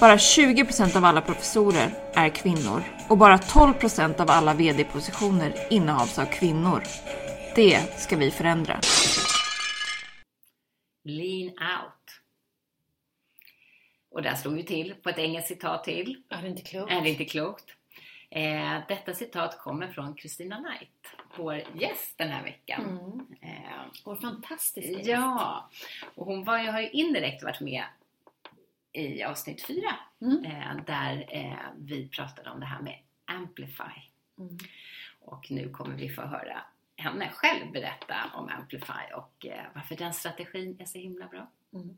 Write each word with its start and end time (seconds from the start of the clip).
Bara 0.00 0.18
20 0.18 0.64
procent 0.64 0.96
av 0.96 1.04
alla 1.04 1.20
professorer 1.20 1.90
är 2.14 2.28
kvinnor 2.28 2.82
och 3.08 3.18
bara 3.18 3.38
12 3.38 3.72
procent 3.74 4.20
av 4.20 4.30
alla 4.30 4.54
VD-positioner 4.54 5.54
innehas 5.70 6.18
av 6.18 6.24
kvinnor. 6.24 6.82
Det 7.54 8.00
ska 8.00 8.16
vi 8.16 8.30
förändra. 8.30 8.80
Lean 11.04 11.48
out. 11.48 12.20
Och 14.10 14.22
där 14.22 14.34
slog 14.34 14.54
vi 14.54 14.64
till 14.64 14.94
på 15.02 15.08
ett 15.08 15.18
engelskt 15.18 15.48
citat 15.48 15.84
till. 15.84 16.22
Är 16.30 16.42
det 16.42 16.48
inte 16.48 16.62
klokt? 16.62 16.92
Är 16.92 17.00
det 17.00 17.08
inte 17.10 17.24
klokt? 17.24 17.64
Eh, 18.30 18.78
detta 18.88 19.14
citat 19.14 19.58
kommer 19.58 19.88
från 19.88 20.16
Christina 20.16 20.56
Knight, 20.56 21.16
vår 21.36 21.62
gäst 21.74 22.18
den 22.18 22.28
här 22.28 22.42
veckan. 22.42 22.82
Mm. 22.82 23.26
Eh, 23.42 23.80
Vår 24.04 24.16
fantastiska 24.16 24.90
gäst. 24.90 25.06
ja, 25.08 25.70
och 26.14 26.26
hon 26.26 26.44
var, 26.44 26.58
ju- 26.58 26.70
har 26.70 26.80
ju 26.80 26.90
indirekt 26.90 27.42
varit 27.42 27.60
med 27.60 27.84
i 28.92 29.22
avsnitt 29.22 29.66
fyra 29.66 29.96
Mm. 30.22 30.44
eh, 30.44 30.84
där 30.86 31.26
eh, 31.28 31.68
vi 31.78 32.08
pratade 32.08 32.50
om 32.50 32.60
det 32.60 32.66
här 32.66 32.80
med 32.82 32.98
Amplify. 33.24 34.00
Mm. 34.38 34.58
Och 35.20 35.50
nu 35.50 35.68
kommer 35.70 35.96
vi 35.96 36.08
få 36.08 36.22
höra 36.22 36.62
henne 36.96 37.30
själv 37.34 37.72
berätta 37.72 38.14
om 38.34 38.48
Amplify 38.48 39.12
och 39.14 39.46
eh, 39.46 39.64
varför 39.74 39.96
den 39.96 40.14
strategin 40.14 40.76
är 40.80 40.84
så 40.84 40.98
himla 40.98 41.26
bra. 41.26 41.50
Mm. 41.74 41.96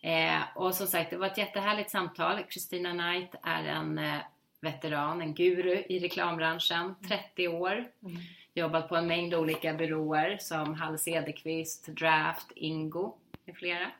Eh, 0.00 0.42
och 0.54 0.74
som 0.74 0.86
sagt, 0.86 1.10
det 1.10 1.16
var 1.16 1.26
ett 1.26 1.38
jättehärligt 1.38 1.90
samtal. 1.90 2.42
Christina 2.50 2.90
Knight 2.90 3.34
är 3.42 3.64
en 3.64 3.98
eh, 3.98 4.18
veteran, 4.60 5.20
en 5.20 5.34
guru 5.34 5.84
i 5.88 5.98
reklambranschen, 5.98 6.94
30 7.08 7.48
år. 7.48 7.72
Mm. 8.02 8.16
Jobbat 8.54 8.88
på 8.88 8.96
en 8.96 9.06
mängd 9.06 9.34
olika 9.34 9.72
byråer 9.74 10.38
som 10.40 10.74
Hall 10.74 10.98
Cederqvist, 10.98 11.86
Draft, 11.86 12.52
Ingo 12.56 13.16
med 13.44 13.56
flera. 13.56 13.90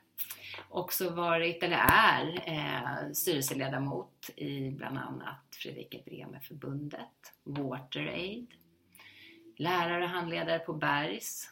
Också 0.69 1.11
varit, 1.11 1.63
eller 1.63 1.79
är, 1.91 2.43
eh, 2.47 3.13
styrelseledamot 3.13 4.31
i 4.37 4.71
bland 4.71 4.99
annat 4.99 5.43
Fredrika 5.51 5.99
Bremer-förbundet, 6.05 7.33
WaterAid, 7.45 8.47
lärare 9.57 10.05
och 10.05 10.11
handledare 10.11 10.59
på 10.59 10.73
Bergs 10.73 11.51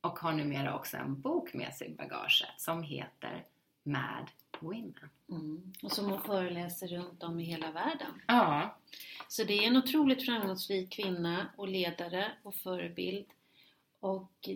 och 0.00 0.18
har 0.18 0.32
numera 0.32 0.76
också 0.76 0.96
en 0.96 1.20
bok 1.20 1.54
med 1.54 1.74
sig 1.74 1.86
i 1.88 1.94
bagaget 1.94 2.54
som 2.60 2.82
heter 2.82 3.44
Mad 3.82 4.30
Women. 4.60 5.10
Mm. 5.30 5.72
Och 5.82 5.92
som 5.92 6.10
hon 6.10 6.22
föreläser 6.22 6.88
runt 6.88 7.22
om 7.22 7.40
i 7.40 7.44
hela 7.44 7.70
världen. 7.70 8.22
Ja, 8.26 8.78
Så 9.28 9.44
det 9.44 9.52
är 9.52 9.62
en 9.62 9.76
otroligt 9.76 10.26
framgångsrik 10.26 10.92
kvinna 10.92 11.48
och 11.56 11.68
ledare 11.68 12.32
och 12.42 12.54
förebild. 12.54 13.26
Och 14.00 14.48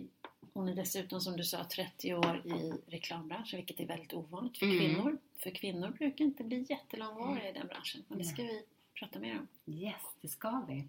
hon 0.53 0.69
är 0.69 0.75
dessutom 0.75 1.21
som 1.21 1.37
du 1.37 1.43
sa 1.43 1.63
30 1.63 2.13
år 2.13 2.41
i 2.45 2.73
reklambranschen 2.91 3.57
vilket 3.57 3.79
är 3.79 3.85
väldigt 3.85 4.13
ovanligt 4.13 4.57
för 4.57 4.65
Mm. 4.65 4.79
kvinnor. 4.79 5.17
För 5.43 5.49
kvinnor 5.49 5.89
brukar 5.89 6.25
inte 6.25 6.43
bli 6.43 6.65
jättelångvariga 6.69 7.49
i 7.49 7.53
den 7.53 7.67
branschen. 7.67 8.03
Men 8.07 8.17
det 8.17 8.23
ska 8.23 8.43
vi 8.43 8.63
prata 8.99 9.19
mer 9.19 9.39
om. 9.39 9.73
yes, 9.73 10.01
det 10.21 10.27
ska 10.27 10.65
vi. 10.67 10.83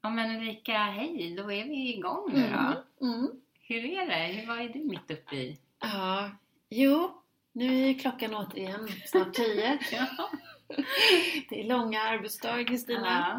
Ja 0.00 0.10
men 0.10 0.36
Ulrika, 0.36 0.78
hej, 0.78 1.34
då 1.36 1.52
är 1.52 1.64
vi 1.64 1.94
igång 1.94 2.30
nu 2.32 2.48
då. 2.52 3.06
Mm. 3.06 3.30
Hur 3.60 3.84
är 3.84 4.06
det? 4.06 4.32
Hur, 4.32 4.46
vad 4.46 4.58
är 4.60 4.68
du 4.68 4.78
mitt 4.84 5.10
uppe 5.10 5.36
i? 5.36 5.58
Ja, 5.80 6.30
jo, 6.68 7.22
nu 7.52 7.90
är 7.90 7.94
klockan 7.98 8.34
återigen 8.34 8.88
snart 9.06 9.34
10. 9.34 9.78
Ja. 9.92 10.30
Det 11.48 11.60
är 11.60 11.64
långa 11.64 12.00
arbetsdagar 12.00 12.64
Kristina. 12.64 13.30
Eh, 13.30 13.38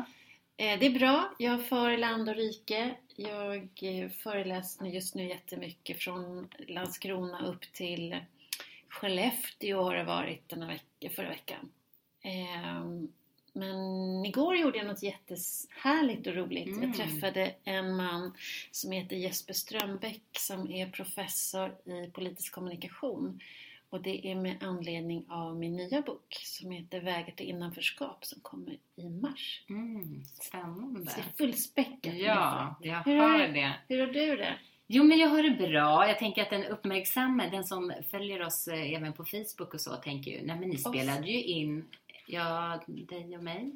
Det 0.57 0.85
är 0.85 0.99
bra. 0.99 1.33
Jag 1.39 1.65
för 1.65 1.97
land 1.97 2.29
och 2.29 2.35
rike. 2.35 2.95
Jag 3.15 3.69
eh, 3.81 4.09
föreläser 4.09 4.85
just 4.85 5.15
nu 5.15 5.27
jättemycket 5.27 5.97
från 6.03 6.47
Landskrona 6.67 7.45
upp 7.47 7.61
till 7.73 8.17
Skellefteå 8.89 9.83
har 9.83 9.95
det 9.95 10.03
varit 10.03 10.49
den 10.49 10.61
här 10.61 10.69
veck- 10.69 11.15
förra 11.15 11.29
veckan. 11.29 11.69
Ehm, 12.21 13.07
Men 13.53 14.25
igår 14.25 14.55
gjorde 14.55 14.77
jag 14.77 14.87
något 14.87 15.03
jättehärligt 15.03 16.27
och 16.27 16.33
roligt. 16.35 16.67
Mm. 16.67 16.83
Jag 16.83 16.95
träffade 16.95 17.55
en 17.63 17.95
man 17.95 18.33
som 18.71 18.91
heter 18.91 19.15
Jesper 19.15 19.53
Strömbäck 19.53 20.21
som 20.31 20.71
är 20.71 20.89
professor 20.89 21.75
i 21.85 22.09
politisk 22.13 22.53
kommunikation. 22.53 23.39
Och 23.95 24.01
det 24.01 24.31
är 24.31 24.35
med 24.35 24.63
anledning 24.63 25.25
av 25.29 25.55
min 25.55 25.75
nya 25.75 26.01
bok 26.01 26.35
som 26.43 26.71
heter 26.71 26.99
Vägar 27.01 27.31
till 27.35 27.49
innanförskap 27.49 28.25
som 28.25 28.39
kommer 28.41 28.77
i 28.95 29.09
mars. 29.09 29.63
Mm, 29.69 30.23
spännande. 30.25 31.11
Så 31.11 31.17
det 31.21 31.21
är 31.27 31.37
fullspäckat. 31.47 32.13
Ja, 32.15 32.75
jag 32.81 33.03
Hur 33.03 33.15
hör 33.19 33.39
är- 33.39 33.53
det. 33.53 33.73
Hur 33.87 33.99
har 33.99 34.07
du 34.07 34.35
det? 34.35 34.55
Jo, 34.87 35.03
men 35.03 35.17
jag 35.19 35.27
har 35.29 35.43
det 35.43 35.67
bra. 35.67 36.07
Jag 36.07 36.19
tänker 36.19 36.41
att 36.41 36.49
den 36.49 36.65
uppmärksamme, 36.65 37.49
den 37.49 37.63
som 37.63 37.93
följer 38.11 38.45
oss 38.45 38.67
eh, 38.67 38.93
även 38.93 39.13
på 39.13 39.25
Facebook 39.25 39.73
och 39.73 39.81
så, 39.81 39.95
tänker 39.95 40.31
ju, 40.31 40.45
nej 40.45 40.59
men 40.59 40.69
ni 40.69 40.77
spelade 40.77 41.27
ju 41.27 41.43
in, 41.43 41.85
ja, 42.27 42.79
dig 42.87 43.37
och 43.37 43.43
mig. 43.43 43.71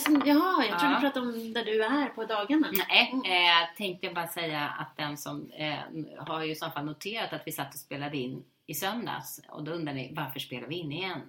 Som, 0.00 0.22
jaha, 0.26 0.64
jag 0.64 0.78
trodde 0.80 0.94
Ja. 0.94 1.00
du 1.00 1.00
pratade 1.00 1.26
om 1.26 1.52
där 1.52 1.64
du 1.64 1.84
är 1.84 2.06
på 2.08 2.24
dagarna. 2.24 2.68
Nej, 2.88 3.10
Mm. 3.12 3.24
eh, 3.24 3.76
tänkte 3.76 4.06
jag 4.06 4.14
bara 4.14 4.28
säga 4.28 4.68
att 4.68 4.96
den 4.96 5.16
som 5.16 5.50
eh, 5.50 5.78
har 6.18 6.44
ju 6.44 6.52
i 6.52 6.54
så 6.54 6.70
fall 6.70 6.84
noterat 6.84 7.32
att 7.32 7.42
vi 7.46 7.52
satt 7.52 7.74
och 7.74 7.80
spelade 7.80 8.16
in 8.16 8.44
i 8.70 8.74
söndags 8.74 9.40
och 9.48 9.64
då 9.64 9.72
undrar 9.72 9.94
ni 9.94 10.12
varför 10.16 10.40
spelar 10.40 10.68
vi 10.68 10.74
in 10.74 10.92
igen? 10.92 11.20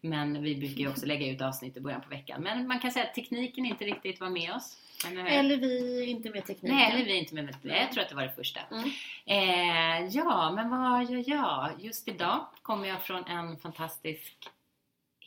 Men 0.00 0.42
vi 0.42 0.56
brukar 0.56 0.80
ju 0.80 0.88
också 0.88 1.06
lägga 1.06 1.26
ut 1.26 1.42
avsnitt 1.42 1.76
i 1.76 1.80
början 1.80 2.00
på 2.00 2.08
veckan. 2.08 2.42
Men 2.42 2.66
man 2.66 2.80
kan 2.80 2.90
säga 2.90 3.04
att 3.04 3.14
tekniken 3.14 3.66
inte 3.66 3.84
riktigt 3.84 4.20
var 4.20 4.30
med 4.30 4.54
oss. 4.54 4.76
Eller 5.06 5.22
hur? 5.22 5.30
Eller 5.30 5.56
vi 5.56 6.04
inte 6.06 6.30
med 6.30 6.46
tekniken. 6.46 6.76
Nej, 6.76 6.92
eller 6.92 7.04
vi 7.04 7.18
inte 7.18 7.34
med. 7.34 7.56
Nej, 7.62 7.80
jag 7.80 7.92
tror 7.92 8.02
att 8.02 8.08
det 8.08 8.14
var 8.14 8.22
det 8.22 8.32
första. 8.32 8.60
Mm. 8.60 8.90
Eh, 9.26 10.08
ja, 10.16 10.52
men 10.54 10.70
vad 10.70 11.10
gör 11.10 11.24
jag? 11.26 11.70
Just 11.78 12.08
idag 12.08 12.46
kommer 12.62 12.88
jag 12.88 13.02
från 13.02 13.24
en 13.24 13.56
fantastisk 13.56 14.48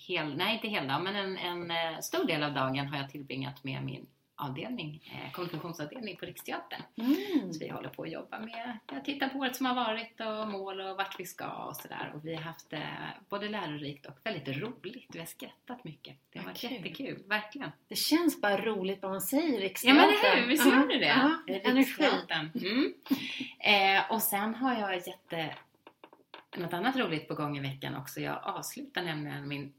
hel, 0.07 0.38
nej 0.38 0.56
inte 0.56 0.68
hel 0.68 0.88
dag, 0.88 1.03
men 1.03 1.16
en, 1.16 1.38
en 1.38 1.72
eh, 1.72 2.00
stor 2.00 2.25
del 2.25 2.44
av 2.44 2.53
dagen 2.53 2.88
har 2.88 2.97
jag 2.97 3.09
tillbringat 3.09 3.63
med 3.63 3.84
min 3.84 4.07
avdelning, 4.41 5.02
eh, 5.13 5.31
kommunikationsavdelning 5.31 6.18
på 6.18 6.25
Riksteatern. 6.25 6.81
Mm. 6.96 7.53
Så 7.53 7.59
vi 7.59 7.69
håller 7.69 7.90
på 7.90 8.03
att 8.03 8.12
jobba 8.12 8.40
med, 8.40 8.78
jag 8.91 9.06
tittar 9.06 9.29
på 9.29 9.38
året 9.40 9.56
som 9.56 9.66
har 9.66 9.75
varit 9.75 10.19
och 10.22 10.47
mål 10.47 10.81
och 10.81 10.97
vart 10.97 11.19
vi 11.19 11.25
ska 11.25 11.47
och 11.47 11.75
sådär. 11.75 12.12
Och 12.16 12.25
vi 12.25 12.35
har 12.35 12.41
haft 12.41 12.74
eh, 12.74 12.80
både 13.30 13.50
lärorikt 13.50 14.06
och 14.06 14.18
väldigt 14.24 14.57
roligt. 14.57 15.07
Vi 15.13 15.19
har 15.19 15.25
skrattat 15.25 15.84
mycket. 15.84 16.18
Det 16.31 16.40
har 16.40 16.46
varit 16.46 16.57
kul. 16.57 16.72
jättekul, 16.72 17.24
verkligen. 17.28 17.72
Det 17.88 17.96
känns 17.96 18.41
bara 18.41 18.57
roligt 18.57 19.01
vad 19.01 19.12
man 19.12 19.22
säger 19.22 19.53
Ja 19.53 19.59
Riksteatern. 19.66 19.97
men 19.97 20.31
eller 20.31 20.41
hur, 20.41 20.47
visst 20.47 20.66
Ja, 20.66 20.72
gör 20.72 20.88
det? 20.88 21.06
ja, 21.06 21.38
energi. 21.47 21.80
Riksteatern. 21.80 22.50
Mm. 22.56 22.94
Eh, 23.59 24.12
och 24.12 24.22
sen 24.22 24.56
har 24.56 24.74
jag 24.74 24.96
jätte... 24.96 25.56
Något 26.57 26.74
annat 26.74 26.96
roligt 26.96 27.28
på 27.28 27.34
gång 27.35 27.57
i 27.57 27.59
veckan 27.62 27.96
också. 27.96 28.19
Jag 28.22 28.40
avslutar 28.44 29.01
nämligen 29.03 29.47
min 29.47 29.74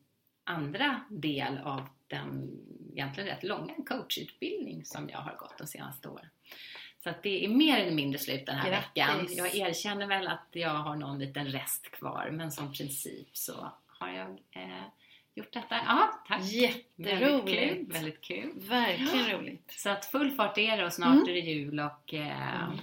andra 0.45 1.01
del 1.11 1.59
av 1.59 1.89
den 2.13 2.51
egentligen 2.93 3.29
rätt 3.29 3.43
långa 3.43 3.75
coachutbildning 3.89 4.85
som 4.85 5.09
jag 5.09 5.19
har 5.19 5.37
gått 5.37 5.59
de 5.59 5.67
senaste 5.67 6.09
åren. 6.09 6.27
Så 7.03 7.11
att 7.11 7.23
det 7.23 7.45
är 7.45 7.49
mer 7.49 7.79
eller 7.79 7.93
mindre 7.93 8.19
slut 8.19 8.47
den 8.47 8.57
här 8.57 8.71
Grattis. 8.71 8.89
veckan. 8.97 9.27
Jag 9.37 9.55
erkänner 9.55 10.07
väl 10.07 10.29
att 10.29 10.49
jag 10.53 10.71
har 10.71 10.97
någon 10.97 11.19
liten 11.19 11.47
rest 11.47 11.91
kvar 11.91 12.29
men 12.33 12.53
som 12.53 12.73
princip 12.73 13.29
så 13.37 13.73
har 13.87 14.09
jag 14.09 14.29
eh, 14.51 14.83
gjort 15.35 15.53
detta. 15.53 15.77
Ja, 15.87 16.23
tack! 16.29 16.41
Väldigt 16.41 16.97
kul, 16.97 17.07
Jätteroligt. 17.07 17.95
väldigt 17.95 18.21
kul. 18.21 18.51
Verkligen 18.57 19.31
roligt. 19.41 19.73
Så 19.77 19.91
att 19.91 20.05
full 20.05 20.31
fart 20.31 20.59
är 20.59 20.77
det 20.77 20.87
och 20.87 20.93
snart 20.93 21.15
Mm. 21.15 21.29
är 21.29 21.33
det 21.33 21.41
jul 21.41 21.81
och 21.81 22.15
eh, 22.15 22.63
Mm. 22.65 22.79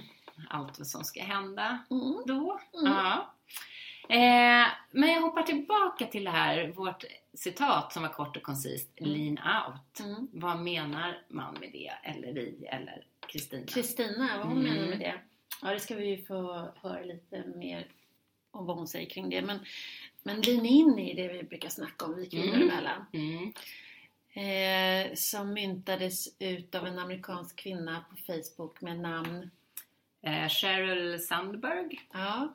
allt 0.48 0.78
vad 0.78 0.86
som 0.86 1.04
ska 1.04 1.22
hända 1.22 1.78
Mm. 1.90 2.22
då. 2.26 2.60
Mm. 2.74 2.92
Ja. 2.92 3.34
Eh, 4.10 4.66
men 4.90 5.08
jag 5.10 5.20
hoppar 5.20 5.42
tillbaka 5.42 6.06
till 6.06 6.24
det 6.24 6.30
här, 6.30 6.68
vårt 6.68 7.04
citat 7.34 7.92
som 7.92 8.02
var 8.02 8.08
kort 8.10 8.36
och 8.36 8.42
koncist, 8.42 8.90
Mm. 9.00 9.12
lean 9.12 9.38
out. 9.66 10.00
Mm. 10.00 10.28
Vad 10.32 10.58
menar 10.58 11.22
man 11.28 11.54
med 11.60 11.70
det? 11.72 11.92
Eller 12.02 12.32
vi, 12.32 12.66
eller 12.70 13.04
Kristina? 13.26 13.66
Kristina, 13.66 14.28
vad 14.38 14.46
hon 14.46 14.58
Mm. 14.58 14.74
menar 14.74 14.88
med 14.88 14.98
det? 14.98 15.14
Ja, 15.62 15.70
det 15.72 15.80
ska 15.80 15.94
vi 15.94 16.06
ju 16.06 16.24
få 16.24 16.68
höra 16.82 17.04
lite 17.04 17.44
mer 17.56 17.86
om 18.50 18.66
vad 18.66 18.76
hon 18.76 18.88
säger 18.88 19.10
kring 19.10 19.30
det. 19.30 19.42
Men, 19.42 19.58
men 20.22 20.40
lean 20.40 20.66
in 20.66 20.98
är 20.98 21.14
det 21.14 21.32
vi 21.32 21.42
brukar 21.42 21.68
snacka 21.68 22.04
om, 22.04 22.16
vi 22.16 22.26
kvinnor 22.30 22.54
Mm. 22.54 22.70
emellan. 22.70 23.04
Mm. 23.12 23.52
Eh, 24.32 25.14
som 25.14 25.52
myntades 25.54 26.36
ut 26.38 26.74
av 26.74 26.86
en 26.86 26.98
amerikansk 26.98 27.56
kvinna 27.56 28.04
på 28.10 28.16
Facebook 28.16 28.80
med 28.80 29.00
namn 29.00 29.50
Eh, 30.22 30.48
Sheryl 30.48 31.20
Sandberg. 31.20 32.00
Ja. 32.12 32.54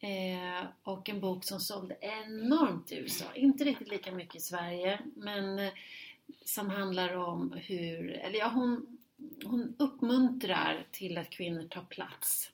Eh, 0.00 0.66
och 0.82 1.08
en 1.08 1.20
bok 1.20 1.44
som 1.44 1.60
sålde 1.60 1.96
enormt 2.00 2.92
i 2.92 2.96
USA. 2.96 3.24
Inte 3.34 3.64
riktigt 3.64 3.88
lika 3.88 4.12
mycket 4.12 4.36
i 4.36 4.40
Sverige, 4.40 5.00
men, 5.16 5.58
eh, 5.58 5.72
som 6.44 6.70
handlar 6.70 7.16
om 7.16 7.52
hur, 7.52 8.10
eller 8.10 8.38
ja, 8.38 8.48
hon, 8.48 8.98
hon 9.44 9.74
uppmuntrar 9.78 10.86
till 10.90 11.18
att 11.18 11.30
kvinnor 11.30 11.68
tar 11.68 11.82
plats. 11.82 12.50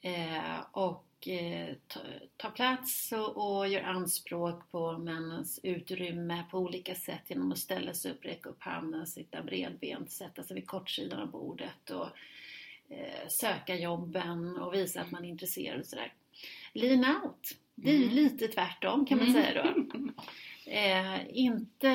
Eh, 0.00 0.60
och 0.72 1.28
eh, 1.28 1.74
tar 1.86 2.20
ta 2.36 2.50
plats 2.50 3.12
och, 3.12 3.56
och 3.56 3.68
gör 3.68 3.82
anspråk 3.82 4.70
på 4.70 4.98
männens 4.98 5.60
utrymme 5.62 6.44
på 6.50 6.58
olika 6.58 6.94
sätt 6.94 7.22
genom 7.26 7.52
att 7.52 7.58
ställa 7.58 7.94
sig 7.94 8.12
upp, 8.12 8.24
räcka 8.24 8.48
upp 8.48 8.62
handen, 8.62 9.06
sitta 9.06 9.42
bredbent, 9.42 10.10
sätta 10.10 10.42
sig 10.42 10.54
vid 10.54 10.66
kortsidan 10.66 11.20
av 11.20 11.30
bordet 11.30 11.90
och 11.90 12.08
eh, 12.88 13.28
söka 13.28 13.76
jobben 13.76 14.56
och 14.58 14.74
visa 14.74 15.00
att 15.00 15.10
man 15.10 15.24
är 15.24 15.28
intresserad 15.28 15.80
och 15.80 15.86
sådär. 15.86 16.12
Lean 16.72 17.04
out, 17.24 17.48
det 17.74 17.90
är 17.90 17.96
ju 17.96 18.02
Mm. 18.04 18.14
lite 18.14 18.48
tvärtom 18.48 19.06
kan 19.06 19.18
man 19.18 19.28
Mm. 19.28 19.42
säga 19.42 19.62
då. 19.62 19.84
Eh, 20.66 21.20
inte 21.38 21.88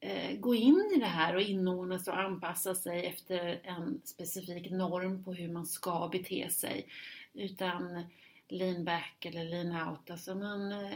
eh, 0.00 0.36
gå 0.38 0.54
in 0.54 0.92
i 0.96 0.98
det 0.98 1.06
här 1.06 1.34
och 1.36 1.42
inordna 1.42 1.98
sig 1.98 2.12
och 2.12 2.20
anpassa 2.20 2.74
sig 2.74 3.06
efter 3.06 3.60
en 3.64 4.00
specifik 4.04 4.70
norm 4.70 5.24
på 5.24 5.32
hur 5.34 5.48
man 5.48 5.66
ska 5.66 6.08
bete 6.12 6.50
sig. 6.50 6.86
Utan 7.32 8.04
lean 8.48 8.84
back 8.84 9.24
eller 9.24 9.44
lean 9.44 9.88
out. 9.88 10.10
Alltså 10.10 10.34
man 10.34 10.72
eh, 10.72 10.90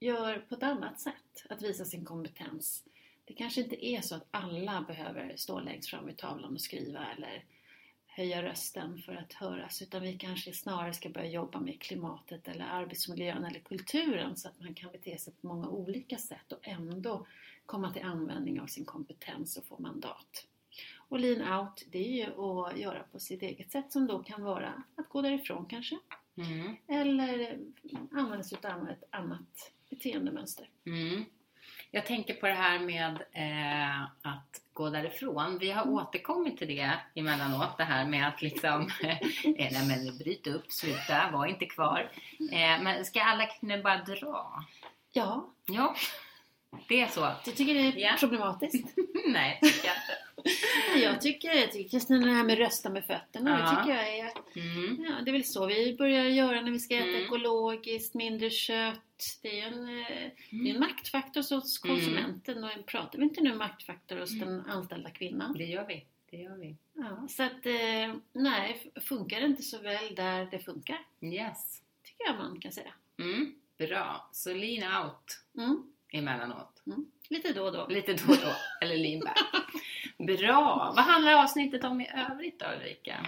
gör 0.00 0.38
på 0.38 0.54
ett 0.54 0.62
annat 0.62 1.00
sätt. 1.00 1.44
Att 1.48 1.62
visa 1.62 1.84
sin 1.84 2.04
kompetens. 2.04 2.84
Det 3.24 3.34
kanske 3.34 3.60
inte 3.60 3.86
är 3.86 4.00
så 4.00 4.14
att 4.14 4.26
alla 4.30 4.84
behöver 4.88 5.32
stå 5.36 5.60
längst 5.60 5.90
fram 5.90 6.06
vid 6.06 6.16
tavlan 6.16 6.54
och 6.54 6.60
skriva 6.60 7.06
eller 7.16 7.44
höja 8.18 8.42
rösten 8.42 8.98
för 8.98 9.14
att 9.14 9.32
höras. 9.32 9.82
Utan 9.82 10.02
vi 10.02 10.18
kanske 10.18 10.52
snarare 10.52 10.94
ska 10.94 11.08
börja 11.08 11.30
jobba 11.30 11.60
med 11.60 11.80
klimatet 11.80 12.48
eller 12.48 12.64
arbetsmiljön 12.64 13.44
eller 13.44 13.60
kulturen 13.60 14.36
så 14.36 14.48
att 14.48 14.60
man 14.60 14.74
kan 14.74 14.92
bete 14.92 15.18
sig 15.18 15.32
på 15.40 15.46
många 15.46 15.68
olika 15.68 16.16
sätt 16.16 16.52
och 16.52 16.68
ändå 16.68 17.26
komma 17.66 17.92
till 17.92 18.02
användning 18.02 18.60
av 18.60 18.66
sin 18.66 18.84
kompetens 18.84 19.56
och 19.56 19.64
få 19.64 19.78
mandat. 19.78 20.46
Och 21.08 21.20
lean 21.20 21.60
out, 21.60 21.86
det 21.90 21.98
är 21.98 22.26
ju 22.26 22.42
att 22.42 22.78
göra 22.78 23.02
på 23.12 23.20
sitt 23.20 23.42
eget 23.42 23.72
sätt 23.72 23.92
som 23.92 24.06
då 24.06 24.22
kan 24.22 24.42
vara 24.42 24.82
att 24.96 25.08
gå 25.08 25.22
därifrån 25.22 25.66
kanske. 25.66 25.98
Mm. 26.36 26.76
Eller 26.86 27.58
använda 28.12 28.44
sig 28.44 28.58
av 28.62 28.88
ett 28.88 29.04
annat 29.10 29.72
beteendemönster. 29.90 30.68
Mm. 30.86 31.24
Jag 31.98 32.06
tänker 32.06 32.34
på 32.34 32.46
det 32.46 32.52
här 32.54 32.78
med 32.78 33.18
eh, 33.32 34.02
att 34.02 34.60
gå 34.72 34.90
därifrån. 34.90 35.58
Vi 35.58 35.70
har 35.70 35.82
Mm. 35.82 35.94
återkommit 35.94 36.58
till 36.58 36.68
det 36.68 36.92
emellanåt, 37.14 37.78
det 37.78 37.84
här 37.84 38.04
med 38.04 38.28
att 38.28 38.42
liksom, 38.42 38.90
eh, 39.02 39.16
nej 39.44 39.84
men 39.88 40.18
bryt 40.18 40.46
upp, 40.46 40.72
sluta, 40.72 41.30
var 41.32 41.46
inte 41.46 41.66
kvar. 41.66 42.10
Eh, 42.52 42.82
men 42.82 43.04
ska 43.04 43.22
alla 43.22 43.46
kvinnor 43.46 43.82
bara 43.82 43.96
dra? 43.96 44.64
Ja, 45.12 45.46
Ja, 45.66 45.94
det 46.88 47.00
är 47.00 47.06
så. 47.08 47.30
du 47.44 47.50
tycker 47.52 47.74
det 47.74 47.80
är 47.80 47.98
Ja. 47.98 48.16
problematiskt? 48.20 48.96
nej, 49.26 49.60
tycker 49.62 49.88
jag 49.88 49.96
inte. 49.96 50.18
Jag 51.04 51.20
tycker, 51.20 51.48
jag 51.54 51.72
tycker 51.72 51.88
Kristina, 51.90 52.26
det 52.26 52.32
här 52.32 52.44
med 52.44 52.58
rösta 52.58 52.90
med 52.90 53.04
fötterna, 53.04 53.50
det 53.56 53.62
Ja. 53.62 53.70
tycker 53.84 53.96
jag 53.96 54.18
är 54.18 54.32
Mm. 54.56 55.04
Ja, 55.04 55.22
det 55.24 55.30
är 55.30 55.32
väl 55.32 55.44
så 55.44 55.66
vi 55.66 55.96
börjar 55.96 56.24
göra 56.24 56.60
när 56.60 56.70
vi 56.70 56.78
ska 56.78 56.94
äta 56.96 57.04
Mm. 57.08 57.22
ekologiskt, 57.24 58.14
mindre 58.14 58.50
kött. 58.50 59.38
Det 59.42 59.60
är 59.60 59.66
en, 59.66 59.88
eh, 60.00 60.30
det 60.50 60.70
är 60.70 60.74
en 60.74 60.80
maktfaktor 60.80 61.40
hos 61.54 61.84
Mm. 61.84 61.96
konsumenten 61.96 62.64
och 62.64 62.86
pratar 62.86 63.18
vi 63.18 63.24
inte 63.24 63.40
nu 63.42 63.54
maktfaktor 63.54 64.16
hos 64.16 64.30
den 64.40 64.60
anställda 64.66 65.10
kvinnan? 65.10 65.54
Det 65.58 65.64
gör 65.64 65.86
vi. 65.86 66.04
Det 66.30 66.36
gör 66.36 66.56
vi. 66.56 66.76
Ja, 66.92 67.28
så 67.28 67.42
att 67.42 67.66
eh, 67.66 68.14
nej, 68.32 68.92
funkar 69.08 69.40
det 69.40 69.46
inte 69.46 69.62
så 69.62 69.78
väl 69.78 70.14
där 70.14 70.48
det 70.50 70.58
funkar, 70.58 70.98
Yes. 71.22 71.82
tycker 72.02 72.24
jag 72.26 72.36
man 72.36 72.60
kan 72.60 72.72
säga. 72.72 72.92
Mm. 73.18 73.54
Bra. 73.78 74.28
Så 74.32 74.54
lean 74.54 75.04
out 75.04 75.40
Mm, 75.58 75.82
emellanåt. 76.12 76.82
mm. 76.86 77.06
Lite 77.28 77.52
då 77.52 77.64
och 77.64 77.72
då. 77.72 77.86
Lite 77.86 78.12
då 78.14 78.32
och 78.32 78.38
då. 78.38 78.52
Eller 78.86 79.24
back. 79.24 79.38
Bra. 80.38 80.92
Vad 80.96 81.04
handlar 81.04 81.32
avsnittet 81.34 81.84
om 81.84 82.00
i 82.00 82.08
övrigt 82.30 82.60
då 82.60 82.66
Ulrika? 82.76 83.26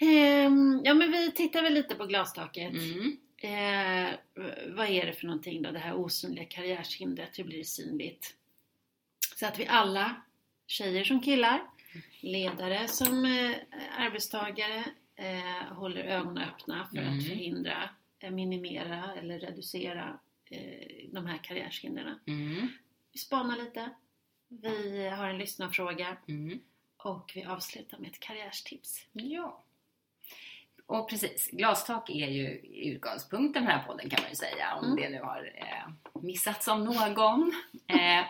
Ehm, 0.00 0.80
ja, 0.84 0.94
men 0.94 1.12
vi 1.12 1.30
tittar 1.32 1.62
väl 1.62 1.74
lite 1.74 1.94
på 1.94 2.06
glastaket. 2.06 2.72
Mm. 2.72 3.16
Eh, 3.42 4.14
vad 4.68 4.88
är 4.88 5.06
det 5.06 5.12
för 5.12 5.26
någonting 5.26 5.62
då, 5.62 5.70
det 5.70 5.78
här 5.78 5.94
osynliga 5.94 6.44
karriärshindret, 6.44 7.38
hur 7.38 7.44
blir 7.44 7.58
det 7.58 7.64
synligt? 7.64 8.34
Så 9.36 9.46
att 9.46 9.58
vi 9.58 9.66
alla, 9.66 10.14
tjejer 10.66 11.04
som 11.04 11.20
killar, 11.22 11.60
ledare 12.20 12.88
som 12.88 13.24
eh, 13.24 13.56
arbetstagare, 13.98 14.84
eh, 15.16 15.74
håller 15.76 16.04
ögonen 16.04 16.48
öppna 16.48 16.88
för 16.90 16.98
Mm. 16.98 17.18
att 17.18 17.26
förhindra, 17.26 17.90
eh, 18.18 18.30
minimera 18.30 19.12
eller 19.14 19.38
reducera 19.38 20.18
eh, 20.50 21.08
de 21.12 21.26
här 21.26 21.38
karriärshindren. 21.38 22.18
Mm. 22.26 22.68
Vi 23.12 23.18
spanar 23.18 23.56
lite, 23.56 23.90
vi 24.48 25.08
har 25.08 25.28
en 25.28 25.38
lyssnarfråga 25.38 26.16
Mm. 26.28 26.60
och 26.96 27.32
vi 27.34 27.44
avslutar 27.44 27.98
med 27.98 28.10
ett 28.10 28.20
karriärstips. 28.20 29.06
Ja. 29.12 29.62
Och 30.86 31.10
precis, 31.10 31.50
glastak 31.52 32.10
är 32.10 32.28
ju 32.28 32.48
utgångspunkten 32.92 33.62
för 33.64 33.70
den 33.72 33.78
här 33.80 33.86
podden 33.86 34.10
kan 34.10 34.22
man 34.22 34.30
ju 34.30 34.36
säga. 34.36 34.74
Om 34.76 34.84
Mm. 34.84 34.96
det 34.96 35.08
nu 35.08 35.20
har 35.22 35.52
eh, 35.56 36.20
missats 36.22 36.68
av 36.68 36.80
någon. 36.84 37.52
Eh, 37.86 38.24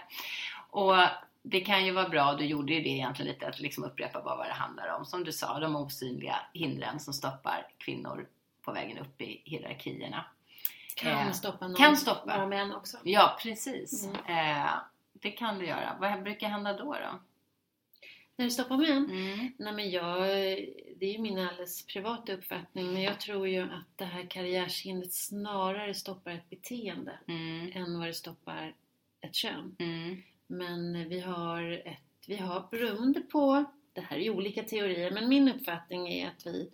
och 0.70 0.96
det 1.42 1.60
kan 1.60 1.86
ju 1.86 1.92
vara 1.92 2.08
bra, 2.08 2.34
du 2.34 2.44
gjorde 2.44 2.74
ju 2.74 2.80
det 2.82 2.88
egentligen 2.88 3.32
lite, 3.32 3.48
att 3.48 3.60
liksom 3.60 3.84
upprepa 3.84 4.22
bara 4.22 4.36
vad 4.36 4.46
det 4.46 4.52
handlar 4.52 4.88
om. 4.88 5.04
Som 5.04 5.24
du 5.24 5.32
sa, 5.32 5.58
de 5.60 5.76
osynliga 5.76 6.36
hindren 6.54 7.00
som 7.00 7.14
stoppar 7.14 7.66
kvinnor 7.78 8.28
på 8.62 8.72
vägen 8.72 8.98
upp 8.98 9.20
i 9.20 9.42
hierarkierna. 9.44 10.24
Kan 10.98 11.26
Eh, 11.26 11.32
stoppa 11.32 11.66
någon, 11.68 11.76
kan 11.76 11.96
stoppa. 11.96 12.32
några 12.34 12.46
män 12.46 12.72
också. 12.74 12.96
Ja, 13.04 13.38
precis. 13.42 14.04
Mm. 14.06 14.16
Eh, 14.64 14.70
det 15.12 15.30
kan 15.30 15.58
du 15.58 15.66
göra. 15.66 15.96
Vad 16.00 16.22
brukar 16.22 16.48
hända 16.48 16.72
då? 16.72 16.84
då? 16.84 17.20
När 18.36 18.44
det 18.44 18.50
stoppar 18.50 18.76
män? 18.76 19.10
Mm. 19.10 19.52
Nej 19.58 19.72
men 19.72 19.90
jag, 19.90 20.18
det 20.96 21.06
är 21.06 21.12
ju 21.12 21.18
min 21.18 21.38
alldeles 21.38 21.86
privata 21.86 22.32
uppfattning 22.32 22.92
men 22.92 23.02
jag 23.02 23.20
tror 23.20 23.48
ju 23.48 23.62
att 23.62 23.96
det 23.96 24.04
här 24.04 24.26
karriärshindret 24.30 25.12
snarare 25.12 25.94
stoppar 25.94 26.30
ett 26.30 26.50
beteende 26.50 27.18
Mm. 27.28 27.72
än 27.74 27.98
vad 27.98 28.08
det 28.08 28.14
stoppar 28.14 28.74
ett 29.20 29.34
kön. 29.34 29.76
Mm. 29.78 30.22
Men 30.46 31.08
vi 31.08 31.20
har 31.20 31.82
ett, 31.84 31.98
vi 32.26 32.36
har 32.36 32.68
beroende 32.70 33.20
på, 33.20 33.64
det 33.92 34.00
här 34.00 34.16
är 34.16 34.20
ju 34.20 34.30
olika 34.30 34.62
teorier 34.62 35.10
men 35.10 35.28
min 35.28 35.48
uppfattning 35.48 36.08
är 36.08 36.28
att 36.28 36.46
vi 36.46 36.70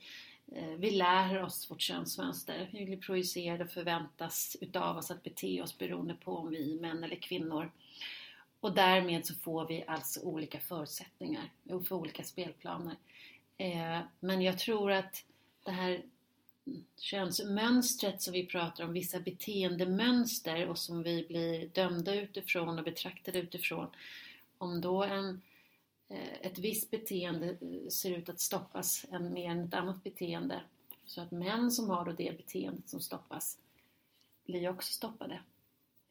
Eh, 0.52 0.68
vi 0.78 0.90
lär 0.90 1.42
oss 1.42 1.70
vårt 1.70 1.80
könsmönster. 1.80 2.70
Vi 2.72 2.84
blir 2.84 2.96
projicerade 2.96 3.64
och 3.64 3.70
förväntas 3.70 4.56
utav 4.60 4.96
oss 4.96 5.10
att 5.10 5.22
bete 5.22 5.62
oss 5.62 5.78
beroende 5.78 6.14
på 6.14 6.36
om 6.36 6.50
vi 6.50 6.76
är 6.76 6.80
män 6.80 7.04
eller 7.04 7.16
kvinnor. 7.16 7.70
Och 8.60 8.74
därmed 8.74 9.26
så 9.26 9.34
får 9.34 9.66
vi 9.66 9.84
alltså 9.86 10.20
olika 10.20 10.60
förutsättningar 10.60 11.50
och 11.70 11.86
för 11.86 11.96
olika 11.96 12.24
spelplaner. 12.24 12.96
Eh, 13.58 14.00
men 14.20 14.42
jag 14.42 14.58
tror 14.58 14.92
att 14.92 15.24
det 15.64 15.70
här 15.70 16.02
könsmönstret 16.96 18.22
som 18.22 18.32
vi 18.32 18.46
pratar 18.46 18.84
om, 18.84 18.92
vissa 18.92 19.20
beteendemönster 19.20 20.68
och 20.68 20.78
som 20.78 21.02
vi 21.02 21.26
blir 21.28 21.68
dömda 21.68 22.14
utifrån 22.14 22.78
och 22.78 22.84
betraktade 22.84 23.38
utifrån. 23.38 23.86
Om 24.58 24.80
då 24.80 25.04
en, 25.04 25.28
eh, 25.28 25.36
ett 26.40 26.58
visst 26.58 26.90
beteende 26.90 27.50
eh, 27.50 27.88
ser 27.88 28.10
ut 28.18 28.28
att 28.28 28.40
stoppas 28.40 29.06
än 29.10 29.32
mer 29.32 29.50
än 29.50 29.64
ett 29.64 29.74
annat 29.74 30.04
beteende. 30.04 30.60
Så 31.04 31.20
att 31.20 31.30
män 31.30 31.70
som 31.70 31.90
har 31.90 32.04
då 32.04 32.12
det 32.12 32.36
beteendet 32.36 32.88
som 32.88 33.00
stoppas 33.00 33.58
blir 34.46 34.68
också 34.68 34.92
stoppade. 34.92 35.40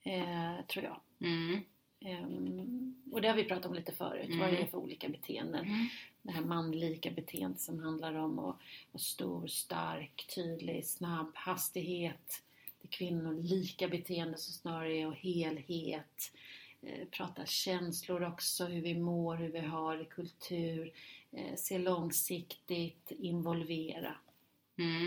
Eh, 0.03 0.65
tror 0.67 0.85
jag. 0.85 0.99
Mm. 1.19 1.59
Ehm, 1.99 2.95
och 3.11 3.21
det 3.21 3.27
har 3.27 3.35
vi 3.35 3.43
pratat 3.43 3.65
om 3.65 3.73
lite 3.73 3.91
förut, 3.91 4.29
vad 4.39 4.49
det 4.49 4.55
är 4.55 4.57
Mm. 4.57 4.67
för 4.67 4.77
olika 4.77 5.09
beteenden. 5.09 5.65
Mm. 5.65 5.87
Det 6.21 6.31
här 6.31 6.41
manlika 6.41 7.11
beteendet 7.11 7.61
som 7.61 7.79
handlar 7.79 8.13
om 8.13 8.39
att 8.39 8.45
vara 8.91 8.99
stor, 8.99 9.47
stark, 9.47 10.25
tydlig, 10.35 10.85
snabb, 10.85 11.31
hastighet. 11.33 12.43
Det 12.81 12.87
kvinnolika 12.87 13.87
beteende 13.87 14.37
som 14.37 14.53
snarare 14.53 14.93
är 14.97 15.07
och 15.07 15.15
helhet. 15.15 16.31
Eh, 16.85 17.07
prata 17.11 17.45
känslor 17.45 18.23
också, 18.23 18.65
hur 18.65 18.81
vi 18.81 18.95
mår, 18.99 19.35
hur 19.35 19.49
vi 19.49 19.59
har 19.59 19.97
det, 19.97 20.05
kultur. 20.05 20.93
Eh, 21.31 21.55
se 21.55 21.77
långsiktigt, 21.79 23.11
involvera. 23.11 24.15
Mm. 24.77 25.05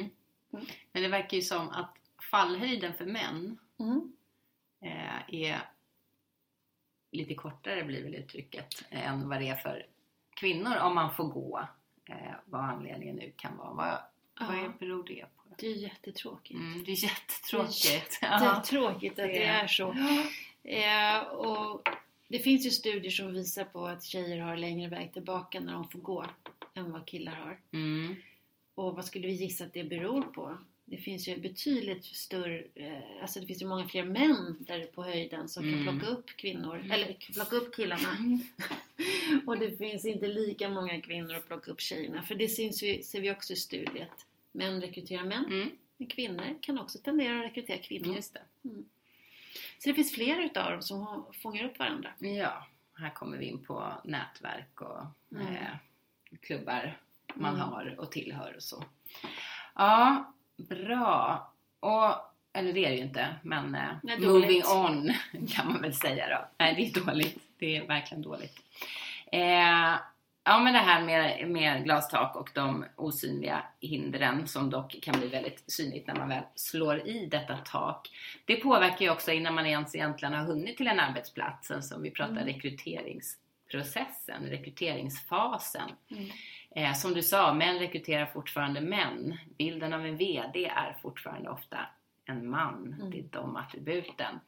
Mm. 0.52 0.66
Men 0.92 1.02
det 1.02 1.08
verkar 1.08 1.36
ju 1.36 1.42
som 1.42 1.68
att 1.68 1.96
fallhöjden 2.30 2.94
för 2.94 3.06
män 3.06 3.58
Mm. 3.78 4.12
eh, 4.80 5.34
är 5.34 5.68
lite 7.10 7.34
kortare 7.34 7.84
blir 7.84 8.02
väl 8.02 8.14
uttrycket 8.14 8.84
än 8.90 9.28
vad 9.28 9.40
det 9.40 9.48
är 9.48 9.56
för 9.56 9.86
kvinnor 10.36 10.76
om 10.76 10.94
man 10.94 11.14
får 11.14 11.24
gå. 11.24 11.68
Vad 12.44 12.60
anledningen 12.64 13.16
nu 13.16 13.32
kan 13.36 13.56
vara. 13.56 13.74
Vad, 13.74 13.98
vad 14.48 14.58
Ja, 14.58 14.72
beror 14.78 15.04
det 15.04 15.24
på? 15.36 15.54
det 15.58 15.66
är 15.66 15.74
jättetråkigt. 15.74 16.60
Mm, 16.60 16.84
det 16.84 16.92
är 16.92 17.04
jättetråkigt. 17.04 18.18
Det 18.20 18.26
är 18.26 18.60
tråkigt 18.60 19.12
att 19.12 19.16
det 19.16 19.44
är 19.44 19.66
så. 19.66 19.94
Eh, 20.66 21.18
och 21.28 21.88
det 22.28 22.38
finns 22.38 22.66
ju 22.66 22.70
studier 22.70 23.10
som 23.10 23.32
visar 23.32 23.64
på 23.64 23.86
att 23.86 24.04
tjejer 24.04 24.40
har 24.40 24.56
längre 24.56 24.88
väg 24.88 25.12
tillbaka 25.12 25.60
när 25.60 25.72
de 25.72 25.88
får 25.88 25.98
gå 25.98 26.26
än 26.74 26.92
vad 26.92 27.06
killar 27.06 27.32
har. 27.34 27.58
Mm. 27.72 28.14
Och 28.74 28.94
vad 28.96 29.04
skulle 29.04 29.26
vi 29.26 29.32
gissa 29.32 29.64
att 29.64 29.72
det 29.72 29.84
beror 29.84 30.22
på? 30.22 30.58
det 30.88 30.96
finns 30.96 31.28
ju 31.28 31.36
betydligt 31.36 32.04
större, 32.04 32.62
eh, 32.74 32.98
alltså 33.22 33.40
det 33.40 33.46
finns 33.46 33.62
ju 33.62 33.66
många 33.66 33.88
fler 33.88 34.04
män 34.04 34.56
där 34.60 34.86
på 34.86 35.02
höjden 35.04 35.48
som 35.48 35.64
Mm. 35.68 35.84
kan 35.86 35.98
plocka 35.98 36.12
upp 36.12 36.26
kvinnor, 36.36 36.76
eller 36.92 37.16
plocka 37.34 37.56
upp 37.56 37.76
killarna. 37.76 38.16
och 39.46 39.58
det 39.58 39.78
finns 39.78 40.04
inte 40.04 40.26
lika 40.26 40.68
många 40.68 41.00
kvinnor 41.00 41.34
att 41.34 41.46
plocka 41.46 41.70
upp 41.70 41.80
tjejerna. 41.80 42.22
För 42.22 42.34
det 42.34 42.48
syns 42.48 42.82
ju, 42.82 43.02
ser 43.02 43.20
vi 43.20 43.30
också 43.32 43.52
i 43.52 43.56
studiet. 43.56 44.26
Män 44.52 44.80
rekryterar 44.80 45.24
män, 45.24 45.44
Mm, 45.44 45.70
men 45.96 46.06
kvinnor 46.08 46.58
kan 46.62 46.78
också 46.78 46.98
tendera 46.98 47.38
att 47.38 47.44
rekrytera 47.44 47.78
kvinnor. 47.78 48.16
just 48.16 48.34
det. 48.34 48.42
Så 49.78 49.88
det 49.88 49.94
finns 49.94 50.14
flera 50.14 50.44
utav 50.44 50.70
dem 50.72 50.82
som 50.82 51.26
fångar 51.42 51.64
upp 51.64 51.78
varandra. 51.78 52.10
Ja, 52.18 52.66
här 52.98 53.10
kommer 53.10 53.36
vi 53.36 53.44
in 53.46 53.64
på 53.64 53.92
nätverk 54.04 54.80
och 54.80 55.00
Mm. 55.32 55.46
eh, 55.56 55.62
klubbar 56.42 56.98
man 57.34 57.54
Mm. 57.54 57.68
har 57.68 57.94
och 57.98 58.10
tillhör 58.12 58.56
och 58.56 58.62
så. 58.62 58.84
Ja, 59.74 60.32
bra. 60.56 61.52
Och, 61.80 62.14
eller 62.52 62.72
det 62.72 62.84
är 62.84 62.90
det 62.90 62.96
ju 62.96 63.02
inte, 63.02 63.36
men 63.42 63.74
eh, 63.74 64.18
moving 64.18 64.62
on 64.66 65.12
kan 65.48 65.72
man 65.72 65.82
väl 65.82 65.94
säga 65.94 66.28
då. 66.28 66.48
Nej, 66.58 66.74
det 66.74 67.00
är 67.00 67.04
dåligt. 67.06 67.38
Det 67.58 67.76
är 67.76 67.86
verkligen 67.86 68.22
dåligt. 68.22 68.58
Eh, 69.32 69.94
ja, 70.46 70.58
men 70.58 70.72
det 70.72 70.78
här 70.78 71.04
med, 71.04 71.48
med 71.48 71.84
glastak 71.84 72.36
och 72.36 72.50
de 72.54 72.84
osynliga 72.96 73.62
hindren 73.80 74.48
som 74.48 74.70
dock 74.70 74.96
kan 75.02 75.18
bli 75.18 75.28
väldigt 75.28 75.64
synligt 75.66 76.06
när 76.06 76.14
man 76.14 76.28
väl 76.28 76.42
slår 76.54 77.08
i 77.08 77.26
detta 77.26 77.56
tak. 77.56 78.10
Det 78.44 78.56
påverkar 78.56 79.04
ju 79.04 79.10
också 79.10 79.32
innan 79.32 79.54
man 79.54 79.66
ens 79.66 79.94
egentligen 79.94 80.34
har 80.34 80.44
hunnit 80.44 80.76
till 80.76 80.86
en 80.88 81.00
arbetsplats, 81.00 81.72
som 81.80 82.02
vi 82.02 82.10
pratar 82.10 82.32
Mm. 82.32 82.44
rekryteringsprocessen, 82.44 84.42
rekryteringsfasen. 84.46 85.90
Mm. 86.10 86.30
Eh, 86.70 86.92
som 86.94 87.14
du 87.14 87.22
sa, 87.22 87.54
män 87.54 87.78
rekryterar 87.78 88.26
fortfarande 88.26 88.80
män. 88.80 89.38
Bilden 89.58 89.92
av 89.92 90.06
en 90.06 90.16
VD 90.16 90.66
är 90.66 90.96
fortfarande 91.02 91.50
ofta 91.50 91.78
en 92.24 92.50
man. 92.50 92.96
Mm. 92.98 93.10
Det 93.10 93.18
är 93.18 93.24
de 93.30 93.56
attributen. 93.56 94.40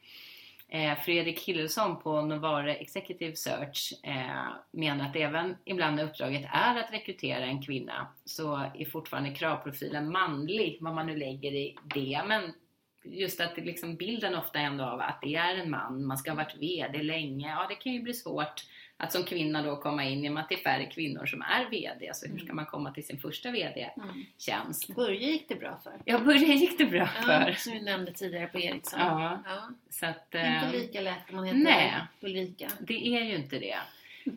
Eh, 0.71 0.95
Fredrik 0.95 1.39
Hillesson 1.39 1.99
på 1.99 2.21
Novare 2.21 2.75
Executive 2.75 3.35
Search 3.35 3.93
eh, 4.03 4.47
menar 4.71 5.09
att 5.09 5.15
även 5.15 5.55
ibland 5.65 5.95
när 5.95 6.03
uppdraget 6.03 6.45
är 6.51 6.79
att 6.79 6.93
rekrytera 6.93 7.45
en 7.45 7.61
kvinna 7.61 8.07
så 8.25 8.55
är 8.55 8.85
fortfarande 8.85 9.33
kravprofilen 9.33 10.11
manlig, 10.11 10.77
vad 10.81 10.95
man 10.95 11.07
nu 11.07 11.15
lägger 11.15 11.51
i 11.51 11.75
det. 11.95 12.21
Men 12.27 12.53
just 13.03 13.41
att 13.41 13.57
liksom 13.57 13.95
bilden 13.95 14.35
ofta 14.35 14.59
ändå 14.59 14.83
av 14.83 14.99
att 14.99 15.19
det 15.21 15.35
är 15.35 15.55
en 15.55 15.69
man, 15.69 16.05
man 16.05 16.17
ska 16.17 16.31
ha 16.31 16.35
varit 16.35 16.57
VD 16.57 17.03
länge, 17.03 17.49
ja 17.49 17.65
det 17.69 17.75
kan 17.75 17.93
ju 17.93 18.01
bli 18.01 18.13
svårt 18.13 18.63
att 19.01 19.11
som 19.11 19.23
kvinna 19.23 19.61
då 19.63 19.75
komma 19.75 20.03
in 20.05 20.25
i 20.25 20.29
och 20.29 20.33
med 20.33 20.43
att 20.43 20.49
det 20.49 20.55
är 20.55 20.59
färre 20.59 20.85
kvinnor 20.85 21.25
som 21.25 21.41
är 21.41 21.69
VD. 21.69 22.11
Så 22.13 22.27
hur 22.27 22.37
ska 22.39 22.53
man 22.53 22.65
komma 22.65 22.91
till 22.91 23.05
sin 23.05 23.17
första 23.19 23.51
VD-tjänst? 23.51 24.89
Mm. 24.89 24.95
Börje 24.95 25.27
gick 25.31 25.49
det 25.49 25.55
bra 25.55 25.79
för. 25.83 25.93
Ja, 26.05 26.19
Börje 26.19 26.53
gick 26.55 26.77
det 26.77 26.85
bra 26.85 27.09
Ja, 27.15 27.21
för. 27.21 27.51
som 27.57 27.73
vi 27.73 27.81
nämnde 27.81 28.11
tidigare 28.13 28.47
på 28.47 28.59
Ericsson. 28.59 28.99
Ja. 28.99 29.41
Ja. 29.45 29.69
Så 29.89 30.05
att, 30.05 30.25
Inte 30.25 30.39
eh, 30.39 30.71
lika 30.71 31.01
lätt 31.01 31.29
om 31.29 31.35
man 31.35 31.45
heter 31.45 31.59
nej. 31.59 31.93
Ulrika. 32.21 32.67
det 32.79 33.07
är 33.17 33.23
ju 33.23 33.35
inte 33.35 33.59
det. 33.59 33.77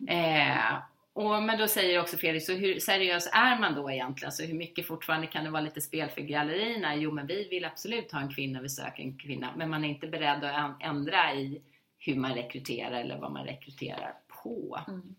Eh, 0.08 0.74
och, 1.12 1.42
men 1.42 1.58
då 1.58 1.68
säger 1.68 2.00
också 2.00 2.16
Fredrik, 2.16 2.42
så 2.46 2.52
hur 2.52 2.78
seriös 2.78 3.30
är 3.32 3.58
man 3.58 3.74
då 3.74 3.90
egentligen? 3.90 4.32
Så 4.32 4.44
hur 4.44 4.54
mycket 4.54 4.86
fortfarande 4.86 5.26
kan 5.26 5.44
det 5.44 5.50
vara 5.50 5.62
lite 5.62 5.80
spel 5.80 6.08
för 6.08 6.20
gallerierna? 6.20 6.96
Jo, 6.96 7.12
men 7.12 7.26
vi 7.26 7.48
vill 7.48 7.64
absolut 7.64 8.12
ha 8.12 8.20
en 8.20 8.34
kvinna, 8.34 8.60
vi 8.62 8.68
söker 8.68 9.02
en 9.02 9.18
kvinna. 9.18 9.48
Men 9.56 9.70
man 9.70 9.84
är 9.84 9.88
inte 9.88 10.06
beredd 10.06 10.44
att 10.44 10.54
än- 10.54 10.74
ändra 10.90 11.34
i 11.34 11.62
hur 11.98 12.14
man 12.16 12.34
rekryterar 12.34 13.00
eller 13.00 13.18
vad 13.18 13.32
man 13.32 13.44
rekryterar 13.46 14.12
på. 14.42 14.80
Mm. 14.88 15.14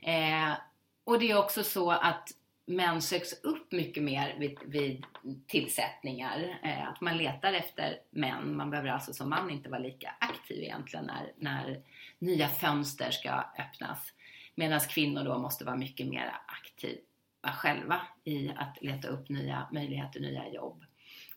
Eh, 0.00 0.56
och 1.04 1.18
det 1.18 1.30
är 1.30 1.38
också 1.38 1.64
så 1.64 1.90
att 1.90 2.28
män 2.66 3.02
söks 3.02 3.42
upp 3.42 3.72
mycket 3.72 4.02
mer 4.02 4.36
vid, 4.38 4.58
vid 4.66 5.04
tillsättningar. 5.46 6.58
Eh, 6.62 6.88
att 6.88 7.00
man 7.00 7.16
letar 7.16 7.52
efter 7.52 8.00
män. 8.10 8.56
Man 8.56 8.70
behöver 8.70 8.90
alltså 8.90 9.12
som 9.12 9.30
man 9.30 9.50
inte 9.50 9.68
vara 9.70 9.80
lika 9.80 10.14
aktiv 10.20 10.62
egentligen 10.62 11.06
när, 11.06 11.32
när 11.36 11.82
nya 12.18 12.48
fönster 12.48 13.10
ska 13.10 13.44
öppnas. 13.58 14.12
Medan 14.54 14.80
kvinnor 14.80 15.24
då 15.24 15.38
måste 15.38 15.64
vara 15.64 15.76
mycket 15.76 16.06
mer 16.06 16.34
aktiva 16.46 17.00
själva 17.42 18.00
i 18.24 18.50
att 18.56 18.78
leta 18.80 19.08
upp 19.08 19.28
nya 19.28 19.68
möjligheter, 19.72 20.20
nya 20.20 20.48
jobb. 20.48 20.84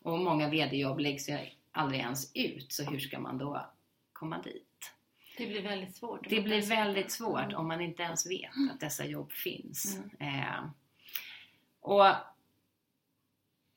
Och 0.01 0.19
många 0.19 0.49
VD-jobb 0.49 0.99
läggs 0.99 1.29
ju 1.29 1.37
aldrig 1.71 2.01
ens 2.01 2.31
ut, 2.35 2.71
så 2.71 2.83
hur 2.83 2.99
ska 2.99 3.19
man 3.19 3.37
då 3.37 3.65
komma 4.13 4.41
dit? 4.41 4.66
Det 5.37 5.47
blir 5.47 5.61
väldigt 5.61 5.95
svårt. 5.95 6.29
Det 6.29 6.41
blir 6.41 6.61
väldigt 6.61 7.11
svårt 7.11 7.53
om 7.53 7.67
man 7.67 7.81
inte 7.81 8.03
ens 8.03 8.31
vet 8.31 8.51
att 8.73 8.79
dessa 8.79 9.05
jobb 9.05 9.31
finns. 9.31 9.99
Eh, 10.19 10.65
och 11.79 12.05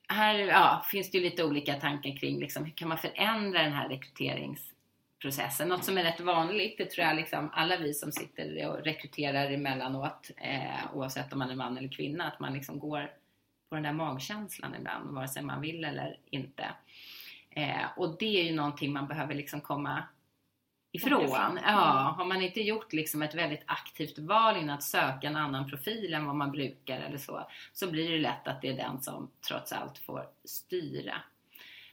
här 0.08 0.34
ja, 0.34 0.84
finns 0.90 1.10
det 1.10 1.18
ju 1.18 1.24
lite 1.24 1.44
olika 1.44 1.74
tankar 1.74 2.16
kring 2.16 2.38
liksom, 2.38 2.64
hur 2.64 2.72
kan 2.72 2.88
man 2.88 2.98
förändra 2.98 3.62
den 3.62 3.72
här 3.72 3.88
rekryteringsprocessen. 3.88 5.68
Något 5.68 5.84
som 5.84 5.98
är 5.98 6.02
rätt 6.02 6.20
vanligt, 6.20 6.78
det 6.78 6.90
tror 6.90 7.06
jag 7.06 7.16
liksom 7.16 7.50
alla 7.52 7.76
vi 7.76 7.94
som 7.94 8.12
sitter 8.12 8.68
och 8.68 8.84
rekryterar 8.84 9.50
emellanåt, 9.50 10.30
eh, 10.36 10.94
oavsett 10.94 11.32
om 11.32 11.38
man 11.38 11.50
är 11.50 11.54
man 11.54 11.78
eller 11.78 11.88
kvinna, 11.88 12.24
att 12.24 12.40
man 12.40 12.52
liksom 12.52 12.78
går 12.78 13.10
på 13.68 13.74
den 13.74 13.82
där 13.82 13.92
magkänslan 13.92 14.74
ibland, 14.74 15.14
vare 15.14 15.28
sig 15.28 15.42
man 15.42 15.60
vill 15.60 15.84
eller 15.84 16.18
inte. 16.30 16.68
Eh, 17.50 17.86
och 17.96 18.16
det 18.18 18.40
är 18.40 18.44
ju 18.44 18.54
någonting 18.54 18.92
man 18.92 19.08
behöver 19.08 19.34
liksom 19.34 19.60
komma 19.60 20.04
ifrån. 20.92 21.59
Ja, 21.64 22.14
har 22.18 22.25
man 22.25 22.42
inte 22.42 22.61
gjort 22.61 22.92
liksom 22.92 23.23
ett 23.23 23.35
väldigt 23.35 23.62
aktivt 23.66 24.18
val 24.18 24.56
innan 24.56 24.70
att 24.70 24.82
söka 24.82 25.26
en 25.26 25.37
annan 25.37 25.68
profil 25.70 26.14
än 26.14 26.26
vad 26.26 26.37
man 26.37 26.50
brukar 26.50 27.00
eller 27.00 27.18
så, 27.18 27.47
så 27.73 27.90
blir 27.90 28.11
det 28.11 28.18
lätt 28.18 28.49
att 28.49 28.62
det 28.62 28.68
är 28.68 28.76
den 28.76 29.02
som 29.02 29.30
trots 29.49 29.73
allt 29.73 29.99
får 29.99 30.26
styra. 30.44 31.14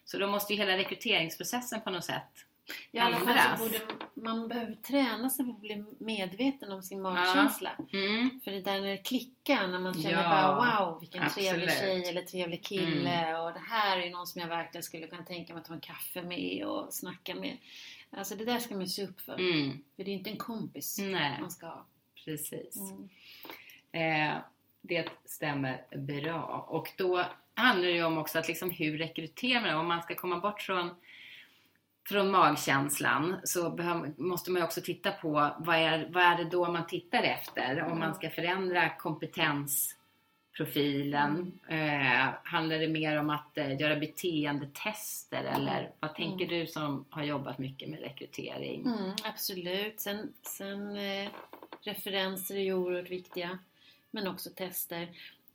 Så 0.06 0.18
då 0.18 0.28
måste 0.28 0.54
ju 0.54 0.60
hela 0.60 0.78
rekryteringsprocessen 0.78 1.82
på 1.82 1.90
något 1.90 2.06
sätt 2.06 2.46
I 2.92 3.00
alla 3.00 3.18
fall 3.18 3.58
så 3.58 3.64
borde 3.64 3.80
man 4.14 4.48
behöver 4.48 4.74
träna 4.74 5.30
sig 5.30 5.46
på 5.46 5.52
att 5.52 5.62
bli 5.62 5.86
medveten 6.00 6.72
om 6.72 6.84
sin 6.84 7.02
magkänsla. 7.02 7.72
mm, 7.94 8.40
För 8.44 8.52
det 8.52 8.62
där 8.62 8.82
när 8.82 8.88
det 8.88 8.98
klickar, 8.98 9.68
när 9.68 9.80
man 9.80 9.94
känner 9.94 10.24
Ja, 10.24 10.30
bara 10.30 10.82
wow 10.86 11.00
vilken 11.00 11.30
trevlig 11.30 11.64
absolut. 11.64 11.82
Mm. 11.82 12.02
tjej 12.02 12.10
eller 12.10 12.22
trevlig 12.22 12.64
kille 12.66 13.38
och 13.38 13.54
det 13.54 13.64
här 13.70 13.98
är 13.98 14.10
någon 14.10 14.28
som 14.28 14.42
jag 14.42 14.48
verkligen 14.48 14.84
skulle 14.84 15.08
kunna 15.08 15.24
tänka 15.24 15.54
mig 15.54 15.62
att 15.62 15.68
ta 15.68 15.74
en 15.74 15.80
kaffe 15.80 16.22
med 16.22 16.66
och 16.66 16.94
snacka 16.94 17.36
med. 17.36 17.58
Alltså 18.12 18.36
det 18.36 18.46
där 18.46 18.60
ska 18.60 18.76
man 18.76 18.88
se 18.88 19.04
upp 19.04 19.22
för. 19.22 19.40
mm, 19.40 19.84
För 19.96 20.04
det 20.04 20.12
är 20.12 20.16
inte 20.16 20.30
en 20.30 20.38
kompis 20.38 20.98
nej, 21.00 21.42
man 21.42 21.52
ska 21.52 21.66
ha. 21.66 21.86
precis. 22.26 22.78
Mm. 22.92 23.10
Eh, 24.32 24.38
det 24.82 25.10
stämmer 25.26 25.86
bra. 25.98 26.66
Och 26.70 26.94
då 26.98 27.26
handlar 27.54 27.88
det 27.88 27.94
ju 27.94 28.04
om 28.04 28.18
också 28.18 28.40
att 28.40 28.48
liksom 28.48 28.70
hur 28.70 28.98
rekryterar 28.98 29.62
man? 29.62 29.76
Om 29.76 29.88
man 29.88 30.04
ska 30.04 30.16
komma 30.16 30.40
bort 30.40 30.62
från, 30.62 30.90
från 32.10 32.32
magkänslan 32.32 33.36
så 33.44 33.78
måste 34.18 34.52
man 34.52 34.62
ju 34.62 34.66
också 34.66 34.82
titta 34.82 35.12
på 35.12 35.56
vad 35.60 35.76
är, 35.76 36.10
vad 36.12 36.24
är 36.24 36.38
det 36.38 36.50
då 36.50 36.72
man 36.72 36.88
tittar 36.88 37.24
efter? 37.24 37.84
Om 37.84 38.00
man 38.00 38.16
ska 38.16 38.30
förändra 38.30 38.90
kompetensprofilen. 40.58 41.60
Eh, 41.68 42.34
handlar 42.44 42.80
det 42.80 42.88
mer 42.88 43.20
om 43.20 43.30
att 43.30 43.58
eh, 43.58 43.80
göra 43.82 43.96
beteendetester 43.96 45.44
eller 45.44 45.92
vad 46.00 46.16
tänker 46.16 46.48
du 46.48 46.68
som 46.68 47.06
har 47.10 47.24
jobbat 47.24 47.58
mycket 47.58 47.90
med 47.90 48.00
rekrytering? 48.00 48.82
Mm, 48.86 49.12
absolut. 49.24 50.00
Sen, 50.00 50.34
sen 50.42 50.96
eh, 50.98 51.30
referenser 51.82 52.56
är 52.56 52.62
ju 52.62 52.74
oerhört 52.74 53.10
viktiga. 53.10 53.60
Men 54.12 54.28
också 54.28 54.50
tester. 54.50 55.08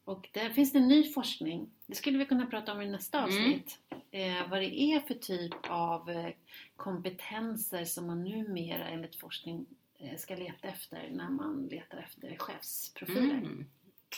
Och 0.05 0.29
där 0.33 0.51
finns 0.51 0.73
det 0.73 0.81
ny 0.81 1.05
forskning. 1.13 1.69
Det 1.87 1.95
skulle 1.95 2.19
vi 2.19 2.27
kunna 2.27 2.47
prata 2.47 2.73
om 2.73 2.83
i 2.83 2.89
nästa 2.89 3.19
Mm. 3.19 3.29
avsnitt. 3.29 3.79
Eh, 4.11 4.49
vad 4.51 4.61
det 4.61 4.81
är 4.81 5.01
för 5.01 5.15
typ 5.15 5.55
av 5.69 6.11
eh, 6.11 6.31
kompetenser 6.77 7.85
som 7.85 8.07
man 8.07 8.25
numera 8.25 8.89
enligt 8.89 9.17
forskning 9.17 9.67
eh, 9.99 10.17
ska 10.17 10.35
leta 10.37 10.69
efter 10.69 11.09
när 11.13 11.29
man 11.31 11.69
letar 11.71 11.99
efter 11.99 12.37
chefsprofiler. 12.39 13.43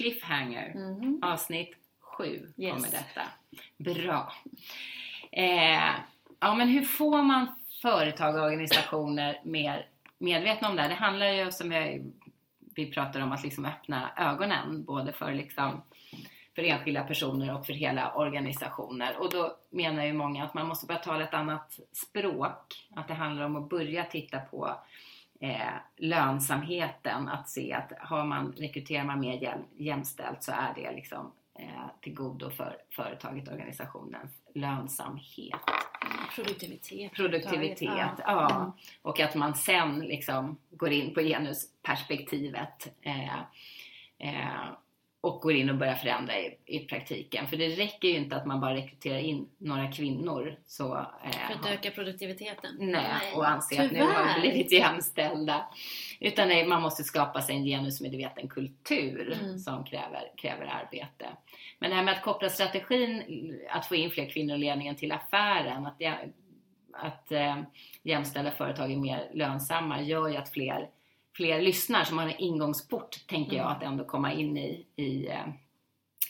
Mm. 0.01 0.11
Cliffhanger. 0.13 0.73
Mhm. 0.75 1.21
Avsnitt 1.23 1.77
7 2.01 2.53
Yes. 2.57 2.73
kommer 2.75 2.91
detta. 2.91 3.23
Bra. 3.77 4.33
Eh, 5.33 5.91
ja, 6.41 6.55
men 6.55 6.69
hur 6.69 6.83
får 6.83 7.23
man 7.23 7.47
företag 7.83 8.35
och 8.37 8.43
organisationer 8.45 9.41
mer 9.45 9.87
medvetna 10.19 10.69
om 10.69 10.77
det 10.77 10.83
här? 10.83 10.89
Det 10.89 10.95
handlar 10.95 11.27
ju 11.27 11.53
som 11.53 11.71
vi, 11.71 12.13
vi 12.77 12.93
pratar 12.93 13.21
om 13.21 13.33
att 13.33 13.43
liksom 13.45 13.65
öppna 13.65 14.11
ögonen 14.17 14.85
både 14.85 15.13
för, 15.13 15.35
liksom, 15.35 15.83
för 16.55 16.63
enskilda 16.63 17.05
personer 17.05 17.55
och 17.55 17.67
för 17.67 17.73
hela 17.73 18.13
organisationer. 18.15 19.17
Och 19.17 19.31
då 19.31 19.57
menar 19.71 20.05
ju 20.05 20.13
många 20.13 20.45
att 20.45 20.55
man 20.55 20.67
måste 20.69 20.87
börja 20.87 21.01
tala 21.01 21.25
ett 21.25 21.35
annat 21.35 21.79
språk. 21.93 22.87
Att 22.97 23.09
det 23.09 23.15
handlar 23.15 23.45
om 23.45 23.57
att 23.57 23.69
börja 23.69 24.05
titta 24.05 24.41
på 24.41 24.77
eh, 25.45 25.75
lönsamheten. 25.97 27.29
Att 27.29 27.49
se 27.49 27.73
att 27.73 27.93
har 28.01 28.25
man, 28.25 28.53
rekryterar 28.53 29.05
man 29.05 29.21
mer 29.21 29.43
jäm, 29.43 29.59
jämställt 29.77 30.43
så 30.43 30.53
är 30.53 30.73
det 30.75 30.93
liksom 30.93 31.33
eh, 31.59 31.87
till 32.01 32.15
godo 32.15 32.51
för 32.51 32.77
företaget, 32.91 33.49
organisationens 33.49 34.33
lönsamhet. 34.55 35.61
Produktivitet. 36.35 37.13
Produktivitet, 37.13 37.89
Ja. 37.99 38.17
ja. 38.19 38.57
Mm. 38.57 38.73
Och 39.03 39.21
att 39.21 39.35
man 39.35 39.55
sen 39.55 39.99
liksom 39.99 40.57
går 40.71 40.93
in 40.93 41.15
på 41.15 41.21
genusperspektivet. 41.21 42.89
Eh, 43.03 43.39
och 45.25 45.41
går 45.41 45.53
in 45.53 45.71
och 45.71 45.77
börjar 45.77 45.95
förändra 45.95 46.39
i, 46.39 46.59
i, 46.65 46.79
praktiken. 46.79 47.47
För 47.47 47.57
det 47.57 47.69
räcker 47.69 48.09
ju 48.09 48.17
inte 48.17 48.37
att 48.37 48.47
man 48.47 48.61
bara 48.61 48.75
rekryterar 48.75 49.19
in 49.19 49.49
några 49.59 49.93
kvinnor. 49.93 50.59
Så, 50.67 50.97
eh, 50.97 51.47
för 51.47 51.55
att 51.55 51.67
öka 51.67 51.91
produktiviteten? 51.91 52.77
Nej, 52.79 52.91
nej. 52.91 53.35
och 53.37 53.49
anse 53.49 53.85
att 53.85 53.93
nu 53.93 54.01
har 54.01 54.35
vi 54.35 54.41
blivit 54.41 54.73
jämställda. 54.73 55.67
Utan 56.21 56.49
nej, 56.49 56.67
man 56.67 56.83
måste 56.83 57.05
skapa 57.05 57.43
sig 57.43 57.57
en 57.57 57.65
genusmedveten 57.65 58.49
kultur 58.49 59.39
mm. 59.43 59.59
som 59.59 59.85
kräver, 59.85 60.33
kräver 60.37 60.67
arbete. 60.67 61.27
Men 61.79 61.91
det 61.91 61.97
här 61.97 62.05
med 62.05 62.15
att 62.15 62.23
koppla 62.23 62.49
strategin, 62.49 63.23
att 63.71 63.87
få 63.87 63.95
in 63.95 64.11
fler 64.11 64.31
kvinnor 64.31 64.57
i 64.57 64.59
ledningen 64.59 64.97
till 64.97 65.13
affären, 65.13 65.87
att, 65.87 65.99
det, 65.99 66.15
att 66.93 67.33
eh, 67.33 67.57
jämställda 68.03 68.51
företag 68.51 68.93
är 68.93 68.97
mer 68.97 69.31
lönsamma, 69.35 70.03
gör 70.03 70.29
ju 70.29 70.37
att 70.37 70.53
fler 70.53 70.89
fler 71.37 71.63
lyssnar 71.63 72.05
som 72.05 72.19
har 72.19 72.27
en 72.27 72.37
ingångsport, 72.39 73.27
tänker 73.27 73.57
jag, 73.57 73.67
mm. 73.67 73.77
att 73.77 73.83
ändå 73.83 74.05
komma 74.05 74.33
in 74.33 74.57
i, 74.57 74.87
i, 74.97 75.27
eh, 75.27 75.47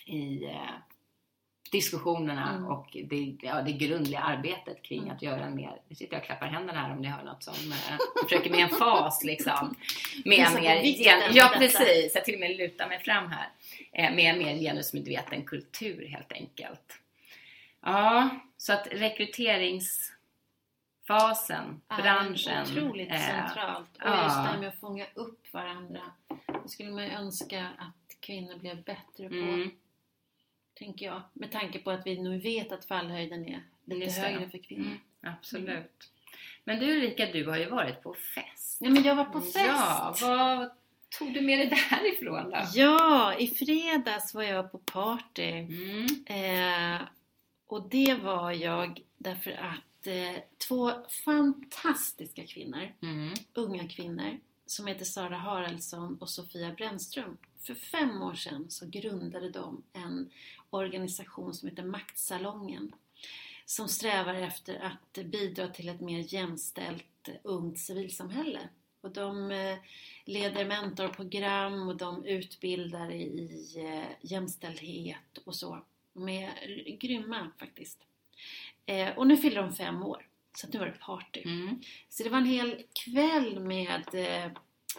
i 0.07 0.45
eh, 0.45 0.75
diskussionerna 1.73 2.51
mm. 2.51 2.67
och 2.67 2.97
det, 3.05 3.37
ja, 3.43 3.63
det 3.63 3.73
grundliga 3.73 4.21
arbetet 4.21 4.83
kring 4.83 5.03
mm. 5.03 5.15
att 5.15 5.23
göra 5.23 5.45
en 5.45 5.55
mer, 5.55 5.81
nu 5.89 5.95
sitter 5.95 6.15
jag 6.15 6.21
och 6.21 6.27
klappar 6.27 6.47
händerna 6.47 6.81
här 6.81 6.93
om 6.93 7.03
ni 7.03 7.09
hör 7.09 7.25
något 7.25 7.43
som, 7.43 7.73
äh, 7.73 7.99
försöker 8.23 8.51
med 8.51 8.61
en 8.61 8.69
fas 8.69 9.25
liksom. 9.25 9.75
Med 10.25 10.55
mer, 10.55 10.83
gen, 10.83 11.21
ja 11.33 11.55
precis, 11.59 12.15
jag 12.15 12.25
till 12.25 12.35
och 12.35 12.41
med 12.41 12.57
lutar 12.57 12.89
mig 12.89 13.01
fram 13.01 13.31
här. 13.31 13.49
Eh, 13.93 14.15
med 14.15 14.35
en 14.35 14.39
mer 14.39 14.59
genusmedveten 14.59 15.43
kultur 15.43 16.07
helt 16.07 16.33
enkelt. 16.33 16.99
Ja, 17.83 18.29
så 18.57 18.73
att 18.73 18.89
rekryterings 18.91 20.13
fasen, 21.07 21.81
är 21.89 22.03
branschen. 22.03 22.63
Otroligt 22.63 23.11
eh, 23.11 23.19
centralt. 23.19 23.97
Och 23.97 24.03
ja. 24.03 24.25
just 24.25 24.37
det 24.37 24.43
här 24.43 24.59
med 24.59 24.69
att 24.69 24.81
fånga 24.81 25.07
upp 25.15 25.53
varandra. 25.53 26.01
Det 26.63 26.69
skulle 26.69 26.91
man 26.91 27.05
ju 27.05 27.11
önska 27.11 27.69
att 27.79 28.21
kvinnor 28.21 28.59
blev 28.59 28.83
bättre 28.83 29.29
på. 29.29 29.35
Mm. 29.35 29.71
Tänker 30.75 31.07
jag. 31.07 31.23
Med 31.33 31.53
tanke 31.53 31.79
på 31.79 31.91
att 31.91 32.07
vi 32.07 32.23
nu 32.23 32.39
vet 32.39 32.73
att 32.73 32.85
fallhöjden 32.85 33.49
är 33.49 33.63
lite 33.85 34.05
just 34.05 34.19
högre 34.19 34.49
för 34.49 34.59
kvinnor. 34.59 34.87
Mm, 34.87 34.99
absolut. 35.23 35.69
Mm. 35.69 35.89
Men 36.65 36.79
du 36.79 36.97
Ulrika, 36.97 37.27
du 37.33 37.47
har 37.47 37.59
ju 37.59 37.71
varit 37.71 38.03
på 38.03 38.15
fest. 38.15 38.79
Ja, 38.81 38.91
men 38.91 39.03
jag 39.03 39.15
var 39.15 39.25
på 39.25 39.41
fest. 39.41 39.57
Ja, 39.57 40.15
vad 40.21 40.71
tog 41.19 41.35
du 41.35 41.41
med 41.41 41.59
dig 41.59 41.69
därifrån 41.91 42.51
då? 42.51 42.63
Ja, 42.75 43.35
i 43.35 43.47
fredags 43.47 44.35
var 44.35 44.43
jag 44.43 44.73
på 44.73 44.79
party. 44.79 45.51
Mm. 45.51 46.07
Eh, 46.27 47.03
och 47.67 47.89
det 47.89 48.15
var 48.15 48.53
jag 48.53 49.01
därför 49.17 49.51
att 49.51 49.94
eh, 50.07 50.37
två 50.69 50.91
fantastiska 51.25 52.47
kvinnor, 52.47 52.95
mm. 53.03 53.35
unga 53.55 53.89
kvinnor, 53.89 54.41
som 54.67 54.87
heter 54.87 55.05
Sara 55.05 55.37
Haraldsson 55.37 56.19
och 56.21 56.31
Sofia 56.31 56.73
Brännström. 56.73 57.37
För 57.61 57.75
fem 57.75 58.23
år 58.23 58.35
sedan 58.35 58.67
så 58.69 58.87
grundade 58.87 59.51
de 59.51 59.83
en 59.93 60.31
organisation 60.71 61.55
som 61.55 61.69
heter 61.69 61.85
Maktsalongen 61.85 62.93
som 63.67 63.89
strävar 63.89 64.35
efter 64.35 64.81
att 64.81 65.25
bidra 65.25 65.69
till 65.69 65.89
ett 65.89 66.01
mer 66.01 66.35
jämställt 66.35 67.29
ungt 67.43 67.79
civilsamhälle. 67.79 68.69
Och 69.01 69.11
de 69.11 69.51
eh, 69.51 69.79
leder 70.25 70.65
mentorprogram 70.65 71.89
och 71.89 71.97
de 71.97 72.25
utbildar 72.25 73.11
i 73.11 73.73
eh, 73.77 74.31
jämställdhet 74.33 75.39
och 75.45 75.55
så. 75.55 75.85
De 76.13 76.29
är 76.29 76.97
grymma 76.99 77.51
faktiskt. 77.59 77.99
Eh, 78.87 79.19
och 79.19 79.26
nu 79.26 79.37
fyller 79.37 79.62
de 79.62 79.73
fem 79.73 80.03
år. 80.03 80.26
Så 80.57 80.67
nu 80.73 80.79
var 80.79 80.87
det 80.87 81.00
party. 81.00 81.43
Mm. 81.45 81.81
Så 82.09 82.23
det 82.23 82.29
var 82.29 82.38
en 82.38 82.47
hel 82.47 82.83
kväll 83.05 83.61
med 83.61 84.05
eh, 84.12 84.45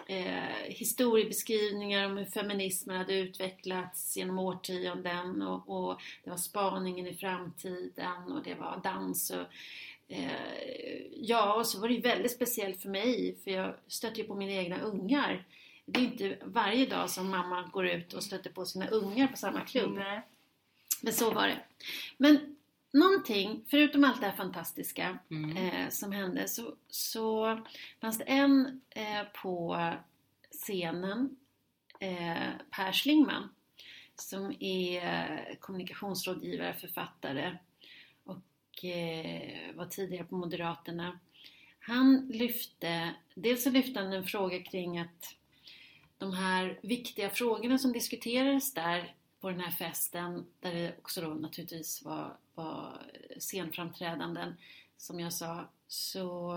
eh, 0.08 0.64
historiebeskrivningar 0.66 2.06
om 2.06 2.18
hur 2.18 2.26
feminismen 2.26 2.98
hade 2.98 3.14
utvecklats 3.14 4.18
genom 4.18 4.40
årtionden 4.40 5.42
och, 5.42 5.70
och, 5.70 6.02
det 6.24 6.30
var 6.30 6.38
spaningen 6.38 7.08
i 7.08 7.14
framtiden 7.14 8.32
och 8.32 8.44
det 8.44 8.56
var 8.56 8.82
dans 8.84 9.30
och 9.30 9.46
eh, 10.08 10.32
Ja, 11.12 11.54
och 11.54 11.68
så 11.68 11.80
var 11.80 11.88
det 11.88 11.94
ju 11.94 12.02
väldigt 12.02 12.32
speciellt 12.32 12.82
för 12.82 12.90
mig 12.90 13.38
för 13.44 13.52
jag 13.52 13.76
stötte 13.88 14.22
ju 14.22 14.28
på 14.28 14.36
mina 14.36 14.52
egna 14.52 14.80
ungar. 14.80 15.46
Det 15.86 16.00
är 16.00 16.04
inte 16.04 16.38
varje 16.44 16.86
dag 16.86 17.10
som 17.10 17.30
mamma 17.30 17.70
går 17.74 17.88
ut 17.88 18.14
och 18.14 18.24
stöter 18.24 18.50
på 18.50 18.66
sina 18.66 18.88
ungar 18.88 19.28
på 19.28 19.38
samma 19.38 19.62
klubb. 19.62 19.98
Mm. 19.98 20.22
Men 21.02 21.14
så 21.14 21.32
var 21.32 21.48
det. 21.48 21.58
Men 22.18 22.55
någonting, 22.96 23.64
förutom 23.68 24.04
allt 24.04 24.22
det 24.22 24.28
här 24.28 24.36
fantastiska 24.36 25.20
mm. 25.32 25.58
eh, 25.58 25.90
som 25.90 26.12
hände, 26.12 26.48
så, 26.48 26.76
så 26.90 27.60
fanns 28.02 28.18
det 28.18 28.24
en 28.24 28.82
eh, 28.90 29.24
på 29.42 29.92
scenen, 30.52 31.38
eh, 32.00 32.50
Per 32.72 32.92
Schlingman, 32.92 33.50
som 34.16 34.54
är 34.60 35.56
kommunikationsrådgivare, 35.60 36.74
författare 36.74 37.58
och 38.24 38.86
eh, 38.86 39.76
var 39.76 39.86
tidigare 39.86 40.26
på 40.26 40.36
Moderaterna. 40.36 41.20
Han 41.80 42.28
lyfte, 42.28 43.16
dels 43.34 43.64
så 43.64 43.70
lyfte 43.70 44.00
han 44.00 44.14
en 44.14 44.26
fråga 44.26 44.64
kring 44.64 45.00
att 45.00 45.36
de 46.18 46.34
här 46.34 46.80
viktiga 46.82 47.30
frågorna 47.30 47.78
som 47.78 47.94
diskuterades 47.94 48.74
där 48.74 49.16
på 49.40 49.50
den 49.50 49.60
här 49.60 49.72
festen 49.72 50.46
där 50.60 50.74
det 50.74 50.96
också 50.98 51.22
då 51.22 51.28
naturligtvis 51.28 52.04
var, 52.06 52.38
var 52.56 53.02
scenframträdanden 53.38 54.56
som 54.98 55.20
jag 55.20 55.34
sa 55.34 55.70
så 55.88 56.54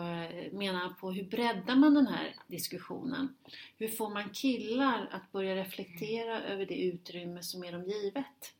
menar 0.53 0.79
han 0.79 0.95
på 0.95 1.13
hur 1.13 1.25
breddar 1.25 1.77
man 1.77 1.95
den 1.95 2.07
här 2.07 2.35
diskussionen? 2.47 3.35
Hur 3.77 3.89
får 3.89 4.11
man 4.11 4.31
killar 4.31 5.09
att 5.11 5.33
börja 5.33 5.57
reflektera 5.57 6.43
över 6.43 6.67
det 6.67 6.83
utrymme 6.83 7.43
som 7.43 7.65
är 7.65 7.73
dem 7.73 7.85
givet? 7.85 8.55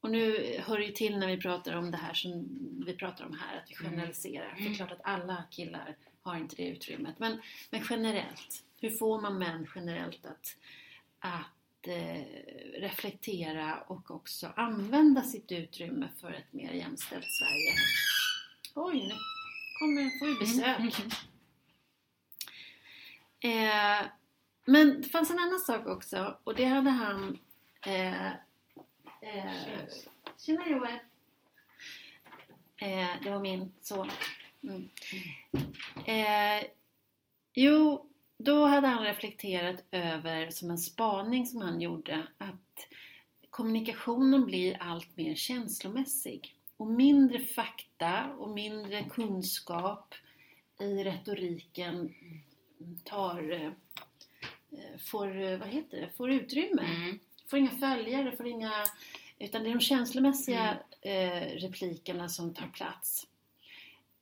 Och 0.00 0.10
nu 0.10 0.56
hör 0.58 0.78
det 0.78 0.84
ju 0.84 0.92
till 0.92 1.18
när 1.18 1.26
vi 1.26 1.36
pratar 1.36 1.76
om 1.76 1.90
det 1.90 1.96
här 1.96 2.14
som 2.14 2.48
vi 2.86 2.96
pratar 2.96 3.24
om 3.24 3.38
här, 3.40 3.56
att 3.56 3.70
vi 3.70 3.74
mm. 3.74 3.90
generaliserar. 3.90 4.50
Mm. 4.50 4.64
Det 4.64 4.70
är 4.70 4.74
klart 4.74 4.92
att 4.92 5.00
alla 5.02 5.44
killar 5.50 5.96
har 6.22 6.36
inte 6.36 6.56
det 6.56 6.68
utrymmet. 6.68 7.18
Men, 7.18 7.40
men 7.70 7.82
generellt, 7.90 8.64
hur 8.80 8.90
får 8.90 9.20
man 9.20 9.38
män 9.38 9.66
generellt 9.74 10.26
att, 10.26 10.56
att 11.18 11.57
Eh, 11.88 12.24
reflektera 12.80 13.80
och 13.80 14.10
också 14.10 14.52
använda 14.56 15.22
sitt 15.22 15.52
utrymme 15.52 16.08
för 16.20 16.32
ett 16.32 16.52
mer 16.52 16.72
jämställt 16.72 17.26
Sverige. 17.30 17.74
Oj, 18.74 19.08
nu 19.08 19.14
kommer, 19.78 20.18
får 20.18 20.26
vi 20.26 20.34
besök. 20.34 20.78
Mm. 23.42 24.00
Eh, 24.00 24.06
men 24.64 25.02
det 25.02 25.08
fanns 25.08 25.30
en 25.30 25.38
annan 25.38 25.58
sak 25.58 25.86
också 25.86 26.38
och 26.44 26.54
det 26.54 26.64
hade 26.64 26.90
han 26.90 27.38
eh, 27.86 28.26
eh, 28.26 29.86
Tjena 30.38 30.68
Joel! 30.68 30.98
Eh, 32.76 33.22
det 33.22 33.30
var 33.30 33.40
min 33.40 33.72
son. 33.80 34.10
Mm. 34.62 34.88
Eh, 36.06 36.64
jo, 37.54 38.10
då 38.38 38.64
hade 38.64 38.86
han 38.86 39.04
reflekterat 39.04 39.84
över, 39.90 40.50
som 40.50 40.70
en 40.70 40.78
spaning 40.78 41.46
som 41.46 41.60
han 41.60 41.80
gjorde, 41.80 42.26
att 42.38 42.88
kommunikationen 43.50 44.46
blir 44.46 44.76
allt 44.80 45.16
mer 45.16 45.34
känslomässig. 45.34 46.54
Och 46.76 46.86
mindre 46.86 47.38
fakta 47.38 48.30
och 48.38 48.50
mindre 48.50 49.04
kunskap 49.04 50.14
i 50.80 51.04
retoriken 51.04 52.14
tar, 53.04 53.52
eh, 53.52 54.98
får, 54.98 55.58
vad 55.58 55.68
heter 55.68 56.00
det, 56.00 56.10
får 56.16 56.30
utrymme. 56.30 56.82
Mm. 56.82 57.18
Får 57.46 57.58
inga 57.58 57.70
följare, 57.70 58.36
får 58.36 58.46
inga, 58.46 58.72
utan 59.38 59.62
det 59.62 59.68
är 59.68 59.74
de 59.74 59.80
känslomässiga 59.80 60.78
mm. 61.02 61.32
eh, 61.32 61.60
replikerna 61.60 62.28
som 62.28 62.54
tar 62.54 62.66
plats. 62.66 63.26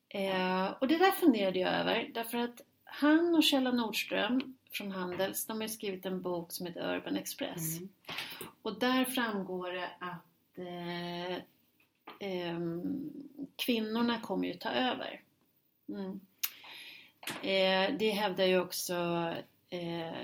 Eh, 0.08 0.66
och 0.80 0.88
det 0.88 0.98
där 0.98 1.12
funderade 1.12 1.58
jag 1.58 1.72
över 1.72 2.10
därför 2.14 2.38
att 2.38 2.60
han 2.86 3.34
och 3.34 3.42
Kjella 3.42 3.72
Nordström 3.72 4.56
från 4.70 4.92
Handels, 4.92 5.46
de 5.46 5.60
har 5.60 5.68
skrivit 5.68 6.06
en 6.06 6.22
bok 6.22 6.52
som 6.52 6.66
heter 6.66 6.96
Urban 6.96 7.16
Express. 7.16 7.78
Mm. 7.78 7.88
Och 8.62 8.78
där 8.78 9.04
framgår 9.04 9.72
det 9.72 9.90
att 9.98 10.58
eh, 10.58 11.36
eh, 12.28 12.58
kvinnorna 13.56 14.20
kommer 14.20 14.48
ju 14.48 14.54
ta 14.54 14.70
över. 14.70 15.20
Mm. 15.88 16.20
Eh, 17.42 17.98
det 17.98 18.10
hävdar 18.10 18.44
ju 18.44 18.60
också 18.60 18.94
eh, 19.70 20.14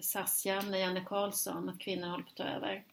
Sasjan, 0.00 0.78
Janne 0.78 1.04
Karlsson, 1.04 1.68
att 1.68 1.78
kvinnor 1.78 2.08
håller 2.08 2.24
på 2.24 2.30
att 2.30 2.36
ta 2.36 2.44
över. 2.44 2.84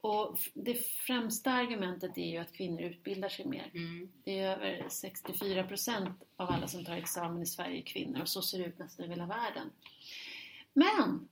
Och 0.00 0.38
det 0.54 0.74
främsta 0.74 1.50
argumentet 1.50 2.18
är 2.18 2.30
ju 2.30 2.36
att 2.36 2.52
kvinnor 2.52 2.82
utbildar 2.82 3.28
sig 3.28 3.46
mer. 3.46 3.70
Mm. 3.74 4.12
Det 4.24 4.38
är 4.38 4.56
över 4.56 4.86
64% 4.88 6.12
av 6.36 6.50
alla 6.50 6.68
som 6.68 6.84
tar 6.84 6.96
examen 6.96 7.42
i 7.42 7.46
Sverige 7.46 7.78
är 7.78 7.82
kvinnor 7.82 8.20
och 8.20 8.28
så 8.28 8.42
ser 8.42 8.58
det 8.58 8.64
ut 8.64 8.78
nästan 8.78 9.06
i 9.06 9.08
hela 9.08 9.26
världen. 9.26 9.70
Men 10.72 11.28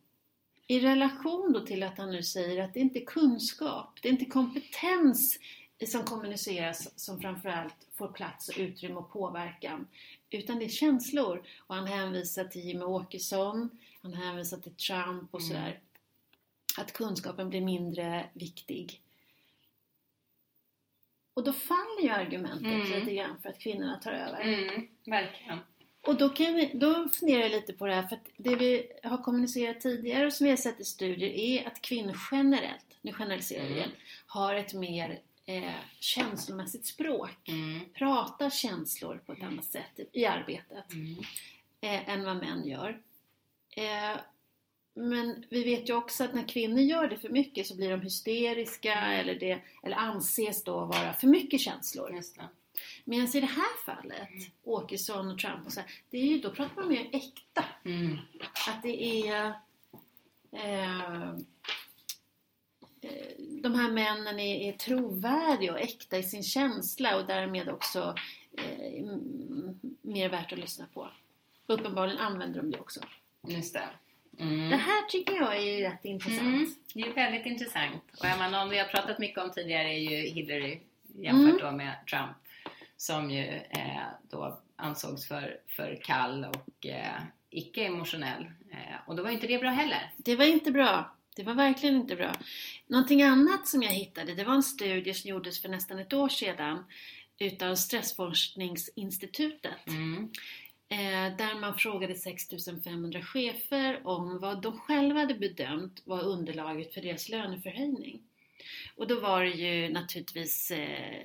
i 0.66 0.81
relation 0.81 1.52
då 1.52 1.61
till 1.61 1.83
att 1.83 1.98
han 1.98 2.11
nu 2.11 2.22
säger 2.22 2.64
att 2.64 2.74
det 2.74 2.81
inte 2.81 2.98
är 2.98 3.04
kunskap, 3.04 3.98
det 4.02 4.09
är 4.09 4.12
inte 4.12 4.24
kompetens 4.24 5.38
som 5.87 6.02
kommuniceras 6.02 7.00
som 7.00 7.20
framförallt 7.20 7.87
får 7.94 8.09
plats 8.09 8.48
och 8.48 8.59
utrymme 8.59 8.96
och 8.96 9.12
påverkan. 9.12 9.87
Utan 10.31 10.59
det 10.59 10.64
är 10.64 10.68
känslor. 10.68 11.42
Och 11.59 11.74
han 11.74 11.87
hänvisar 11.87 12.44
till 12.44 12.64
Jimmie 12.64 12.85
Åkesson, 12.85 13.70
han 14.02 14.14
hänvisar 14.14 14.59
till 14.59 14.74
Trump 14.74 15.35
och 15.35 15.40
mm. 15.40 15.72
Att 16.79 16.93
kunskapen 16.93 17.49
blir 17.49 17.61
mindre 17.61 18.29
viktig. 18.33 19.03
Och 21.35 21.45
då 21.45 21.53
faller 21.53 22.03
ju 22.03 22.09
argumentet 22.09 22.67
Mm. 22.67 23.01
lite 23.01 23.14
grann 23.14 23.38
för 23.43 23.49
att 23.49 23.59
kvinnorna 23.59 23.97
tar 23.97 24.12
över. 24.12 24.41
Mm, 24.41 24.88
verkligen. 25.07 25.59
Och 26.01 26.17
då, 26.17 26.29
kan 26.29 26.55
vi, 26.55 26.71
då 26.75 27.09
funderar 27.09 27.41
jag 27.43 27.51
lite 27.51 27.73
på 27.73 27.87
det 27.87 27.95
här, 27.95 28.03
för 28.07 28.17
att 28.17 28.27
det 28.37 28.57
vi 28.57 28.93
har 29.03 29.23
kommunicerat 29.23 29.81
tidigare 29.81 30.27
och 30.27 30.33
som 30.33 30.45
vi 30.45 30.51
har 30.51 30.57
sett 30.57 30.81
i 30.81 30.85
studier 30.85 31.29
är 31.31 31.67
att 31.67 31.81
kvinnor 31.83 32.17
generellt, 32.31 32.87
nu 33.03 33.12
generaliserar 33.12 33.62
vi 33.62 33.69
Mm. 33.69 33.79
igen, 33.79 33.91
har 34.27 34.55
ett 34.55 34.75
mer 34.75 35.21
eh, 35.47 35.73
känslomässigt 36.01 36.87
språk. 36.87 37.49
Mm. 37.49 37.81
Pratar 37.95 38.51
känslor 38.51 39.23
på 39.27 39.33
ett 39.33 39.43
annat 39.43 39.64
sätt 39.64 40.01
i 40.12 40.27
arbetet 40.27 40.93
Mm. 40.93 41.19
eh, 41.81 42.09
än 42.09 42.25
vad 42.25 42.37
män 42.37 42.67
gör. 42.69 43.03
Eh, 43.77 44.17
men 44.99 45.45
vi 45.49 45.65
vet 45.65 45.89
ju 45.89 45.95
också 45.95 46.25
att 46.25 46.35
när 46.35 46.49
kvinnor 46.49 46.81
gör 46.81 47.09
det 47.09 47.17
för 47.17 47.29
mycket 47.29 47.67
så 47.67 47.77
blir 47.77 47.91
de 47.91 48.01
hysteriska 48.01 48.95
eller, 48.95 49.35
det, 49.35 49.61
eller 49.83 49.97
anses 49.97 50.65
då 50.65 50.85
vara 50.85 51.13
för 51.13 51.27
mycket 51.27 51.61
känslor. 51.61 52.11
Det. 52.11 52.49
Medan 53.05 53.37
i 53.37 53.41
det 53.41 53.47
här 53.47 53.85
fallet, 53.85 54.29
Åkesson 54.65 55.31
och 55.31 55.39
Trump 55.39 55.67
och 55.67 55.73
så 55.73 55.81
här, 55.81 55.91
det 56.11 56.19
är 56.19 56.25
ju, 56.25 56.39
då 56.39 56.51
pratar 56.51 56.75
man 56.75 56.89
mer 56.89 57.09
äkta. 57.13 57.65
Mm. 57.85 58.19
Att 58.69 58.83
det 58.83 59.29
är 59.29 59.53
eh, 60.53 61.31
eh, 63.01 63.31
de 63.39 63.75
här 63.75 63.91
männen 63.91 64.39
är, 64.39 64.69
är 64.69 64.73
trovärdiga 64.73 65.73
och 65.73 65.81
äkta 65.81 66.19
i 66.19 66.23
sin 66.23 66.43
känsla 66.43 67.17
och 67.17 67.27
därmed 67.27 67.69
också 67.69 68.15
eh, 68.59 69.05
mer 70.03 70.29
värt 70.29 70.53
att 70.53 70.59
lyssna 70.59 70.87
på. 70.95 71.11
Uppenbarligen 71.67 72.19
använder 72.19 72.61
de 72.63 72.71
det 72.71 72.81
också. 72.81 73.01
Just 73.49 73.75
det. 73.75 73.89
Mm. 74.38 74.70
Det 74.70 74.77
här 74.77 75.09
tycker 75.09 75.35
jag 75.35 75.57
är 75.57 75.90
rätt 75.90 76.05
intressant. 76.05 76.46
Mm, 76.46 76.74
det 76.94 77.03
är 77.03 77.14
väldigt 77.14 77.46
intressant. 77.46 78.03
Och 78.18 78.24
är 78.24 78.38
man 78.38 78.53
någon 78.53 78.70
vi 78.70 78.79
har 78.79 78.85
pratat 78.85 79.18
mycket 79.18 79.38
om 79.38 79.51
tidigare 79.51 79.94
är 79.94 79.98
ju 79.98 80.16
Hillary 80.16 80.81
jämfört 81.14 81.61
då 81.61 81.70
med 81.70 81.94
Trump. 82.11 82.37
Som 82.96 83.31
ju 83.31 83.44
eh, 83.70 84.03
då 84.31 84.59
ansågs 84.77 85.29
för, 85.29 85.57
för 85.68 85.98
kall 86.03 86.44
och 86.44 86.87
eh, 86.87 87.20
icke-emotionell. 87.51 88.44
Eh, 88.70 88.96
och 89.07 89.16
då 89.16 89.22
var 89.22 89.31
ju 89.31 89.35
inte 89.35 89.46
det 89.46 89.59
bra 89.59 89.70
heller. 89.70 90.12
Det 90.16 90.37
var 90.37 90.44
inte 90.44 90.70
bra. 90.70 91.14
Det 91.37 91.42
var 91.42 91.55
verkligen 91.55 91.96
inte 91.96 92.16
bra. 92.16 92.33
Någonting 92.87 93.22
annat 93.22 93.68
som 93.68 93.83
jag 93.83 93.90
hittade, 93.90 94.35
det 94.35 94.44
var 94.44 94.55
en 94.55 94.62
studie 94.62 95.14
som 95.14 95.31
gjordes 95.31 95.62
för 95.62 95.68
nästan 95.68 95.98
ett 95.98 96.12
år 96.12 96.29
sedan 96.29 96.85
utav 97.38 97.74
Stressforskningsinstitutet. 97.74 99.87
Mm. 99.87 100.31
Eh, 100.90 101.37
där 101.37 101.61
man 101.61 101.74
frågade 101.74 102.14
6500 102.14 103.22
chefer 103.22 104.07
om 104.07 104.38
vad 104.38 104.62
de 104.62 104.79
själva 104.79 105.20
hade 105.20 105.35
bedömt 105.35 106.03
var 106.05 106.22
underlaget 106.22 106.94
för 106.94 107.01
deras 107.01 107.29
löneförhöjning. 107.29 108.22
Och 108.96 109.07
då 109.07 109.20
var 109.20 109.44
det 109.44 109.51
ju 109.51 109.88
naturligtvis 109.88 110.70
eh, 110.70 111.22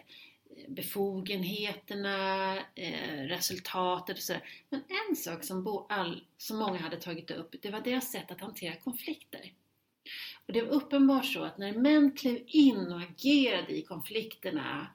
befogenheterna, 0.67 2.57
eh, 2.75 3.17
resultatet 3.27 4.17
och 4.17 4.23
sådär. 4.23 4.43
Men 4.69 4.83
en 5.09 5.15
sak 5.15 5.43
som, 5.43 5.85
all, 5.89 6.23
som 6.37 6.57
många 6.57 6.79
hade 6.79 6.97
tagit 6.97 7.31
upp, 7.31 7.55
det 7.61 7.69
var 7.69 7.81
deras 7.81 8.11
sätt 8.11 8.31
att 8.31 8.41
hantera 8.41 8.75
konflikter. 8.75 9.53
Och 10.45 10.53
det 10.53 10.61
var 10.61 10.69
uppenbart 10.69 11.25
så 11.25 11.43
att 11.43 11.57
när 11.57 11.73
män 11.73 12.11
klev 12.11 12.39
in 12.47 12.91
och 12.91 13.01
agerade 13.01 13.77
i 13.77 13.81
konflikterna 13.81 14.87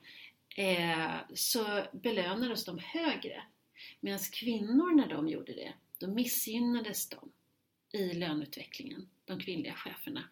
eh, 0.56 1.14
så 1.34 1.82
belönades 1.92 2.64
de 2.64 2.78
högre. 2.78 3.42
Medan 4.00 4.18
kvinnor 4.32 4.94
när 4.96 5.08
de 5.08 5.28
gjorde 5.28 5.52
det, 5.52 5.72
då 5.98 6.06
missgynnades 6.08 7.08
de 7.08 7.32
i 7.92 8.12
löneutvecklingen, 8.14 9.08
de 9.24 9.40
kvinnliga 9.40 9.74
cheferna. 9.74 10.24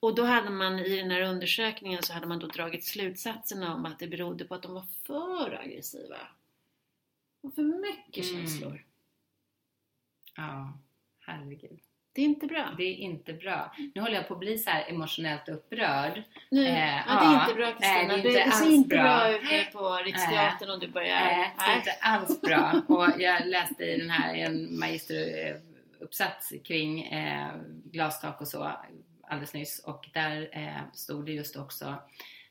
Och 0.00 0.14
då 0.14 0.24
hade 0.24 0.50
man 0.50 0.78
i 0.78 0.96
den 0.96 1.10
här 1.10 1.20
undersökningen 1.22 2.02
så 2.02 2.12
hade 2.12 2.26
man 2.26 2.38
då 2.38 2.46
dragit 2.46 2.84
slutsatsen 2.84 3.62
om 3.62 3.84
att 3.86 3.98
det 3.98 4.08
berodde 4.08 4.44
på 4.44 4.54
att 4.54 4.62
de 4.62 4.74
var 4.74 4.86
för 5.06 5.60
aggressiva. 5.60 6.28
Och 7.40 7.54
för 7.54 7.62
mycket 7.62 8.30
Mm. 8.30 8.36
känslor. 8.46 8.86
Ja, 10.36 10.78
herregud. 11.20 11.80
Det 12.14 12.20
är 12.20 12.24
inte 12.24 12.46
bra. 12.46 12.74
Det 12.76 12.82
är 12.84 12.94
inte 12.96 13.32
bra. 13.32 13.74
Nu 13.94 14.00
håller 14.00 14.14
jag 14.14 14.28
på 14.28 14.34
att 14.34 14.40
bli 14.40 14.58
så 14.58 14.70
emotionellt 14.88 15.48
upprörd. 15.48 16.22
Nu, 16.50 16.66
Eh, 16.66 16.96
ja, 17.06 17.20
det 17.20 17.26
är 17.26 17.40
inte 17.42 17.54
bra 17.54 17.72
Kristina. 17.72 18.16
det 18.16 18.20
är 18.20 18.22
det, 18.22 18.44
det 18.44 18.50
ser 18.50 18.70
inte 18.70 18.88
bra, 18.88 19.02
bra. 19.02 19.30
ut 19.60 19.72
på 19.72 19.98
Riksteatern 20.04 20.70
om 20.70 20.80
du 20.80 20.88
börjar... 20.88 21.20
Nej, 21.20 21.54
det 21.58 21.64
är 21.64 21.76
inte 21.76 21.92
alls 22.00 22.40
bra. 22.40 22.82
Och 22.88 23.20
jag 23.20 23.46
läste 23.46 23.84
i 23.84 23.98
den 23.98 24.10
här 24.10 24.34
en 24.34 24.78
magisteruppsats 24.78 26.52
kring 26.64 27.02
eh, 27.02 27.48
glastak 27.84 28.40
och 28.40 28.48
så 28.48 28.72
alldeles 29.22 29.54
nyss 29.54 29.78
och 29.78 30.08
där 30.14 30.48
eh, 30.52 30.92
stod 30.92 31.26
det 31.26 31.32
just 31.32 31.56
också 31.56 31.94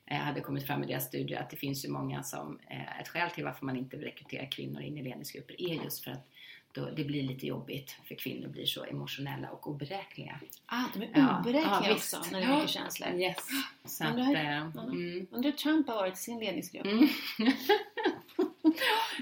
eh, 0.06 0.18
hade 0.18 0.42
kommit 0.42 0.68
fram 0.68 0.84
i 0.84 0.88
deras 0.88 1.06
studier 1.06 1.40
att 1.42 1.50
det 1.50 1.58
finns 1.58 1.86
ju 1.86 1.90
många 1.90 2.24
som 2.24 2.60
eh, 2.70 3.00
ett 3.00 3.08
skäl 3.08 3.30
till 3.30 3.44
varför 3.44 3.66
man 3.66 3.78
inte 3.78 3.98
vill 3.98 4.06
rekrytera 4.06 4.46
kvinnor 4.46 4.82
in 4.82 4.98
i 4.98 5.04
ledningsgrupper 5.04 5.62
är 5.62 5.84
just 5.84 6.04
för 6.04 6.12
att 6.12 6.28
då 6.74 6.90
det 6.90 7.04
blir 7.04 7.24
lite 7.24 7.48
jobbigt 7.48 7.96
för 8.06 8.16
kvinnor 8.16 8.48
blir 8.48 8.66
så 8.66 8.84
emotionella 8.86 9.50
och 9.50 9.68
oberäkliga. 9.68 10.40
Ah, 10.66 10.84
de 10.94 11.02
är 11.04 11.10
Ja, 11.16 11.40
oberäkliga 11.40 11.82
ja, 11.90 11.94
också 11.96 12.22
när 12.32 12.40
det 12.40 12.46
är 12.46 12.60
Ja. 12.60 12.68
känslor. 12.68 13.10
Yes. 13.14 13.48
Så 13.86 14.04
Men 14.04 14.20
att, 14.22 14.32
ja. 14.76 14.82
mm. 14.82 15.28
Undrar 15.32 15.52
hur 15.52 15.58
Trump 15.58 15.88
har 15.88 15.96
varit 15.96 16.14
i 16.14 16.18
sin 16.18 16.40
ledningsgrupp. 16.40 16.86
Mm. 16.86 17.08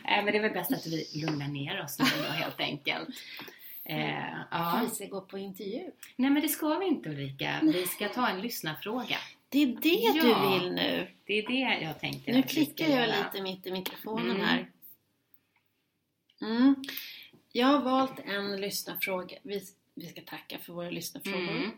Nej, 0.03 0.23
men 0.23 0.25
det 0.25 0.37
är 0.37 0.41
väl 0.41 0.53
bäst 0.53 0.71
att 0.71 0.87
vi 0.87 1.07
lugnar 1.15 1.47
ner 1.47 1.83
oss 1.83 1.99
nu 1.99 2.05
då 2.23 2.29
helt 2.31 2.59
enkelt. 2.59 3.09
Eh, 3.83 4.23
ja. 4.51 4.81
Vi 4.89 4.95
ska 4.95 5.05
gå 5.05 5.21
på 5.21 5.37
intervju. 5.37 5.91
Nej 6.15 6.29
men 6.29 6.41
det 6.41 6.47
ska 6.49 6.77
vi 6.79 6.85
inte 6.87 7.09
Ulrika. 7.09 7.59
Vi 7.63 7.87
ska 7.87 8.09
ta 8.09 8.27
en 8.29 8.41
lyssnarfråga. 8.41 9.17
Det 9.49 9.63
är 9.63 9.67
det 9.67 9.89
Ja. 9.89 10.11
du 10.13 10.59
vill 10.59 10.71
nu. 10.73 11.07
Det 11.25 11.33
är 11.39 11.47
det 11.47 11.83
jag 11.85 11.99
tänker 11.99 12.33
Nu 12.33 12.43
klickar 12.43 12.85
jag 12.87 13.07
göra. 13.07 13.15
lite 13.23 13.43
mitt 13.43 13.67
i 13.67 13.71
mikrofonen 13.71 14.29
Mm. 14.31 14.41
här. 14.41 14.69
Mm. 16.41 16.75
Jag 17.51 17.67
har 17.67 17.79
valt 17.81 18.19
en 18.25 18.61
lyssnarfråga. 18.61 19.37
Vi, 19.43 19.61
vi 19.93 20.07
ska 20.07 20.21
tacka 20.21 20.57
för 20.59 20.73
våra 20.73 20.89
lyssnarfrågor. 20.89 21.49
Mm. 21.49 21.71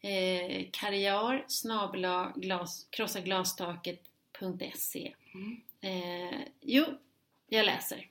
Eh, 0.00 0.66
karriär 0.72 1.44
snabela 1.48 2.32
glas, 2.36 2.86
krossaglastaket.se 2.90 5.14
Mm. 5.34 5.60
eh, 5.80 6.38
Jo, 6.60 6.84
jag 7.48 7.66
läser. 7.66 8.08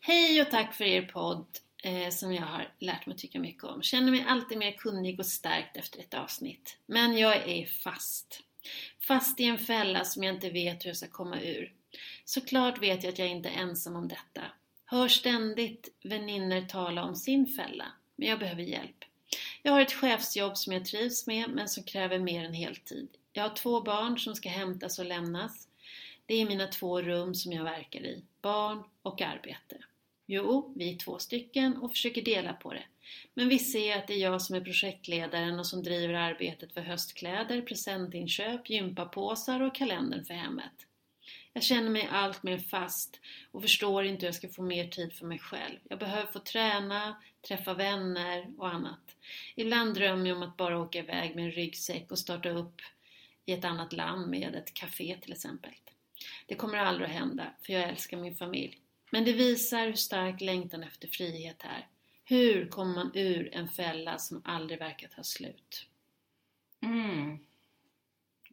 Hej 0.00 0.42
och 0.42 0.50
tack 0.50 0.74
för 0.74 0.84
er 0.84 1.02
podd 1.02 1.46
eh, 1.84 2.08
som 2.10 2.34
jag 2.34 2.42
har 2.42 2.72
lärt 2.78 3.06
mig 3.06 3.16
tycka 3.16 3.40
mycket 3.40 3.64
om. 3.64 3.82
Känner 3.82 4.10
mig 4.10 4.24
alltid 4.28 4.58
mer 4.58 4.72
kunnig 4.72 5.20
och 5.20 5.26
stärkt 5.26 5.76
efter 5.76 6.00
ett 6.00 6.14
avsnitt. 6.14 6.76
Men 6.86 7.18
jag 7.18 7.48
är 7.48 7.66
fast. 7.66 8.42
Fast 9.00 9.40
i 9.40 9.44
en 9.44 9.58
fälla 9.58 10.04
som 10.04 10.22
jag 10.22 10.34
inte 10.34 10.50
vet 10.50 10.84
hur 10.84 10.88
jag 10.90 10.96
ska 10.96 11.08
komma 11.08 11.40
ur. 11.40 11.72
Såklart 12.24 12.82
vet 12.82 13.04
jag 13.04 13.12
att 13.12 13.18
jag 13.18 13.28
inte 13.28 13.48
är 13.48 13.62
ensam 13.62 13.96
om 13.96 14.08
detta. 14.08 14.42
Hör 14.92 15.08
ständigt 15.08 15.88
vänner 16.02 16.62
tala 16.62 17.04
om 17.04 17.16
sin 17.16 17.46
fälla. 17.46 17.84
Men 18.16 18.28
jag 18.28 18.38
behöver 18.38 18.62
hjälp. 18.62 19.04
Jag 19.62 19.72
har 19.72 19.80
ett 19.80 19.92
chefsjobb 19.92 20.56
som 20.56 20.72
jag 20.72 20.84
trivs 20.84 21.26
med 21.26 21.50
men 21.50 21.68
som 21.68 21.84
kräver 21.84 22.18
mer 22.18 22.44
än 22.44 22.54
heltid. 22.54 23.08
Jag 23.32 23.42
har 23.42 23.56
två 23.56 23.80
barn 23.80 24.18
som 24.18 24.34
ska 24.34 24.48
hämtas 24.48 24.98
och 24.98 25.04
lämnas. 25.04 25.68
Det 26.26 26.34
är 26.34 26.46
mina 26.46 26.66
två 26.66 27.02
rum 27.02 27.34
som 27.34 27.52
jag 27.52 27.64
verkar 27.64 28.00
i. 28.00 28.22
Barn 28.42 28.82
och 29.02 29.22
arbete. 29.22 29.76
Jo, 30.26 30.72
vi 30.76 30.94
är 30.94 30.98
två 30.98 31.18
stycken 31.18 31.76
och 31.76 31.90
försöker 31.90 32.22
dela 32.22 32.52
på 32.52 32.72
det. 32.72 32.84
Men 33.34 33.48
vi 33.48 33.58
ser 33.58 33.98
att 33.98 34.06
det 34.06 34.14
är 34.14 34.18
jag 34.18 34.42
som 34.42 34.56
är 34.56 34.60
projektledaren 34.60 35.58
och 35.58 35.66
som 35.66 35.82
driver 35.82 36.14
arbetet 36.14 36.74
för 36.74 36.80
höstkläder, 36.80 37.62
presentinköp, 37.62 38.70
gympapåsar 38.70 39.60
och 39.60 39.74
kalendern 39.74 40.24
för 40.24 40.34
hemmet. 40.34 40.86
Jag 41.52 41.62
känner 41.62 41.90
mig 41.90 42.08
allt 42.12 42.42
mer 42.42 42.58
fast 42.58 43.20
och 43.50 43.62
förstår 43.62 44.04
inte 44.04 44.20
hur 44.20 44.28
jag 44.28 44.34
ska 44.34 44.48
få 44.48 44.62
mer 44.62 44.88
tid 44.88 45.12
för 45.12 45.26
mig 45.26 45.38
själv. 45.38 45.78
Jag 45.88 45.98
behöver 45.98 46.32
få 46.32 46.38
träna, 46.38 47.22
träffa 47.48 47.74
vänner 47.74 48.52
och 48.58 48.68
annat. 48.68 49.16
Ibland 49.54 49.94
drömmer 49.94 50.28
jag 50.28 50.36
om 50.36 50.42
att 50.42 50.56
bara 50.56 50.78
åka 50.78 50.98
iväg 50.98 51.36
med 51.36 51.44
en 51.44 51.50
ryggsäck 51.50 52.10
och 52.10 52.18
starta 52.18 52.48
upp 52.48 52.80
i 53.46 53.52
ett 53.52 53.64
annat 53.64 53.92
land 53.92 54.30
med 54.30 54.54
ett 54.54 54.74
café 54.74 55.16
till 55.22 55.32
exempel. 55.32 55.72
Det 56.46 56.54
kommer 56.54 56.78
aldrig 56.78 57.08
att 57.08 57.14
hända, 57.14 57.54
för 57.62 57.72
jag 57.72 57.88
älskar 57.88 58.16
min 58.16 58.36
familj. 58.36 58.78
Men 59.10 59.24
det 59.24 59.32
visar 59.32 59.86
hur 59.86 59.92
stark 59.92 60.40
längtan 60.40 60.82
efter 60.82 61.08
frihet 61.08 61.64
är. 61.64 61.88
Hur 62.24 62.68
kommer 62.68 62.94
man 62.94 63.10
ur 63.14 63.54
en 63.54 63.68
fälla 63.68 64.18
som 64.18 64.42
aldrig 64.44 64.78
verkar 64.78 65.08
ta 65.08 65.22
slut? 65.22 65.86
Mm. 66.82 67.38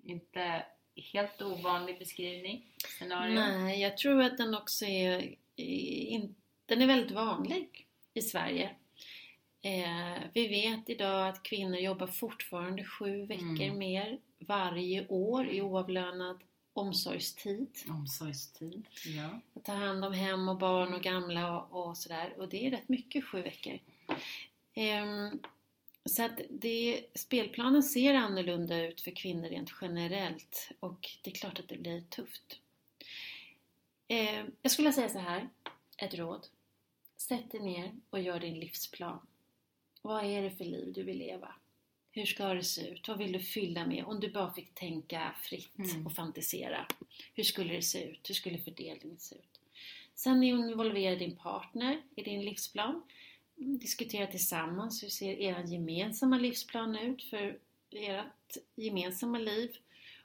Inte 0.03 0.65
helt 1.01 1.41
ovanlig 1.41 1.99
beskrivning. 1.99 2.65
Scenario. 2.97 3.33
Nej, 3.33 3.81
jag 3.81 3.97
tror 3.97 4.21
att 4.21 4.37
den 4.37 4.55
också 4.55 4.85
är, 4.85 5.35
in, 5.55 6.35
den 6.65 6.81
är 6.81 6.87
väldigt 6.87 7.11
vanlig 7.11 7.87
i 8.13 8.21
Sverige. 8.21 8.69
Eh, 9.61 10.23
vi 10.33 10.47
vet 10.47 10.89
idag 10.89 11.27
att 11.27 11.43
kvinnor 11.43 11.77
jobbar 11.77 12.07
fortfarande 12.07 12.83
sju 12.83 13.25
veckor 13.25 13.61
Mm. 13.63 13.77
mer 13.77 14.19
varje 14.39 15.07
år 15.07 15.49
i 15.49 15.61
oavlönad 15.61 16.39
omsorgstid. 16.73 17.67
Omsorgstid. 17.89 18.85
Ja. 19.05 19.39
Att 19.55 19.65
ta 19.65 19.73
hand 19.73 20.05
om 20.05 20.13
hem 20.13 20.49
och 20.49 20.57
barn 20.57 20.93
och 20.93 21.01
gamla 21.01 21.59
och, 21.61 21.87
och 21.89 21.97
sådär. 21.97 22.33
Och 22.37 22.49
det 22.49 22.65
är 22.67 22.71
rätt 22.71 22.89
mycket, 22.89 23.25
sju 23.25 23.41
veckor. 23.41 23.79
Ehm, 24.73 25.39
Så 26.05 26.23
att 26.23 26.39
det, 26.49 27.05
spelplanen 27.15 27.83
ser 27.83 28.13
annorlunda 28.13 28.87
ut 28.87 29.01
för 29.01 29.11
kvinnor 29.11 29.49
rent 29.49 29.71
generellt 29.81 30.69
och 30.79 31.09
det 31.23 31.31
är 31.31 31.35
klart 31.35 31.59
att 31.59 31.67
det 31.67 31.77
blir 31.77 32.01
tufft. 32.01 32.59
Eh, 34.07 34.45
jag 34.61 34.71
skulle 34.71 34.93
säga 34.93 35.09
så 35.09 35.19
här, 35.19 35.49
ett 35.97 36.13
råd. 36.13 36.47
Sätt 37.17 37.51
dig 37.51 37.61
ner 37.61 37.91
och 38.09 38.19
gör 38.19 38.39
din 38.39 38.59
livsplan. 38.59 39.27
Vad 40.01 40.25
är 40.25 40.41
det 40.41 40.51
för 40.51 40.65
liv 40.65 40.93
du 40.93 41.03
vill 41.03 41.17
leva? 41.17 41.55
Hur 42.11 42.25
ska 42.25 42.53
det 42.53 42.63
se 42.63 42.87
ut? 42.89 43.07
Vad 43.07 43.17
vill 43.17 43.31
du 43.31 43.39
fylla 43.39 43.85
med? 43.87 44.03
Om 44.05 44.19
du 44.19 44.31
bara 44.31 44.53
fick 44.53 44.73
tänka 44.75 45.35
fritt 45.43 45.77
Mm. 45.79 46.05
och 46.07 46.13
fantisera. 46.13 46.87
Hur 47.33 47.43
skulle 47.43 47.73
det 47.73 47.81
se 47.81 48.03
ut? 48.03 48.29
Hur 48.29 48.33
skulle 48.35 48.57
fördelningen 48.57 49.19
se 49.19 49.35
ut? 49.35 49.59
Sen 50.15 50.43
involvera 50.43 51.15
din 51.15 51.35
partner 51.35 52.01
i 52.15 52.23
din 52.23 52.41
livsplan. 52.45 53.01
Diskutera 53.61 54.27
tillsammans. 54.27 55.03
Hur 55.03 55.09
ser 55.09 55.33
er 55.33 55.63
gemensamma 55.67 56.37
livsplan 56.37 56.95
ut 56.95 57.23
för 57.23 57.59
ert 57.91 58.57
gemensamma 58.75 59.39
liv? 59.39 59.77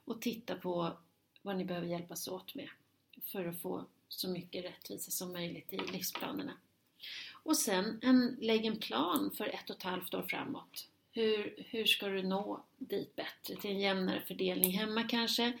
Och 0.05 0.21
titta 0.21 0.55
på 0.55 0.97
vad 1.41 1.57
ni 1.57 1.65
behöver 1.65 1.87
hjälpas 1.87 2.27
åt 2.27 2.55
med 2.55 2.69
för 3.23 3.45
att 3.45 3.61
få 3.61 3.85
så 4.07 4.29
mycket 4.29 4.65
rättvisa 4.65 5.11
som 5.11 5.33
möjligt 5.33 5.73
i 5.73 5.77
livsplanerna. 5.77 6.53
Och 7.43 7.57
sen 7.57 7.99
en, 8.01 8.37
lägg 8.41 8.65
en 8.65 8.79
plan 8.79 9.31
för 9.37 9.45
ett 9.45 9.69
och 9.69 9.75
ett 9.75 9.83
halvt 9.83 10.13
år 10.13 10.25
framåt. 10.29 10.87
Hur, 11.11 11.65
hur 11.69 11.85
ska 11.85 12.07
du 12.07 12.23
nå 12.23 12.63
dit 12.77 13.15
bättre? 13.15 13.55
Till 13.61 13.71
en 13.71 13.79
jämnare 13.79 14.21
fördelning 14.27 14.71
hemma 14.71 15.03
kanske? 15.03 15.53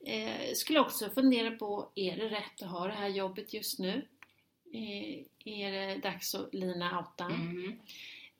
Eh, 0.00 0.54
skulle 0.54 0.80
också 0.80 1.10
fundera 1.10 1.50
på, 1.50 1.88
är 1.94 2.16
det 2.16 2.28
rätt 2.28 2.62
att 2.62 2.70
ha 2.70 2.86
det 2.86 2.92
här 2.92 3.08
jobbet 3.08 3.54
just 3.54 3.78
nu? 3.78 4.06
Är 5.44 5.72
det 5.72 5.96
dags 6.02 6.34
att 6.34 6.54
lina 6.54 6.98
outa? 7.00 7.24
Mm. 7.24 7.78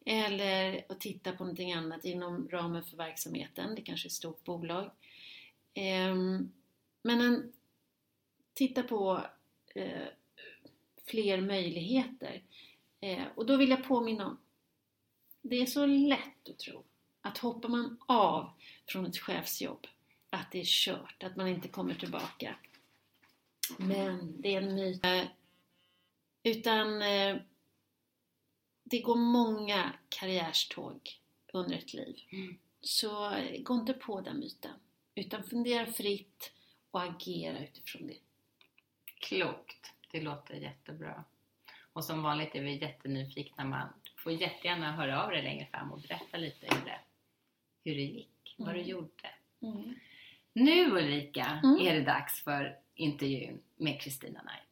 Eller 0.07 0.85
att 0.88 1.01
titta 1.01 1.33
på 1.33 1.44
någonting 1.44 1.73
annat 1.73 2.05
inom 2.05 2.49
ramen 2.49 2.85
för 2.85 2.97
verksamheten. 2.97 3.75
Det 3.75 3.83
kanske 3.83 4.07
är 4.07 4.09
ett 4.09 4.12
stort 4.12 4.44
bolag. 4.44 4.90
Ehm, 5.75 6.53
Men 7.03 7.20
en, 7.20 7.53
titta 8.55 8.83
på 8.83 9.27
eh, 9.75 10.07
fler 11.07 11.40
möjligheter. 11.40 12.42
Eh, 13.01 13.23
Och 13.35 13.47
då 13.47 13.57
vill 13.57 13.70
jag 13.70 13.85
påminna 13.85 14.27
om, 14.27 14.38
det 15.42 15.57
är 15.57 15.66
så 15.66 15.87
lätt 15.87 16.49
att 16.49 16.59
tro 16.59 16.85
att 17.20 17.38
hoppar 17.38 17.68
man 17.68 17.99
av 18.07 18.51
från 18.87 19.07
ett 19.07 19.18
chefsjobb, 19.18 19.87
att 20.31 20.53
det 20.53 20.61
är 20.61 20.64
kört, 20.64 21.23
att 21.23 21.37
man 21.37 21.49
inte 21.49 21.68
kommer 21.68 21.94
tillbaka. 21.94 22.57
Men 23.79 24.40
det 24.42 24.55
är 24.55 24.62
en 24.62 24.75
myt. 24.75 25.03
Utan 26.46 27.02
eh, 27.02 27.37
det 28.85 28.98
går 29.00 29.16
många 29.16 29.92
karriärståg 30.09 31.20
under 31.52 31.76
ett 31.76 31.94
liv. 31.94 32.16
Mm. 32.33 32.59
Så 32.80 33.30
eh, 33.35 33.62
gå 33.62 33.74
inte 33.74 33.92
på 33.92 34.20
den 34.20 34.38
myten. 34.40 34.74
Utan 35.14 35.44
fundera 35.44 35.87
fritt 35.87 36.52
och 36.90 37.02
agera 37.02 37.59
utifrån 37.64 38.07
det. 38.07 38.18
Klokt. 39.20 39.92
Det 40.11 40.20
låter 40.20 40.54
jättebra. 40.54 41.24
Och 41.92 42.04
som 42.04 42.22
vanligt 42.22 42.54
är 42.54 42.62
vi 42.62 42.76
jättenyfikna. 42.80 43.64
Man 43.64 43.88
får 44.16 44.33
jättegärna 44.33 44.92
höra 44.92 45.24
av 45.24 45.30
dig 45.30 45.42
längre 45.42 45.66
fram 45.66 45.92
och 45.92 46.00
berätta 46.00 46.37
lite 46.37 46.66
hur 46.66 46.85
det, 46.85 47.00
hur 47.85 47.94
det 47.94 48.02
gick, 48.02 48.54
vad 48.59 48.74
du 48.74 48.78
Mm. 48.80 48.90
gjorde. 48.90 49.35
Nu 50.52 50.90
Ulrika 50.90 51.61
Mm. 51.64 51.87
är 51.87 51.94
det 51.94 52.00
dags 52.04 52.42
för 52.44 52.78
intervjun 52.94 53.62
med 53.76 54.00
Kristina 54.00 54.40
Knight. 54.40 54.63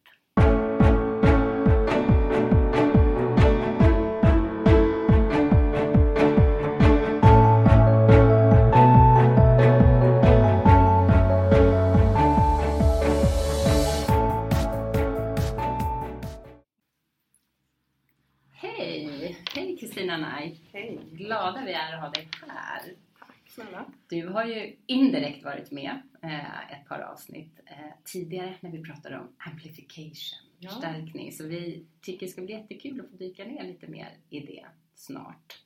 Glada 21.53 21.67
vi 21.67 21.73
är 21.73 21.95
att 21.95 22.01
ha 22.01 22.09
dig 22.11 22.29
här. 22.49 22.83
tack 23.19 23.51
snälla. 23.51 23.85
Du 24.09 24.29
har 24.29 24.45
ju 24.45 24.77
indirekt 24.87 25.45
varit 25.45 25.71
med 25.71 26.03
eh, 26.23 26.73
ett 26.73 26.89
par 26.89 26.99
avsnitt 27.01 27.61
eh, 27.67 27.77
tidigare 28.05 28.55
när 28.61 28.71
vi 28.71 28.83
pratade 28.83 29.19
om 29.19 29.29
amplification, 29.39 30.49
Ja. 30.59 30.71
förstärkning. 30.71 31.33
Så 31.33 31.47
vi 31.47 31.87
tycker 32.01 32.27
det 32.27 32.33
ska 32.33 32.43
bli 32.43 32.53
jättekul 32.55 33.01
att 33.01 33.11
få 33.11 33.17
dyka 33.17 33.45
ner 33.45 33.65
lite 33.65 33.87
mer 33.87 34.09
i 34.31 34.41
det 34.41 34.67
snart. 34.95 35.59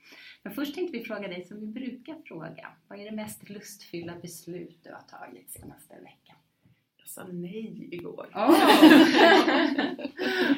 Men 0.43 0.55
först 0.55 0.75
tänkte 0.75 0.99
vi 0.99 1.05
fråga 1.05 1.29
dig 1.29 1.45
som 1.45 1.61
vi 1.61 1.67
brukar 1.67 2.17
fråga. 2.27 2.69
Vad 2.89 3.01
är 3.01 3.05
det 3.05 3.17
mest 3.17 3.49
lustfyllda 3.49 4.15
beslut 4.23 4.79
du 4.85 4.93
har 4.93 5.03
tagit 5.19 5.51
senaste 5.51 5.95
veckan? 5.95 6.37
Jag 6.97 7.09
sa 7.09 7.25
nej 7.33 7.89
igår. 7.95 8.27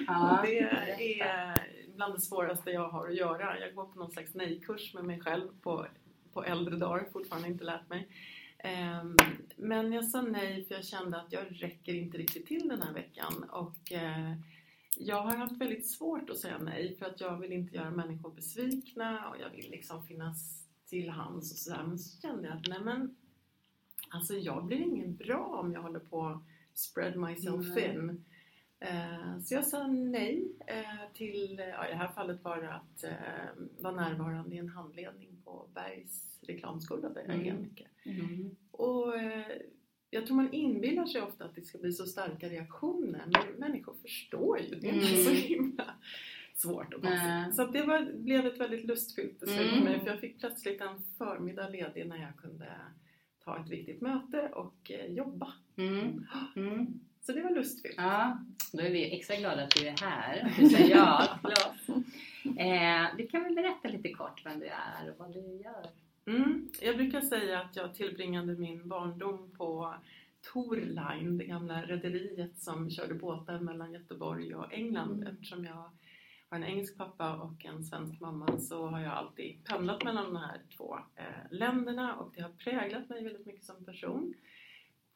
ja, 0.06 0.44
det 0.44 1.20
är 1.20 1.54
bland 1.98 2.14
det 2.14 2.20
svåraste 2.20 2.70
jag 2.70 2.88
har 2.88 3.08
att 3.08 3.16
göra. 3.16 3.61
Jag 3.61 3.74
går 3.74 3.84
på 3.84 3.98
någon 3.98 4.11
slags 4.11 4.34
nej-kurs 4.34 4.94
med 4.94 5.04
mig 5.04 5.20
själv 5.20 5.48
på, 5.62 5.87
på 6.32 6.44
äldre 6.44 6.76
dagar, 6.76 7.08
fortfarande 7.12 7.48
inte 7.48 7.64
lärt 7.64 7.88
mig. 7.88 8.08
Ehm, 8.58 9.16
Men 9.56 9.92
jag 9.92 10.04
sa 10.04 10.22
nej 10.22 10.64
för 10.64 10.74
jag 10.74 10.84
kände 10.84 11.20
att 11.20 11.32
jag 11.32 11.44
räcker 11.50 11.94
inte 11.94 12.18
riktigt 12.18 12.46
till 12.46 12.68
den 12.68 12.82
här 12.82 12.92
veckan. 12.92 13.44
Och 13.50 13.92
eh, 13.92 14.32
jag 14.96 15.22
har 15.22 15.37
haft 15.37 15.56
väldigt 15.56 15.87
svårt 15.90 16.30
att 16.30 16.38
säga 16.38 16.58
nej 16.58 16.96
för 16.98 17.06
att 17.06 17.20
jag 17.20 17.37
vill 17.38 17.52
inte 17.52 17.76
göra 17.76 17.90
människor 17.90 18.30
besvikna 18.30 19.28
och 19.28 19.37
jag 19.40 19.50
vill 19.50 19.70
liksom 19.70 20.06
finnas 20.06 20.66
till 20.87 21.11
hands 21.11 21.52
och 21.52 21.58
sådär. 21.58 21.82
Men 21.87 21.98
så 21.98 22.20
kände 22.20 22.48
jag 22.48 22.56
att 22.56 22.68
nej 22.68 22.80
men 22.80 23.16
alltså 24.08 24.34
jag 24.34 24.64
blir 24.64 24.80
ingen 24.80 25.16
bra 25.16 25.61
om 25.62 25.72
jag 25.72 25.82
håller 25.82 26.00
på 26.00 26.42
spread 26.74 27.16
myself 27.16 27.74
thin. 27.74 28.24
Eh, 28.80 29.38
Så 29.40 29.54
jag 29.54 29.66
sa 29.66 29.86
nej 29.86 30.52
eh, 30.66 31.12
till, 31.14 31.62
ja, 31.72 31.86
i 31.86 31.90
det 31.90 31.96
här 31.96 32.08
fallet 32.08 32.44
var 32.44 32.62
det 32.62 32.74
att 32.74 33.04
eh, 33.04 33.12
vara 33.80 33.94
närvarande 33.94 34.54
i 34.54 34.58
en 34.58 34.68
handledning 34.68 35.42
på 35.44 35.68
Bergs 35.74 36.38
reklamskola 36.42 37.08
där 37.08 37.20
jag 37.26 37.34
Mm. 37.34 37.48
är 37.56 37.60
mycket. 37.60 37.86
Mm. 38.04 38.56
Och 38.70 39.12
jag 40.10 40.26
tror 40.26 40.36
man 40.36 40.52
inbillar 40.52 41.06
sig 41.06 41.22
ofta 41.22 41.44
att 41.44 41.54
det 41.54 41.62
ska 41.62 41.78
bli 41.78 41.92
så 41.92 42.06
starka 42.06 42.48
reaktioner 42.48 43.22
men 43.26 43.60
människor 43.60 43.94
förstår 43.94 44.60
ju. 44.60 44.74
Det 44.80 44.88
är 44.88 44.94
inte 44.94 45.08
Mm. 45.08 45.24
så 45.24 45.30
himla 45.30 45.94
svårt 46.54 46.94
Nej. 47.02 47.12
passa. 47.12 47.52
Så 47.52 47.72
det 47.72 47.82
var, 47.82 48.12
blev 48.12 48.46
ett 48.46 48.60
väldigt 48.60 48.84
lustfyllt 48.84 49.40
beslut 49.40 49.60
Mm. 49.72 49.78
för 49.78 49.84
mig 49.84 50.00
för 50.00 50.06
jag 50.06 50.20
fick 50.20 50.40
plötsligt 50.40 50.80
en 50.80 51.02
förmiddag 51.18 51.68
ledig 51.68 52.06
när 52.06 52.16
jag 52.16 52.36
kunde 52.36 52.72
ta 53.44 53.60
ett 53.64 53.70
viktigt 53.70 54.00
möte 54.00 54.48
och 54.54 54.90
jobba. 55.08 55.52
Mm. 55.76 56.24
Så 57.28 57.34
det 57.34 57.42
var 57.42 57.50
lustfyllt. 57.50 57.94
Ja, 57.96 58.38
då 58.72 58.82
är 58.82 58.90
vi 58.90 59.16
extra 59.16 59.36
glada 59.36 59.64
att 59.64 59.70
du 59.70 59.86
är 59.86 59.96
här 60.00 60.54
du 60.58 60.68
säger 60.68 60.96
ja 60.96 61.38
oss. 61.44 61.96
Eh, 62.58 63.16
du 63.16 63.26
kan 63.26 63.42
väl 63.42 63.54
berätta 63.54 63.88
lite 63.88 64.12
kort 64.12 64.46
vem 64.46 64.58
du 64.58 64.66
är 64.66 65.10
och 65.10 65.18
vad 65.18 65.32
du 65.32 65.40
gör? 65.64 65.86
Mm. 66.26 66.68
Jag 66.80 66.96
brukar 66.96 67.20
säga 67.20 67.60
att 67.60 67.76
jag 67.76 67.94
tillbringade 67.94 68.56
min 68.56 68.88
barndom 68.88 69.50
på 69.56 69.94
Tor 70.52 70.76
Line, 70.76 71.38
det 71.38 71.44
gamla 71.44 71.82
rederiet 71.82 72.58
som 72.58 72.90
körde 72.90 73.14
båtar 73.14 73.58
mellan 73.58 73.92
Göteborg 73.92 74.54
och 74.54 74.72
England. 74.72 75.22
Mm. 75.22 75.34
Eftersom 75.34 75.64
jag 75.64 75.74
har 76.48 76.58
en 76.58 76.64
engelsk 76.64 76.96
pappa 76.96 77.34
och 77.34 77.64
en 77.64 77.84
svensk 77.84 78.20
mamma 78.20 78.58
så 78.58 78.86
har 78.86 79.00
jag 79.00 79.12
alltid 79.12 79.64
pendlat 79.64 80.04
mellan 80.04 80.24
de 80.24 80.36
här 80.36 80.60
två 80.76 80.98
eh, 81.16 81.24
länderna 81.50 82.16
och 82.16 82.32
det 82.34 82.42
har 82.42 82.50
präglat 82.50 83.08
mig 83.08 83.24
väldigt 83.24 83.46
mycket 83.46 83.64
som 83.64 83.84
person. 83.84 84.34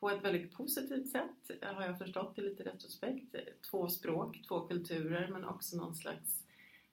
På 0.02 0.10
ett 0.10 0.24
väldigt 0.24 0.52
positivt 0.52 1.08
sätt 1.08 1.62
har 1.62 1.82
jag 1.82 1.98
förstått 1.98 2.38
i 2.38 2.40
lite 2.40 2.62
retrospekt. 2.62 3.34
Två 3.70 3.88
språk, 3.88 4.40
två 4.48 4.60
kulturer 4.60 5.28
men 5.28 5.44
också 5.44 5.76
någon 5.76 5.94
slags 5.94 6.44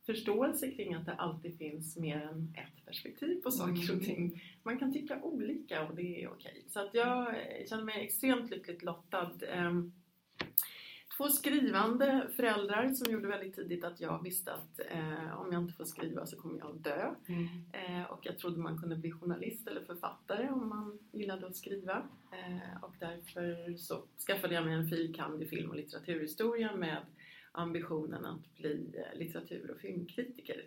förståelse 0.05 0.71
kring 0.71 0.93
att 0.93 1.05
det 1.05 1.13
alltid 1.13 1.57
finns 1.57 1.97
mer 1.97 2.21
än 2.21 2.55
ett 2.57 2.85
perspektiv 2.85 3.41
på 3.41 3.51
saker 3.51 3.95
och 3.95 4.03
ting. 4.03 4.43
Man 4.63 4.79
kan 4.79 4.93
tycka 4.93 5.21
olika 5.21 5.87
och 5.87 5.95
det 5.95 6.23
är 6.23 6.29
okej. 6.31 6.65
Så 6.67 6.79
att 6.79 6.93
jag 6.93 7.35
känner 7.69 7.83
mig 7.83 8.05
extremt 8.05 8.51
lyckligt 8.51 8.83
lottad. 8.83 9.31
Två 11.19 11.29
skrivande 11.29 12.27
föräldrar 12.35 12.89
som 12.93 13.13
gjorde 13.13 13.27
väldigt 13.27 13.55
tidigt 13.55 13.83
att 13.83 13.99
jag 14.01 14.23
visste 14.23 14.53
att 14.53 14.79
eh, 14.91 15.39
om 15.41 15.53
jag 15.53 15.61
inte 15.61 15.73
får 15.73 15.85
skriva 15.85 16.25
så 16.25 16.37
kommer 16.37 16.59
jag 16.59 16.69
att 16.71 16.83
dö. 16.83 17.13
Eh, 17.73 18.03
och 18.11 18.19
jag 18.25 18.37
trodde 18.37 18.59
man 18.59 18.77
kunde 18.77 18.95
bli 18.95 19.11
journalist 19.11 19.67
eller 19.67 19.81
författare 19.81 20.49
om 20.49 20.69
man 20.69 20.99
gillade 21.11 21.47
att 21.47 21.55
skriva. 21.55 22.03
Eh, 22.31 22.83
och 22.83 22.93
därför 22.99 23.77
så 23.77 24.03
skaffade 24.27 24.53
jag 24.53 24.65
mig 24.65 24.73
en 24.73 24.87
fil. 24.87 25.21
i 25.41 25.45
film 25.45 25.69
och 25.69 25.75
litteraturhistoria 25.75 26.75
med 26.75 26.97
ambitionen 27.51 28.25
att 28.25 28.55
bli 28.57 28.93
eh, 28.93 29.19
litteratur 29.19 29.71
och 29.71 29.79
filmkritiker. 29.81 30.65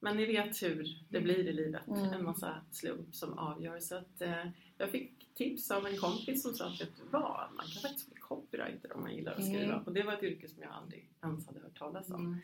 Men 0.00 0.16
ni 0.16 0.26
vet 0.26 0.62
hur 0.62 0.86
det 1.08 1.20
blir 1.20 1.48
i 1.48 1.52
livet, 1.52 1.88
Mm. 1.88 2.12
en 2.12 2.24
massa 2.24 2.54
slump 2.70 3.14
som 3.14 3.38
avgör. 3.38 3.80
Så 3.80 3.96
att, 3.96 4.20
eh, 4.22 4.46
jag 4.78 4.90
fick 4.90 5.34
tips 5.34 5.70
av 5.70 5.86
en 5.86 5.96
kompis 5.96 6.42
som 6.42 6.54
sa 6.54 6.66
att 6.66 6.80
vet 6.80 6.96
du 6.96 7.02
vad, 7.10 7.48
man 7.56 7.66
kan 7.66 7.82
faktiskt 7.82 8.10
bli 8.10 8.20
copywriter 8.60 8.96
om 8.96 9.02
man 9.02 9.14
gillar 9.14 9.32
att 9.32 9.44
skriva. 9.44 9.72
Mm. 9.72 9.84
Och 9.84 9.92
det 9.92 10.02
var 10.02 10.12
ett 10.12 10.22
yrke 10.22 10.48
som 10.48 10.62
jag 10.62 10.72
aldrig 10.72 11.10
ens 11.22 11.46
hade 11.46 11.60
hört 11.60 11.78
talas 11.78 12.10
om. 12.10 12.26
Mm. 12.26 12.40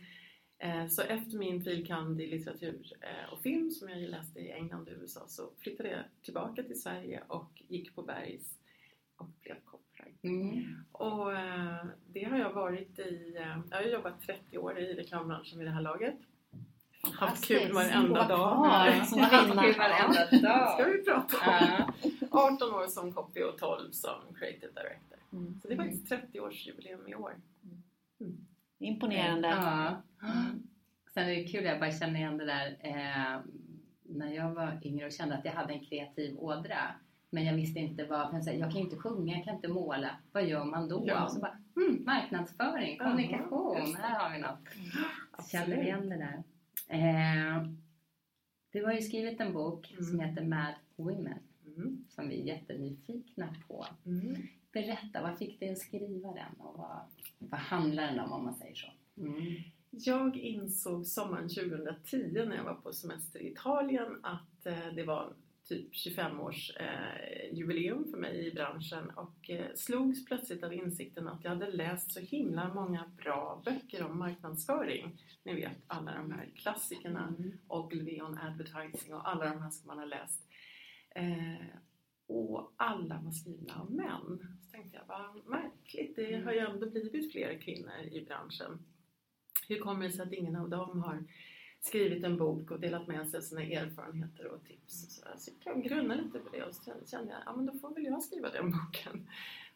Eh, 0.59 0.89
så 0.89 1.03
efter 1.03 1.39
min 1.39 1.65
filkand 1.65 2.21
i 2.21 2.27
litteratur 2.27 2.93
eh, 3.01 3.33
och 3.33 3.41
film 3.43 3.71
som 3.71 3.89
jag 3.89 3.99
läste 3.99 4.41
i 4.41 4.51
England 4.51 4.89
och 4.89 4.95
USA 5.01 5.25
så 5.29 5.51
flyttade 5.59 5.91
jag 5.91 6.01
tillbaka 6.23 6.63
till 6.63 6.81
Sverige 6.81 7.23
och 7.29 7.63
gick 7.69 7.95
på 7.95 8.03
Bergs 8.03 8.59
och 9.17 9.29
blev 9.43 9.57
copywriter. 9.65 10.29
Mm. 10.29 10.85
Och 10.93 11.33
eh, 11.33 11.87
det 12.07 12.25
har 12.25 12.39
jag 12.39 12.53
varit 12.53 12.99
i, 12.99 13.37
jag 13.71 13.77
har 13.77 13.83
jobbat 13.85 14.23
30 14.23 14.59
år 14.59 14.79
i 14.79 14.95
reklambranschen 14.95 15.59
vid 15.59 15.69
det 15.69 15.73
här 15.73 15.83
laget. 15.83 16.19
Haft 17.15 17.45
kul 17.45 17.73
varenda 17.73 18.29
dag. 18.29 18.93
Kvinna. 19.09 19.63
kul 19.63 19.75
varenda 19.75 20.31
dag. 20.31 20.73
ska 20.81 20.91
vi 20.91 21.03
prata 21.05 21.37
om. 21.37 21.93
Ja. 22.31 22.51
18 22.53 22.75
år 22.75 22.87
som 22.87 23.13
copy 23.13 23.43
och 23.43 23.59
12 23.59 23.91
som 23.91 24.35
creative 24.39 24.73
director. 24.73 25.16
Mm. 25.33 25.61
Så 25.61 25.69
det 25.69 25.75
är 25.75 25.79
faktiskt 25.79 26.13
30-årsjubileum 26.13 27.09
i 27.11 27.15
år. 27.15 27.33
Imponerande. 28.79 29.49
Ja. 29.49 30.03
Sen 31.15 31.25
är 31.29 31.35
det 31.37 31.45
kul, 31.45 31.65
jag 31.65 31.81
bara 31.81 31.93
känner 31.93 32.21
igen 32.21 32.39
det 32.39 32.45
där 32.45 32.77
eh, 32.81 33.41
när 34.03 34.33
jag 34.35 34.55
var 34.55 34.81
yngre 34.83 35.07
och 35.07 35.13
kände 35.13 35.35
att 35.37 35.45
jag 35.45 35.53
hade 35.53 35.73
en 35.73 35.85
kreativ 35.85 36.39
ådra. 36.39 36.79
Men 37.31 37.45
jag 37.45 37.55
visste 37.55 37.81
inte 37.81 38.05
vad, 38.05 38.31
för 38.31 38.51
jag, 38.53 38.59
jag 38.59 38.73
kan 38.73 38.81
inte 38.81 38.97
sjunga, 38.97 39.37
jag 39.37 39.45
kan 39.45 39.55
inte 39.55 39.69
måla. 39.69 40.11
Vad 40.33 40.47
gör 40.49 40.65
man 40.65 40.89
då? 40.89 41.05
Ja. 41.07 41.25
Och 41.25 41.33
så 41.33 41.41
bara, 41.41 41.59
hmm, 41.75 42.05
marknadsföring, 42.05 42.99
kommunikation, 42.99 43.93
det. 43.93 43.99
här 43.99 44.19
har 44.19 44.37
vi 44.37 44.43
något. 44.43 44.69
Känner 45.51 45.65
Absolut. 45.65 45.79
igen 45.79 46.09
det 46.09 46.17
där. 46.17 46.43
Eh, 46.89 47.69
du 48.73 48.85
har 48.85 48.93
ju 48.93 49.01
skrivit 49.03 49.41
en 49.41 49.53
bok 49.53 49.95
som 49.99 50.15
Mm. 50.15 50.29
heter 50.29 50.45
Mad 50.45 50.75
Women 50.97 51.39
Mm. 51.77 52.05
som 52.09 52.29
vi 52.29 52.41
är 52.41 52.45
jättenyfikna 52.45 53.55
på. 53.69 53.87
Berätta, 54.77 55.23
vad 55.23 55.39
fick 55.39 55.61
dig 55.61 55.71
att 55.71 55.79
skriva 55.79 56.33
den 56.33 56.55
och 56.59 56.79
vad, 56.79 57.01
vad 57.39 57.61
handlar 57.61 58.07
den 58.07 58.21
om 58.21 58.33
om 58.33 58.45
man 58.45 58.55
säger 58.55 58.75
så? 58.75 58.87
Mm. 59.17 59.55
Jag 59.91 60.37
insåg 60.37 61.07
sommaren 61.07 61.49
2010 61.49 62.45
när 62.49 62.57
jag 62.57 62.65
var 62.65 62.75
på 62.75 62.93
semester 62.93 63.41
i 63.41 63.53
Italien 63.53 64.21
att 64.23 64.67
eh, 64.67 64.87
det 64.95 65.03
var 65.03 65.33
typ 65.69 65.95
25 65.95 66.41
års 66.41 66.77
eh, 66.77 67.55
jubileum 67.55 68.11
för 68.11 68.19
mig 68.19 68.47
i 68.47 68.55
branschen 68.55 69.11
och 69.11 69.51
eh, 69.51 69.67
slogs 69.75 70.25
plötsligt 70.25 70.63
av 70.63 70.73
insikten 70.75 71.29
att 71.29 71.45
jag 71.45 71.51
hade 71.51 71.71
läst 71.71 72.13
så 72.13 72.21
himla 72.21 72.75
många 72.75 73.11
bra 73.17 73.63
böcker 73.65 74.05
om 74.05 74.19
marknadsföring. 74.19 75.23
Ni 75.43 75.55
vet 75.55 75.77
alla 75.87 76.15
de 76.15 76.33
här 76.33 76.49
klassikerna, 76.55 77.35
Mm. 77.39 77.59
Ogilvy 77.69 78.21
on 78.21 78.39
advertising 78.39 79.15
och 79.15 79.29
alla 79.29 79.45
de 79.45 79.63
här 79.63 79.71
som 79.71 79.87
man 79.87 79.99
har 79.99 80.07
läst. 80.07 80.41
Eh, 81.15 81.67
och 82.27 82.73
alla 82.77 83.21
var 83.25 83.33
skrivna 83.33 83.81
av 83.81 83.93
män. 83.93 84.57
Så 84.63 84.71
tänkte 84.71 84.97
jag, 84.97 85.07
vad 85.07 85.47
märkligt, 85.47 86.17
det 86.17 86.45
har 86.45 86.53
ju 86.53 86.59
ändå 86.59 86.91
blivit 86.91 87.33
fler 87.33 87.61
kvinnor 87.61 88.01
i 88.13 88.25
branschen. 88.25 88.79
Hur 89.69 89.79
kommer 89.79 90.07
det 90.07 90.13
sig 90.13 90.27
att 90.27 90.33
ingen 90.33 90.57
av 90.57 90.71
dem 90.71 91.01
har 91.01 91.25
skrivit 91.81 92.25
en 92.25 92.37
bok 92.37 92.71
och 92.71 92.81
delat 92.81 93.07
med 93.07 93.29
sig 93.29 93.39
av 93.39 93.43
sina 93.43 93.63
erfarenheter 93.63 94.47
och 94.47 94.65
tips? 94.65 95.05
och 95.05 95.13
Så, 95.13 95.23
så 95.39 95.51
jag 95.65 95.83
grunnade 95.83 96.23
lite 96.23 96.39
på 96.39 96.49
det 96.53 96.63
och 96.63 96.75
så 96.75 96.93
kände 97.07 97.33
jag, 97.33 97.43
ja 97.47 97.57
men 97.57 97.67
då 97.67 97.79
får 97.79 97.95
väl 97.95 98.05
jag 98.05 98.23
skriva 98.23 98.51
den 98.51 98.71
boken. 98.71 99.29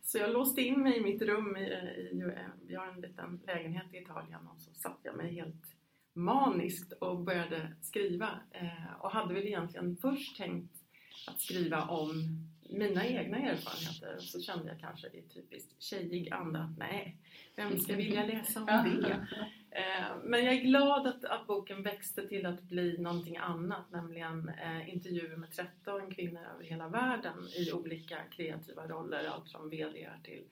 Så 0.03 0.19
jag 0.19 0.33
låste 0.33 0.63
in 0.63 0.83
mig 0.83 0.99
i 0.99 1.01
mitt 1.01 1.23
rum, 1.23 1.57
i, 1.57 1.61
i, 1.61 2.25
vi 2.67 2.75
har 2.75 2.87
en 2.87 3.01
liten 3.01 3.41
lägenhet 3.47 3.95
i 3.95 3.99
Italien 3.99 4.47
och 4.47 4.61
så 4.61 4.75
satt 4.75 4.99
jag 5.03 5.17
mig 5.17 5.35
helt 5.35 5.77
maniskt 6.13 6.93
och 6.93 7.21
började 7.21 7.77
skriva. 7.81 8.41
Eh, 8.51 9.01
och 9.01 9.11
hade 9.11 9.35
väl 9.35 9.47
egentligen 9.47 9.97
först 9.97 10.37
tänkt 10.37 10.80
att 11.27 11.41
skriva 11.41 11.85
om 11.85 12.39
mina 12.71 13.07
egna 13.07 13.39
erfarenheter 13.39 14.17
och 14.17 14.23
så 14.23 14.41
kände 14.41 14.69
jag 14.69 14.81
kanske 14.81 15.07
i 15.07 15.23
typiskt 15.23 15.83
tjejig 15.83 16.33
anda 16.33 16.59
att 16.59 16.79
nej, 16.79 17.17
vem 17.57 17.79
ska 17.79 17.97
vilja 17.97 18.27
läsa 18.27 18.61
om 18.61 18.67
det? 18.67 19.27
Eh, 19.71 20.17
men 20.25 20.45
jag 20.45 20.55
är 20.55 20.61
glad 20.61 21.07
att, 21.07 21.25
att 21.25 21.47
boken 21.47 21.83
växte 21.83 22.29
till 22.29 22.47
att 22.47 22.63
bli 22.63 22.99
någonting 22.99 23.37
annat, 23.37 23.91
nämligen 23.91 24.49
eh, 24.49 24.95
intervjuer 24.95 25.37
med 25.37 25.53
13 25.53 26.15
kvinnor 26.15 26.41
över 26.55 26.65
hela 26.65 26.89
världen 26.89 27.49
i 27.57 27.73
olika 27.73 28.19
kreativa 28.31 28.87
roller, 28.87 29.25
allt 29.25 29.51
från 29.51 29.71
VD 29.71 30.09
till 30.25 30.45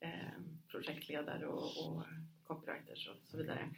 eh, 0.00 0.10
projektledare 0.68 1.46
och, 1.46 1.86
och 1.86 2.02
copywriters 2.44 3.08
och 3.08 3.16
så 3.24 3.36
vidare. 3.36 3.68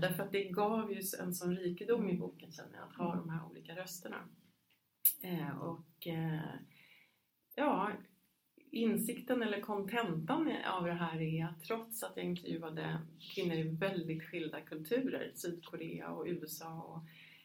Därför 0.00 0.22
att 0.22 0.32
det 0.32 0.44
gav 0.44 0.92
ju 0.92 1.02
en 1.20 1.34
sån 1.34 1.56
rikedom 1.56 2.08
i 2.10 2.14
boken 2.14 2.52
känner 2.52 2.74
jag, 2.74 2.88
att 2.88 2.96
ha 2.96 3.14
de 3.14 3.30
här 3.30 3.40
olika 3.50 3.76
rösterna. 3.76 4.16
Eh, 5.22 5.58
och 5.58 6.06
eh, 6.06 6.54
ja, 7.54 7.90
insikten 8.70 9.42
eller 9.42 9.60
kontentan 9.60 10.52
av 10.66 10.84
det 10.84 10.92
här 10.92 11.20
är 11.20 11.44
att 11.44 11.62
trots 11.62 12.02
att 12.02 12.16
jag 12.16 12.26
intervjuade 12.26 13.00
kvinnor 13.34 13.54
i 13.54 13.62
väldigt 13.62 14.22
skilda 14.22 14.60
kulturer, 14.60 15.32
Sydkorea 15.34 16.10
och 16.10 16.26
USA 16.26 16.82
och 16.82 17.02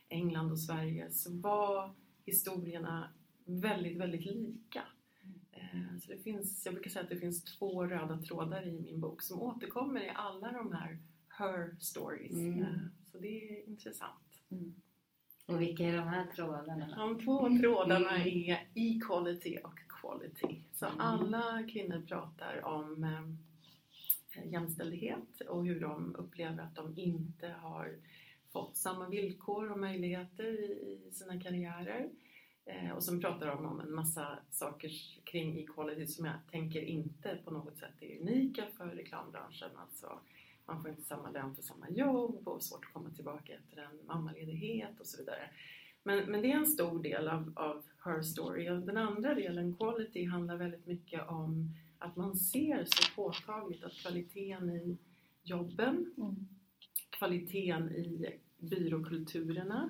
England 0.09 0.51
och 0.51 0.59
Sverige, 0.59 1.11
så 1.11 1.38
var 1.38 1.95
historierna 2.25 3.13
väldigt, 3.45 3.97
väldigt 3.97 4.25
lika. 4.25 4.83
Eh, 5.51 5.97
Så 6.01 6.11
det 6.11 6.19
finns, 6.19 6.65
jag 6.65 6.73
brukar 6.73 6.89
säga 6.89 7.03
att 7.03 7.09
det 7.09 7.19
finns 7.19 7.43
två 7.43 7.85
röda 7.88 8.17
trådar 8.21 8.67
i 8.67 8.71
min 8.81 8.99
bok 8.99 9.21
som 9.21 9.41
återkommer 9.41 10.01
i 10.01 10.09
alla 10.15 10.51
de 10.51 10.71
här 10.71 10.99
her 11.39 11.75
stories. 11.79 12.31
Mm. 12.33 12.61
Eh, 12.61 12.77
Så 13.05 13.17
det 13.19 13.27
är 13.27 13.69
intressant. 13.69 14.43
Och 15.45 15.62
vilka 15.62 15.84
är 15.84 15.97
de 15.97 16.08
här 16.08 16.25
trådarna? 16.36 16.95
De 16.97 17.19
två 17.25 17.49
trådarna 17.62 18.17
är 18.17 18.67
equality 18.73 19.58
och 19.63 19.79
quality. 19.89 20.62
Så 20.73 20.86
Mm. 20.86 20.99
alla 20.99 21.63
kvinnor 21.71 22.01
pratar 22.08 22.65
om 22.65 23.03
eh, 23.03 24.51
jämställdhet 24.51 25.41
och 25.49 25.65
hur 25.65 25.79
de 25.79 26.15
upplever 26.15 26.63
att 26.63 26.75
de 26.75 26.93
inte 26.97 27.47
har 27.62 27.95
fått 28.51 28.75
samma 28.77 29.10
villkor 29.10 29.71
och 29.71 29.79
möjligheter 29.79 30.43
i, 30.43 30.99
i 31.10 31.12
sina 31.12 31.39
karriärer. 31.41 32.10
Eh, 32.65 32.91
och 32.91 33.03
sen 33.03 33.19
pratar 33.21 33.47
de 33.47 33.65
om 33.65 33.79
en 33.79 33.93
massa 33.93 34.39
saker 34.51 34.91
kring 35.23 35.60
equality 35.60 36.08
som 36.08 36.25
jag 36.25 36.36
tänker 36.51 36.81
inte 36.81 37.38
på 37.45 37.51
något 37.51 37.77
sätt 37.77 37.93
är 37.99 38.19
unika 38.21 38.63
för 38.77 38.86
reklambranschen. 38.88 39.69
Alltså, 39.75 40.19
man 40.65 40.82
får 40.82 40.89
inte 40.89 41.01
samma 41.01 41.32
lön 41.32 41.56
för 41.56 41.62
samma 41.62 41.89
jobb 41.89 42.47
och 42.47 42.63
svårt 42.63 42.86
att 42.86 42.93
komma 42.93 43.10
tillbaka 43.10 43.54
efter 43.54 43.82
en 43.82 44.06
mammaledighet 44.08 44.99
och 44.99 45.08
så 45.08 45.17
vidare. 45.17 45.49
Men, 46.04 46.32
men 46.32 46.41
det 46.41 46.51
är 46.51 46.56
en 46.58 46.65
stor 46.65 47.04
del 47.04 47.28
av, 47.28 47.54
av 47.56 47.84
her 48.06 48.21
story. 48.21 48.69
Och 48.69 48.80
den 48.80 48.97
andra 48.97 49.36
delen, 49.36 49.75
quality, 49.75 50.25
handlar 50.25 50.56
väldigt 50.58 50.86
mycket 50.86 51.28
om 51.28 51.69
att 51.99 52.15
man 52.15 52.36
ser 52.36 52.86
så 52.86 53.15
påtagligt 53.15 53.84
att 53.84 53.93
kvaliteten 53.93 54.69
i 54.69 54.97
jobben, 55.43 56.13
Mm. 56.17 56.47
kvaliteten 57.10 57.91
i 57.91 58.39
byråkulturerna 58.58 59.89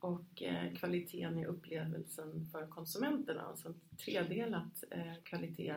och 0.00 0.42
eh, 0.42 0.74
kvaliteten 0.74 1.38
i 1.38 1.46
upplevelsen 1.46 2.46
för 2.52 2.66
konsumenterna, 2.66 3.42
alltså 3.42 3.74
tredelat 4.04 4.84
eh, 4.90 5.14
kvalitet, 5.22 5.74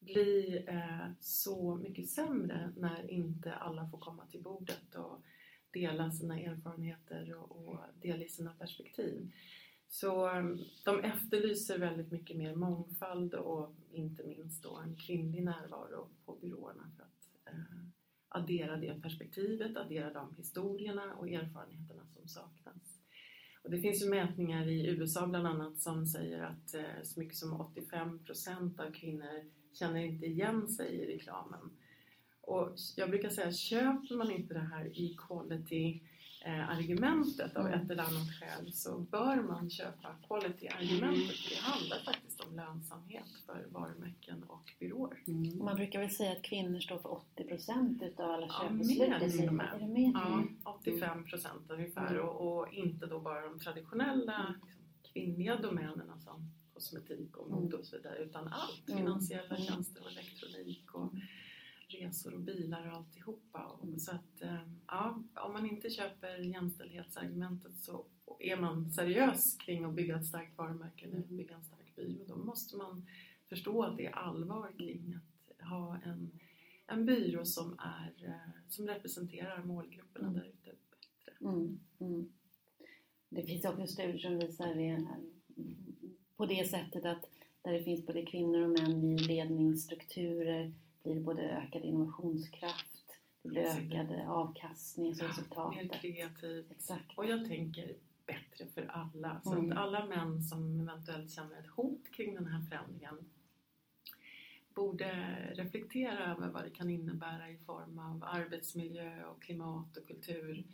bli 0.00 0.64
eh, 0.68 1.10
så 1.20 1.76
mycket 1.76 2.08
sämre 2.08 2.72
när 2.76 3.10
inte 3.10 3.52
alla 3.52 3.88
får 3.88 3.98
komma 3.98 4.26
till 4.26 4.42
bordet 4.42 4.94
och 4.94 5.22
dela 5.70 6.10
sina 6.10 6.40
erfarenheter 6.40 7.34
och, 7.34 7.68
och 7.68 7.78
dela 8.02 8.24
i 8.24 8.28
sina 8.28 8.52
perspektiv. 8.52 9.32
Så 9.88 10.28
eh, 10.28 10.44
de 10.84 11.00
efterlyser 11.00 11.78
väldigt 11.78 12.10
mycket 12.10 12.36
mer 12.36 12.54
mångfald 12.54 13.34
och 13.34 13.74
inte 13.90 14.24
minst 14.24 14.62
då 14.62 14.76
en 14.76 14.96
kvinnlig 14.96 15.44
närvaro 15.44 16.08
på 16.24 16.36
byråerna 16.40 16.90
för 16.96 17.02
att 17.02 17.54
eh, 17.54 17.88
addera 18.28 18.76
det 18.76 19.02
perspektivet, 19.02 19.76
addera 19.76 20.12
de 20.12 20.34
historierna 20.36 21.14
och 21.14 21.28
erfarenheterna 21.28 22.06
som 22.06 22.28
saknas. 22.28 22.98
Och 23.62 23.70
det 23.70 23.80
finns 23.80 24.02
ju 24.02 24.10
mätningar 24.10 24.68
i 24.68 24.86
USA 24.86 25.26
bland 25.26 25.46
annat 25.46 25.80
som 25.80 26.06
säger 26.06 26.42
att 26.42 26.74
eh, 26.74 27.02
så 27.02 27.20
mycket 27.20 27.36
som 27.36 27.52
85% 27.52 28.86
av 28.86 28.92
kvinnor 28.92 29.50
känner 29.72 30.00
inte 30.00 30.26
igen 30.26 30.68
sig 30.68 30.88
i 30.94 31.14
reklamen. 31.14 31.70
Och 32.40 32.74
jag 32.96 33.10
brukar 33.10 33.30
säga, 33.30 33.52
köper 33.52 34.14
man 34.14 34.30
inte 34.30 34.54
det 34.54 34.60
här 34.60 34.90
equality 34.94 36.00
eh, 36.44 36.68
argumentet 36.70 37.56
av 37.56 37.68
ett 37.68 37.90
eller 37.90 38.02
annat 38.02 38.28
skäl 38.40 38.72
så 38.72 38.98
bör 38.98 39.36
man 39.36 39.70
köpa 39.70 40.16
quality-argumentet. 40.28 41.36
för 41.36 41.50
Det 41.50 41.60
handlar 41.62 41.98
faktiskt 42.04 42.40
om 42.40 42.56
lönsamhet 42.56 43.28
för 43.46 43.66
varumärken 43.70 44.42
och 44.42 44.70
byråer. 44.78 45.18
Mm. 45.26 45.58
Man 45.64 45.76
brukar 45.76 46.00
väl 46.00 46.10
säga 46.10 46.32
att 46.32 46.42
kvinnor 46.42 46.80
står 46.80 46.98
för 46.98 47.20
80% 47.36 48.04
utav 48.04 48.30
alla 48.30 48.46
Ja, 48.46 48.68
köpbeslut 48.68 49.40
mer 49.40 49.50
med. 49.50 49.74
Är 49.74 49.78
det 49.78 49.86
mer? 49.86 50.10
Ja, 50.14 50.44
85 50.64 51.24
procent 51.24 51.62
ungefär 51.70 52.10
Mm. 52.14 52.28
och, 52.28 52.58
och 52.58 52.72
inte 52.72 53.06
då 53.06 53.20
bara 53.20 53.40
de 53.48 53.58
traditionella 53.58 54.46
liksom, 54.48 54.68
kvinnliga 55.12 55.56
domänerna 55.56 56.18
som 56.18 56.50
kosmetik 56.78 57.36
och 57.36 57.50
mode 57.50 57.76
och 57.76 57.84
så 57.84 57.96
vidare 57.96 58.18
utan 58.18 58.48
allt. 58.48 58.88
Mm. 58.88 58.98
Finansiella 58.98 59.56
Mm. 59.56 59.62
tjänster 59.66 60.02
och 60.02 60.10
elektronik 60.10 60.94
och 60.94 61.12
resor 61.88 62.34
och 62.34 62.40
bilar 62.40 62.86
och 62.86 62.96
alltihopa. 62.96 63.64
Och 63.64 64.00
så 64.00 64.10
att, 64.10 64.42
eh, 64.42 64.62
ja, 64.86 65.22
om 65.34 65.52
man 65.52 65.66
inte 65.66 65.90
köper 65.90 66.38
jämställdhetsargumentet 66.38 67.72
så 67.80 68.04
är 68.38 68.56
man 68.56 68.90
seriös 68.90 69.56
kring 69.56 69.84
att 69.84 69.94
bygga 69.94 70.16
ett 70.16 70.26
starkt 70.26 70.58
varumärke 70.58 71.06
eller 71.06 71.20
bygga 71.20 71.54
en 71.54 71.64
stark 71.64 71.96
byrå. 71.96 72.24
Då 72.26 72.36
måste 72.36 72.76
man 72.76 73.06
förstå 73.48 73.82
att 73.82 73.96
det 73.96 74.06
är 74.06 74.12
allvar 74.12 74.72
kring 74.78 75.14
att 75.14 75.68
ha 75.68 75.98
en, 76.04 76.30
en 76.86 77.06
byrå 77.06 77.44
som, 77.44 77.78
är, 77.78 78.26
eh, 78.26 78.68
som 78.68 78.86
representerar 78.86 79.64
målgrupperna 79.64 80.30
där 80.30 80.44
ute. 80.44 80.74
Mm, 81.40 81.80
mm. 82.00 82.32
Det 83.30 83.42
finns 83.42 83.64
också 83.64 83.86
studier 83.86 84.18
som 84.18 84.38
visar 84.38 84.74
det 84.74 85.06
på 86.38 86.46
det 86.46 86.70
sättet 86.70 87.04
att 87.04 87.30
där 87.62 87.72
det 87.72 87.82
finns 87.82 88.06
både 88.06 88.22
kvinnor 88.26 88.62
och 88.62 88.70
män 88.70 89.04
i 89.04 89.18
ledningsstrukturer 89.18 90.72
blir 91.02 91.14
det 91.14 91.20
både 91.20 91.42
ökad 91.42 91.82
innovationskraft, 91.84 93.18
det 93.42 93.48
blir 93.48 93.62
ökad 93.62 94.28
avkastning 94.28 95.14
som 95.14 95.26
resultat. 95.28 95.74
Mer 95.74 95.88
kreativt. 95.88 96.70
Exakt. 96.70 97.18
Och 97.18 97.26
jag 97.26 97.48
tänker 97.48 97.94
bättre 98.26 98.66
för 98.74 98.86
alla. 98.86 99.40
Så 99.44 99.52
Mm. 99.52 99.72
att 99.72 99.78
alla 99.78 100.06
män 100.06 100.42
som 100.42 100.80
eventuellt 100.80 101.30
känner 101.30 101.58
ett 101.60 101.70
hot 101.76 102.10
kring 102.12 102.34
den 102.34 102.46
här 102.46 102.60
förändringen 102.60 103.18
borde 104.74 105.36
reflektera 105.54 106.32
över 106.32 106.48
vad 106.48 106.64
det 106.64 106.70
kan 106.70 106.90
innebära 106.90 107.50
i 107.50 107.56
form 107.58 107.98
av 107.98 108.24
arbetsmiljö 108.24 109.24
och 109.24 109.42
klimat 109.42 109.96
och 109.96 110.06
kultur. 110.06 110.64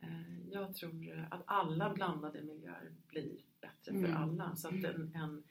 Eh, 0.00 0.48
Jag 0.52 0.74
tror 0.74 1.28
att 1.30 1.42
alla 1.46 1.94
blandade 1.94 2.42
miljöer 2.42 2.92
blir 3.08 3.30
bättre 3.60 3.92
för 3.92 4.08
Mm. 4.08 4.16
alla. 4.16 4.56
Så 4.56 4.68
att 4.68 4.74
en, 4.74 5.12
en, 5.14 5.42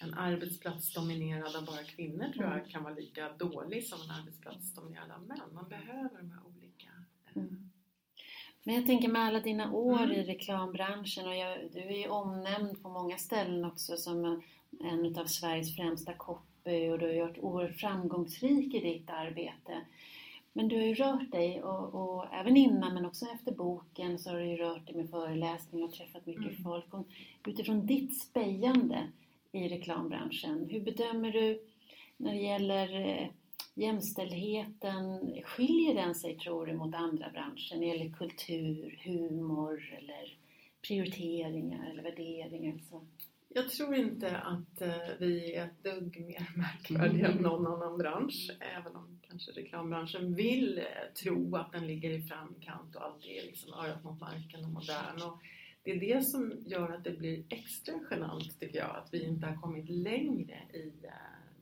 en 0.00 0.14
arbetsplats 0.14 0.92
dominerad 0.92 1.56
av 1.56 1.64
bara 1.66 1.84
kvinnor 1.84 2.28
tror 2.32 2.44
jag 2.44 2.54
Mm. 2.58 2.68
kan 2.68 2.82
vara 2.82 2.94
lika 2.94 3.32
dålig 3.32 3.84
som 3.86 4.00
en 4.02 4.10
arbetsplats 4.10 4.74
dominerad 4.74 5.10
av 5.10 5.26
män. 5.26 5.40
Man 5.52 5.68
behöver 5.68 6.18
de 6.18 6.30
här 6.30 6.40
olika 6.46 6.86
eh, 7.34 7.42
Mm. 7.42 7.70
Men 8.66 8.74
jag 8.74 8.86
tänker 8.86 9.08
med 9.08 9.22
alla 9.22 9.40
dina 9.40 9.72
år 9.72 10.02
Mm. 10.02 10.12
i 10.12 10.22
reklambranschen 10.22 11.26
och 11.28 11.36
jag, 11.36 11.58
du 11.72 11.78
är 11.80 11.98
ju 11.98 12.08
omnämnd 12.08 12.82
på 12.82 12.88
många 12.88 13.18
ställen 13.18 13.64
också 13.64 13.96
som 13.96 14.42
en 14.80 15.18
av 15.18 15.24
Sveriges 15.26 15.76
främsta 15.76 16.14
copy 16.14 16.88
och 16.90 16.98
du 16.98 17.06
har 17.06 17.26
varit 17.28 17.38
oerhört 17.38 17.76
framgångsrik 17.80 18.74
i 18.74 18.80
ditt 18.80 19.10
arbete. 19.10 19.80
Men 20.56 20.68
du 20.68 20.76
har 20.76 20.82
ju 20.82 20.94
rört 20.94 21.32
dig 21.32 21.62
och, 21.62 21.94
och 21.94 22.34
även 22.34 22.56
innan 22.56 22.94
men 22.94 23.06
också 23.06 23.26
efter 23.34 23.52
boken 23.52 24.18
så 24.18 24.30
har 24.30 24.38
du 24.38 24.46
ju 24.46 24.56
rört 24.56 24.86
dig 24.86 24.96
med 24.96 25.10
föreläsningar 25.10 25.86
och 25.86 25.92
träffat 25.92 26.26
mycket 26.26 26.42
Mm. 26.44 26.62
folk. 26.62 26.94
Och 26.94 27.06
utifrån 27.46 27.86
ditt 27.86 28.20
spejande 28.22 29.08
i 29.52 29.68
reklambranschen, 29.68 30.68
hur 30.70 30.80
bedömer 30.80 31.32
du 31.32 31.60
när 32.16 32.34
det 32.34 32.40
gäller 32.40 33.00
eh, 33.00 33.28
jämställdheten, 33.74 35.34
skiljer 35.44 35.94
den 35.94 36.14
sig 36.14 36.38
tror 36.38 36.66
du 36.66 36.72
mot 36.72 36.94
andra 36.94 37.30
branscher 37.30 37.74
när 37.74 37.80
det 37.80 37.86
gäller 37.86 38.12
kultur, 38.12 39.00
humor 39.04 39.94
eller 39.98 40.36
prioriteringar 40.82 41.90
eller 41.90 42.02
värderingar? 42.02 42.78
Så. 42.90 43.00
Jag 43.56 43.70
tror 43.70 43.94
inte 43.94 44.38
att 44.38 44.80
eh, 44.82 44.94
vi 45.18 45.54
är 45.54 45.64
ett 45.64 45.84
dugg 45.84 46.20
mer 46.26 46.50
märkvärdiga 46.56 47.28
än 47.28 47.36
någon 47.36 47.66
annan 47.66 47.98
bransch. 47.98 48.50
Även 48.60 48.96
om 48.96 49.20
kanske 49.28 49.52
reklambranschen 49.52 50.34
vill 50.34 50.78
eh, 50.78 50.84
tro 51.22 51.56
att 51.56 51.72
den 51.72 51.86
ligger 51.86 52.10
i 52.10 52.22
framkant 52.22 52.96
och 52.96 53.04
alltid 53.04 53.30
är 53.30 53.46
liksom 53.46 53.74
örat 53.74 54.04
mot 54.04 54.20
marken 54.20 54.64
och 54.64 54.70
modern. 54.70 55.22
Och 55.22 55.38
det 55.82 55.90
är 55.90 56.00
det 56.00 56.24
som 56.24 56.52
gör 56.66 56.92
att 56.92 57.04
det 57.04 57.18
blir 57.18 57.44
extra 57.48 57.94
genant 58.10 58.60
tycker 58.60 58.78
jag, 58.78 58.96
att 58.96 59.08
vi 59.14 59.24
inte 59.24 59.46
har 59.46 59.56
kommit 59.56 59.88
längre 59.88 60.58
i 60.72 60.92
eh, 61.02 61.10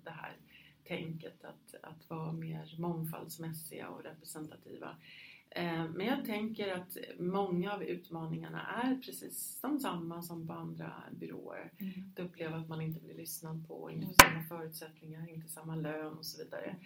det 0.05 0.11
här 0.11 0.36
tänket 0.84 1.45
att, 1.45 1.74
att 1.82 2.11
vara 2.11 2.32
mer 2.32 2.74
mångfaldsmässiga 2.78 3.88
och 3.88 4.05
representativa. 4.05 4.97
Eh, 5.55 5.84
Men 5.90 6.07
jag 6.07 6.24
tänker 6.24 6.72
att 6.74 6.96
många 7.18 7.72
av 7.72 7.82
utmaningarna 7.82 8.66
är 8.66 8.94
precis 8.96 9.61
de 9.61 9.80
samma 9.80 10.22
som 10.22 10.46
på 10.46 10.53
andra 10.53 10.92
byråer. 11.12 11.72
Att 12.12 12.18
uppleva 12.24 12.57
att 12.57 12.68
man 12.68 12.80
inte 12.80 13.00
blir 13.00 13.14
lyssnad 13.14 13.68
på, 13.68 13.90
inte 13.90 14.07
får 14.07 14.14
samma 14.24 14.42
förutsättningar, 14.42 15.28
inte 15.30 15.48
samma 15.48 15.76
lön 15.76 16.12
och 16.18 16.26
så 16.26 16.44
vidare. 16.44 16.76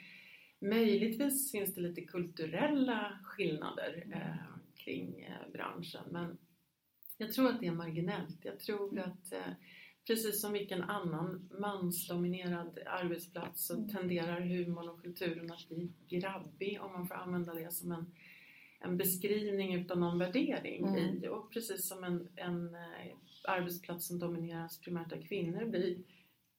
Möjligtvis 0.60 1.52
finns 1.52 1.74
det 1.74 1.80
lite 1.80 2.00
kulturella 2.00 3.18
skillnader 3.24 4.06
eh, 4.12 4.56
kring 4.84 5.20
eh, 5.22 5.52
branschen 5.52 6.04
men 6.10 6.38
jag 7.18 7.32
tror 7.32 7.48
att 7.48 7.60
det 7.60 7.66
är 7.66 7.72
marginellt. 7.72 8.38
Jag 8.44 8.58
tror 8.60 8.98
att 8.98 9.32
eh, 9.32 9.52
precis 10.06 10.40
som 10.40 10.52
vilken 10.52 10.82
annan 10.82 11.48
mansdominerad 11.60 12.78
arbetsplats 12.86 13.66
så 13.66 13.74
Mm. 13.74 13.88
tenderar 13.88 14.40
humorn 14.40 14.88
och 14.88 15.02
kulturen 15.02 15.52
att 15.52 15.68
bli 15.68 15.92
grabbig 16.08 16.78
om 16.82 16.92
man 16.92 17.06
får 17.08 17.14
använda 17.14 17.54
det 17.54 17.72
som 17.72 17.92
en, 17.92 18.06
en 18.80 18.96
beskrivning 18.96 19.74
utan 19.74 20.00
någon 20.00 20.18
värdering 20.18 20.86
Mm. 20.86 20.98
i. 21.24 21.28
Och 21.28 21.50
precis 21.52 21.88
som 21.88 22.04
en, 22.04 22.28
en 22.36 22.74
eh, 22.74 23.12
arbetsplats 23.44 24.06
som 24.06 24.18
domineras 24.18 24.80
primärt 24.80 25.12
av 25.12 25.22
kvinnor 25.22 25.64
blir 25.64 25.98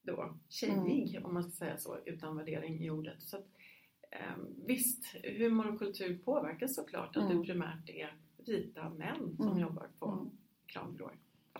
då 0.03 0.37
tjejig 0.49 1.19
om 1.25 1.33
man 1.33 1.43
ska 1.43 1.51
säga 1.51 1.77
så 1.77 1.97
utan 2.05 2.37
värdering 2.37 2.79
i 2.83 2.89
ordet. 2.89 3.21
Så 3.21 3.37
att, 3.37 3.47
eh, 4.11 4.37
visst, 4.67 5.05
humor 5.37 5.73
och 5.73 5.79
kultur 5.79 6.17
påverkas 6.25 6.75
såklart 6.75 7.17
att 7.17 7.23
Mm. 7.23 7.37
det 7.37 7.43
primärt 7.47 7.89
är 7.89 8.13
vita 8.45 8.89
män 8.89 9.35
som 9.37 9.47
Mm. 9.47 9.59
jobbar 9.59 9.87
på 9.99 10.11
Mm. 10.11 10.29
reklambyråer. 10.65 11.15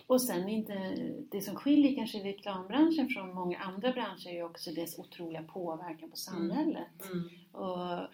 Och 0.06 0.22
sen 0.22 0.48
inte, 0.48 0.96
det 1.30 1.40
som 1.40 1.56
skiljer 1.56 1.94
kanske 1.94 2.18
reklambranschen 2.18 3.08
från 3.08 3.34
många 3.34 3.58
andra 3.58 3.92
branscher 3.92 4.28
är 4.28 4.42
också 4.42 4.70
dess 4.70 4.98
otroliga 4.98 5.42
påverkan 5.42 6.10
på 6.10 6.16
samhället. 6.16 7.04
Mm. 7.12 7.28
Och 7.52 8.08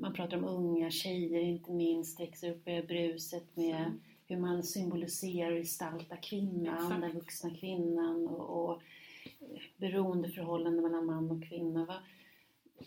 man 0.00 0.12
pratar 0.14 0.36
om 0.36 0.44
unga 0.44 0.90
tjejer 0.90 1.40
inte 1.40 1.72
minst, 1.72 2.20
växer 2.20 2.50
upp 2.50 2.68
i 2.68 2.82
bruset 2.82 3.56
med 3.56 3.80
Mm. 3.80 4.00
hur 4.26 4.36
man 4.36 4.62
symboliserar 4.62 5.52
och 5.52 5.58
gestaltar 5.58 6.16
kvinnan, 6.22 6.74
Exakt. 6.74 7.00
den 7.00 7.12
vuxna 7.12 7.50
kvinnan 7.50 8.28
och, 8.28 8.70
och 8.70 8.82
beroendeförhållanden 9.76 10.82
mellan 10.82 11.06
man 11.06 11.30
och 11.30 11.44
kvinna. 11.48 11.84
Va? 11.84 11.96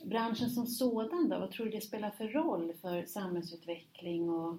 Branschen 0.06 0.50
som 0.50 0.68
sådan 0.68 1.30
då, 1.30 1.40
vad 1.40 1.52
tror 1.52 1.66
du 1.66 1.72
det 1.72 1.82
spelar 1.82 2.12
för 2.12 2.28
roll 2.28 2.74
för 2.82 3.06
samhällsutveckling 3.06 4.30
och 4.30 4.58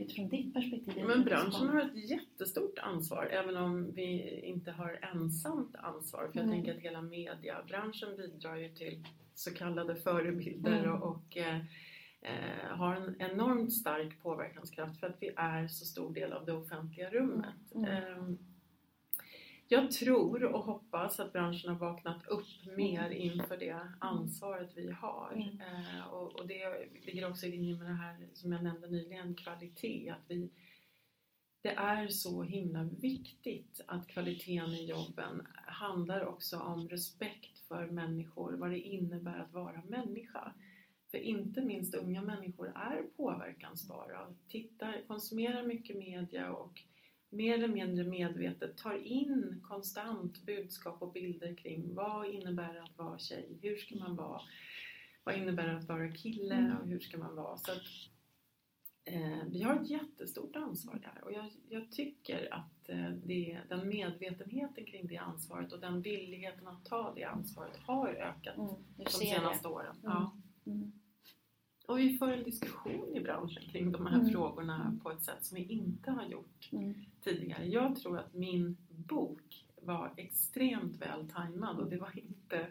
utifrån 0.00 0.28
ditt 0.28 0.54
perspektiv? 0.54 1.04
Men 1.06 1.24
branschen 1.24 1.68
har 1.68 1.80
ett 1.80 2.10
jättestort 2.10 2.78
ansvar 2.78 3.26
även 3.26 3.56
om 3.56 3.92
vi 3.94 4.40
inte 4.44 4.70
har 4.70 4.98
ensamt 5.14 5.76
ansvar. 5.76 6.28
För 6.32 6.38
jag 6.38 6.44
Mm. 6.46 6.50
tänker 6.56 6.74
att 6.74 6.80
hela 6.82 7.02
mediebranschen 7.02 8.16
bidrar 8.16 8.56
ju 8.56 8.68
till 8.68 9.04
så 9.34 9.54
kallade 9.54 9.96
förebilder 9.96 10.78
Mm. 10.84 10.90
och, 11.02 11.08
och 11.16 11.36
eh, 11.36 11.56
eh, 12.22 12.68
har 12.76 12.94
en 12.96 13.16
enormt 13.18 13.72
stark 13.72 14.22
påverkanskraft 14.22 15.00
för 15.00 15.06
att 15.06 15.16
vi 15.20 15.30
är 15.36 15.68
så 15.68 15.84
stor 15.84 16.14
del 16.14 16.32
av 16.32 16.46
det 16.46 16.52
offentliga 16.52 17.10
rummet. 17.10 17.74
Mm. 17.74 18.38
Jag 19.72 19.90
tror 19.90 20.44
och 20.44 20.64
hoppas 20.64 21.20
att 21.20 21.32
branschen 21.32 21.70
har 21.70 21.78
vaknat 21.78 22.26
upp 22.26 22.76
mer 22.76 23.10
inför 23.10 23.56
det 23.56 23.88
ansvaret 23.98 24.70
vi 24.74 24.90
har. 24.90 25.32
Mm. 25.32 25.60
Eh, 25.60 26.06
och, 26.06 26.40
och 26.40 26.46
det 26.46 26.88
ligger 27.02 27.30
också 27.30 27.46
i 27.46 27.50
linje 27.50 27.76
med 27.76 27.86
det 27.86 27.94
här 27.94 28.28
som 28.34 28.52
jag 28.52 28.62
nämnde 28.62 28.88
nyligen, 28.88 29.34
kvalitet. 29.34 30.10
Att 30.10 30.24
vi, 30.28 30.50
det 31.62 31.68
är 31.68 32.08
så 32.08 32.42
himla 32.42 32.82
viktigt 32.82 33.80
att 33.86 34.08
kvaliteten 34.08 34.70
i 34.70 34.86
jobben 34.88 35.46
handlar 35.66 36.24
också 36.26 36.58
om 36.58 36.88
respekt 36.88 37.58
för 37.58 37.86
människor, 37.86 38.52
vad 38.52 38.70
det 38.70 38.80
innebär 38.80 39.38
att 39.38 39.52
vara 39.52 39.82
människa. 39.88 40.52
För 41.10 41.18
inte 41.18 41.60
minst 41.60 41.94
unga 41.94 42.22
människor 42.22 42.66
är 42.66 43.02
påverkansbara, 43.16 44.34
tittar, 44.48 45.02
konsumerar 45.06 45.62
mycket 45.62 45.96
media 45.96 46.52
och 46.52 46.82
mer 47.30 47.54
eller 47.54 47.68
mindre 47.68 48.04
medvetet 48.04 48.76
tar 48.76 48.94
in 49.06 49.60
konstant 49.68 50.46
budskap 50.46 51.02
och 51.02 51.12
bilder 51.12 51.54
kring 51.54 51.94
vad 51.94 52.26
innebär 52.26 52.74
det 52.74 52.82
att 52.82 52.98
vara 52.98 53.18
tjej, 53.18 53.58
hur 53.62 53.76
ska 53.76 53.96
man 53.96 54.16
vara, 54.16 54.40
vad 55.24 55.34
innebär 55.36 55.66
det 55.66 55.76
att 55.76 55.88
vara 55.88 56.12
kille 56.12 56.54
Mm. 56.54 56.76
och 56.76 56.86
hur 56.86 57.00
ska 57.00 57.18
man 57.18 57.36
vara. 57.36 57.56
Så 57.56 57.72
att, 57.72 57.82
eh, 59.04 59.38
vi 59.50 59.62
har 59.62 59.80
ett 59.82 59.90
jättestort 59.90 60.56
ansvar 60.56 60.94
där 61.14 61.24
och 61.24 61.32
jag, 61.32 61.50
jag 61.68 61.92
tycker 61.92 62.54
att 62.54 62.88
eh, 62.88 63.10
det, 63.10 63.60
den 63.68 63.88
medvetenheten 63.88 64.84
kring 64.84 65.06
det 65.06 65.16
ansvaret 65.16 65.72
och 65.72 65.80
den 65.80 66.02
villigheten 66.02 66.68
att 66.68 66.84
ta 66.84 67.12
det 67.14 67.24
ansvaret 67.24 67.76
har 67.76 68.08
ökat 68.08 68.56
Mm, 68.56 68.74
de 68.96 69.04
senaste 69.10 69.68
det. 69.68 69.72
åren. 69.74 69.96
Mm. 69.96 70.12
Ja. 70.12 70.36
Mm. 70.66 70.92
Och 71.90 71.98
vi 71.98 72.18
för 72.18 72.32
en 72.32 72.44
diskussion 72.44 73.16
i 73.16 73.20
branschen 73.20 73.62
kring 73.72 73.92
de 73.92 74.06
här 74.06 74.18
Mm. 74.20 74.30
frågorna 74.30 74.98
på 75.02 75.10
ett 75.10 75.22
sätt 75.22 75.44
som 75.44 75.54
vi 75.56 75.62
inte 75.62 76.10
har 76.10 76.26
gjort 76.26 76.68
Mm. 76.72 76.94
tidigare. 77.20 77.66
Jag 77.66 77.96
tror 77.96 78.18
att 78.18 78.34
min 78.34 78.76
bok 78.88 79.66
var 79.82 80.12
extremt 80.16 80.96
väl 80.96 81.28
tajmad 81.30 81.78
och 81.78 81.90
det 81.90 81.96
var 81.96 82.18
inte 82.18 82.66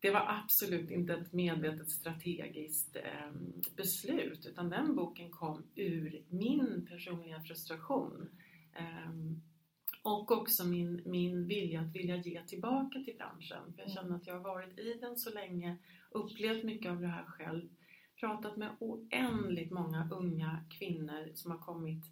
det 0.00 0.10
var 0.10 0.24
absolut 0.28 0.90
inte 0.90 1.14
ett 1.14 1.32
medvetet 1.32 1.90
strategiskt 1.90 2.96
eh, 2.96 3.30
beslut 3.76 4.46
utan 4.46 4.70
den 4.70 4.94
boken 4.96 5.30
kom 5.30 5.62
ur 5.74 6.22
min 6.28 6.86
personliga 6.90 7.40
frustration. 7.40 8.28
Eh, 8.74 9.10
och 10.02 10.30
också 10.32 10.64
min, 10.66 11.02
min 11.04 11.46
vilja 11.46 11.80
att 11.80 11.94
vilja 11.94 12.16
ge 12.16 12.42
tillbaka 12.46 12.98
till 13.04 13.16
branschen. 13.16 13.72
För 13.74 13.82
jag 13.82 13.90
känner 13.90 14.16
att 14.16 14.26
jag 14.26 14.34
har 14.34 14.40
varit 14.40 14.78
i 14.78 14.94
den 15.00 15.16
så 15.16 15.30
länge, 15.34 15.76
upplevt 16.10 16.64
mycket 16.64 16.90
av 16.90 17.00
det 17.00 17.06
här 17.06 17.24
själv, 17.24 17.68
pratat 18.20 18.56
med 18.56 18.68
oändligt 18.78 19.70
många 19.70 20.08
unga 20.12 20.60
kvinnor 20.70 21.30
som 21.34 21.50
har 21.50 21.58
kommit 21.58 22.04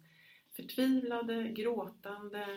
förtvivlade, 0.55 1.47
gråtande 1.49 2.47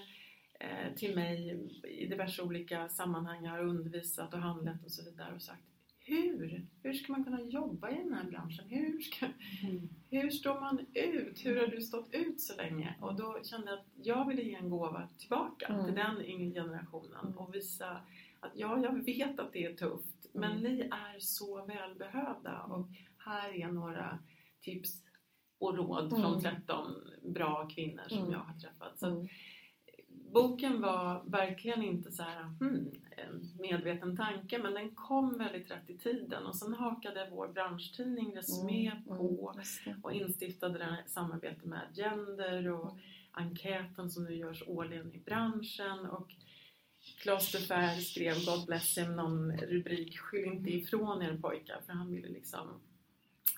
eh, 0.60 0.94
till 0.96 1.14
mig 1.14 1.58
i 1.88 2.06
diverse 2.06 2.42
olika 2.42 2.88
sammanhang. 2.88 3.44
Jag 3.44 3.50
har 3.52 3.64
undervisat 3.64 4.34
och 4.34 4.40
handlett 4.40 4.84
och 4.84 4.90
så 4.92 5.04
vidare 5.10 5.34
och 5.34 5.42
sagt 5.42 5.62
hur? 6.04 6.66
Hur 6.82 6.92
ska 6.92 7.12
man 7.12 7.24
kunna 7.24 7.40
jobba 7.40 7.90
i 7.90 7.94
den 7.94 8.12
här 8.14 8.24
branschen? 8.24 8.64
Hur, 8.68 9.00
ska, 9.00 9.26
hur 10.10 10.30
står 10.30 10.60
man 10.60 10.78
ut? 10.94 11.44
Hur 11.46 11.60
har 11.60 11.66
du 11.66 11.80
stått 11.82 12.14
ut 12.14 12.40
så 12.40 12.56
länge? 12.56 12.94
Och 13.00 13.14
då 13.14 13.40
kände 13.44 13.70
jag 13.70 13.78
att 13.78 13.86
jag 14.06 14.28
ville 14.28 14.42
ge 14.42 14.54
en 14.54 14.70
gåva 14.70 15.08
tillbaka 15.18 15.66
Mm. 15.66 15.84
till 15.86 15.94
den 15.94 16.24
yngre 16.24 16.60
generationen 16.62 17.20
Mm. 17.26 17.38
och 17.38 17.54
visa 17.54 18.00
att 18.40 18.50
ja, 18.54 18.82
jag 18.82 19.04
vet 19.04 19.40
att 19.40 19.52
det 19.52 19.64
är 19.64 19.74
tufft 19.74 20.19
men 20.32 20.50
Mm. 20.58 20.62
ni 20.62 20.80
är 20.80 21.18
så 21.18 21.66
välbehövda 21.66 22.60
och 22.62 22.88
här 23.18 23.52
är 23.62 23.68
några 23.68 24.18
tips 24.60 25.02
och 25.58 25.76
råd 25.76 26.12
Mm. 26.12 26.22
från 26.22 26.40
13 26.40 26.92
bra 27.22 27.68
kvinnor 27.74 28.02
som 28.08 28.18
Mm. 28.18 28.32
jag 28.32 28.38
har 28.38 28.58
träffat. 28.58 28.98
Så 28.98 29.06
Mm. 29.06 29.28
boken 30.32 30.80
var 30.80 31.22
verkligen 31.26 31.82
inte 31.82 32.12
så 32.12 32.22
här 32.22 32.42
hmm, 32.42 32.90
en 33.16 33.50
medveten 33.60 34.16
tanke 34.16 34.58
men 34.58 34.74
den 34.74 34.94
kom 34.94 35.38
väldigt 35.38 35.70
rätt 35.70 35.90
i 35.90 35.98
tiden 35.98 36.46
och 36.46 36.56
sen 36.56 36.74
hakade 36.74 37.28
vår 37.32 37.48
branschtidning 37.48 38.36
Resumé 38.36 38.86
Mm. 38.88 39.04
på 39.18 39.54
och 40.02 40.12
instiftade 40.12 40.78
det 40.78 40.84
här 40.84 41.02
samarbetet 41.06 41.64
med 41.64 41.80
Gender 41.94 42.68
och 42.72 42.90
Mm. 42.90 43.02
enkäten 43.32 44.10
som 44.10 44.24
nu 44.24 44.34
görs 44.34 44.62
årligen 44.66 45.12
i 45.14 45.18
branschen 45.18 46.06
och 46.06 46.34
Fer 47.24 48.00
skrev 48.00 48.34
God 48.34 48.66
bless 48.66 48.98
him 48.98 49.16
någon 49.16 49.52
rubrik 49.56 50.18
Skyll 50.18 50.44
inte 50.44 50.70
ifrån 50.70 51.22
er 51.22 51.36
pojkar 51.36 51.80
för 51.86 51.92
han 51.92 52.12
ville 52.12 52.28
liksom 52.28 52.80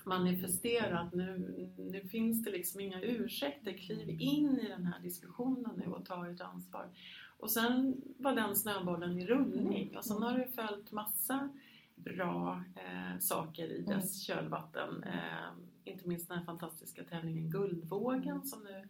manifestera 0.05 0.99
att 0.99 1.13
nu, 1.13 1.37
nu 1.77 2.01
finns 2.07 2.43
det 2.43 2.51
liksom 2.51 2.79
inga 2.79 3.01
ursäkter. 3.01 3.73
Kliv 3.73 4.09
in 4.21 4.59
i 4.59 4.67
den 4.67 4.85
här 4.85 4.99
diskussionen 4.99 5.71
nu 5.77 5.91
och 5.91 6.05
ta 6.05 6.27
ert 6.27 6.41
ansvar. 6.41 6.89
Och 7.37 7.51
sen 7.51 8.01
var 8.17 8.35
den 8.35 8.55
snöbollen 8.55 9.19
i 9.19 9.25
rullning 9.25 9.97
och 9.97 10.05
sen 10.05 10.21
har 10.21 10.37
det 10.37 10.47
följt 10.47 10.91
massa 10.91 11.49
bra 11.95 12.63
eh, 12.75 13.19
saker 13.19 13.67
i 13.71 13.81
dess 13.81 14.21
kölvatten. 14.21 15.03
Eh, 15.03 15.53
inte 15.83 16.07
minst 16.07 16.27
den 16.27 16.37
här 16.37 16.45
fantastiska 16.45 17.03
tävlingen 17.03 17.49
Guldvågen 17.49 18.45
som 18.45 18.63
nu 18.63 18.87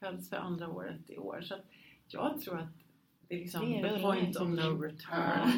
hölls 0.00 0.28
för 0.28 0.36
andra 0.36 0.68
året 0.68 1.10
i 1.10 1.18
år. 1.18 1.42
Så 1.42 1.54
jag 2.08 2.40
tror 2.40 2.58
att 2.58 2.83
det 3.34 3.40
är 3.40 3.42
liksom 3.42 3.70
Det 3.70 3.78
är 3.88 3.96
the 3.96 4.02
point 4.02 4.36
of 4.36 4.48
no 4.48 4.82
return. 4.82 5.50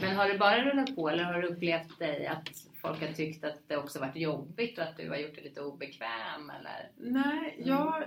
Men 0.00 0.16
har 0.16 0.28
du 0.28 0.38
bara 0.38 0.64
rullat 0.64 0.96
på 0.96 1.08
eller 1.08 1.24
har 1.24 1.42
du 1.42 1.48
upplevt 1.48 1.98
dig 1.98 2.26
att 2.26 2.48
folk 2.82 3.00
har 3.00 3.12
tyckt 3.12 3.44
att 3.44 3.68
det 3.68 3.76
också 3.76 4.00
varit 4.00 4.16
jobbigt 4.16 4.78
och 4.78 4.84
att 4.84 4.96
du 4.96 5.08
har 5.08 5.16
gjort 5.16 5.34
det 5.34 5.40
lite 5.42 5.60
obekväm 5.60 6.50
eller? 6.50 6.90
Nej, 6.96 7.54
Mm. 7.58 7.68
jag 7.68 8.04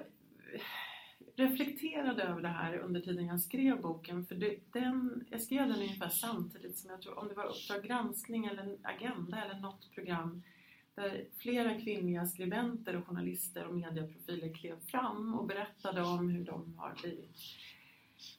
reflekterade 1.36 2.24
över 2.24 2.42
det 2.42 2.48
här 2.48 2.78
under 2.78 3.02
tiden 3.02 3.26
jag 3.26 3.42
skrev 3.42 3.82
boken. 3.82 4.26
För 4.26 4.36
det, 4.36 4.56
den, 4.74 5.26
jag 5.30 5.42
skrev 5.42 5.68
den 5.68 5.78
ungefär 5.78 6.10
samtidigt 6.10 6.78
som 6.78 6.90
jag 6.90 7.02
tror, 7.02 7.20
om 7.20 7.28
det 7.28 7.34
var 7.34 7.46
Uppdrag 7.46 7.84
granskning 7.84 8.46
eller 8.46 8.64
en 8.64 8.78
Agenda 8.84 9.44
eller 9.46 9.60
något 9.60 9.92
program 9.96 10.44
där 10.96 11.26
flera 11.38 11.80
kvinnliga 11.82 12.26
skribenter 12.26 12.96
och 12.96 13.08
journalister 13.08 13.68
och 13.68 13.76
medieprofiler 13.76 14.54
klev 14.54 14.80
fram 14.80 15.34
och 15.36 15.46
berättade 15.48 16.02
om 16.02 16.30
hur 16.30 16.46
de 16.46 16.74
har 16.78 16.94
blivit 17.02 17.38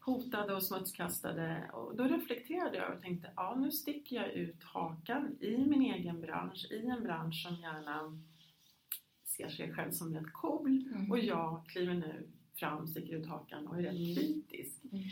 hotade 0.01 0.55
och 0.55 0.63
smutskastade. 0.63 1.71
Och 1.73 1.97
då 1.97 2.05
reflekterade 2.05 2.77
jag 2.77 2.95
och 2.95 3.03
tänkte, 3.03 3.31
ja 3.37 3.55
nu 3.55 3.71
sticker 3.71 4.17
jag 4.17 4.33
ut 4.33 4.63
hakan 4.63 5.37
i 5.41 5.59
min 5.59 5.83
egen 5.83 6.21
bransch, 6.21 6.67
i 6.71 6.87
en 6.87 7.03
bransch 7.03 7.43
som 7.43 7.55
gärna 7.55 8.19
ser 9.25 9.49
sig 9.49 9.75
själv 9.75 9.91
som 9.91 10.15
rätt 10.15 10.33
cool. 10.33 10.85
Och 11.11 11.19
jag 11.19 11.67
kliver 11.67 11.95
nu 11.95 12.29
fram, 12.55 12.87
sticker 12.87 13.17
ut 13.17 13.27
hakan 13.27 13.67
och 13.67 13.79
är 13.79 13.83
rätt 13.83 14.17
kritisk. 14.17 14.85
Mm. 14.93 15.05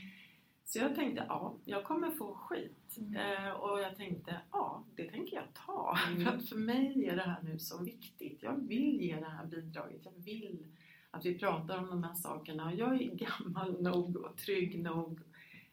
Så 0.65 0.79
jag 0.79 0.95
tänkte, 0.95 1.25
ja, 1.29 1.57
jag 1.65 1.85
kommer 1.85 2.11
få 2.11 2.35
skit. 2.35 2.97
Mm. 2.99 3.17
Eh, 3.17 3.51
och 3.51 3.81
jag 3.81 3.97
tänkte, 3.97 4.41
ja, 4.53 4.85
det 4.97 5.11
tänker 5.11 5.37
jag 5.37 5.45
ta. 5.67 5.99
Mm. 6.09 6.25
För 6.25 6.33
att 6.37 6.49
för 6.49 6.57
mig 6.57 7.07
är 7.07 7.17
det 7.17 7.23
här 7.23 7.43
nu 7.43 7.59
så 7.59 7.83
viktigt. 7.83 8.43
Jag 8.43 8.69
vill 8.69 9.01
ge 9.01 9.17
det 9.17 9.29
här 9.29 9.47
bidraget. 9.47 10.01
Jag 10.05 10.25
vill 10.25 10.65
att 11.11 11.25
vi 11.25 11.39
pratar 11.39 11.79
om 11.79 11.91
de 11.91 12.05
här 12.05 12.15
sakerna. 12.15 12.65
Och 12.65 12.75
jag 12.75 13.03
är 13.03 13.15
gammal 13.15 13.83
nog 13.83 14.17
och 14.17 14.37
trygg 14.37 14.83
nog 14.83 15.21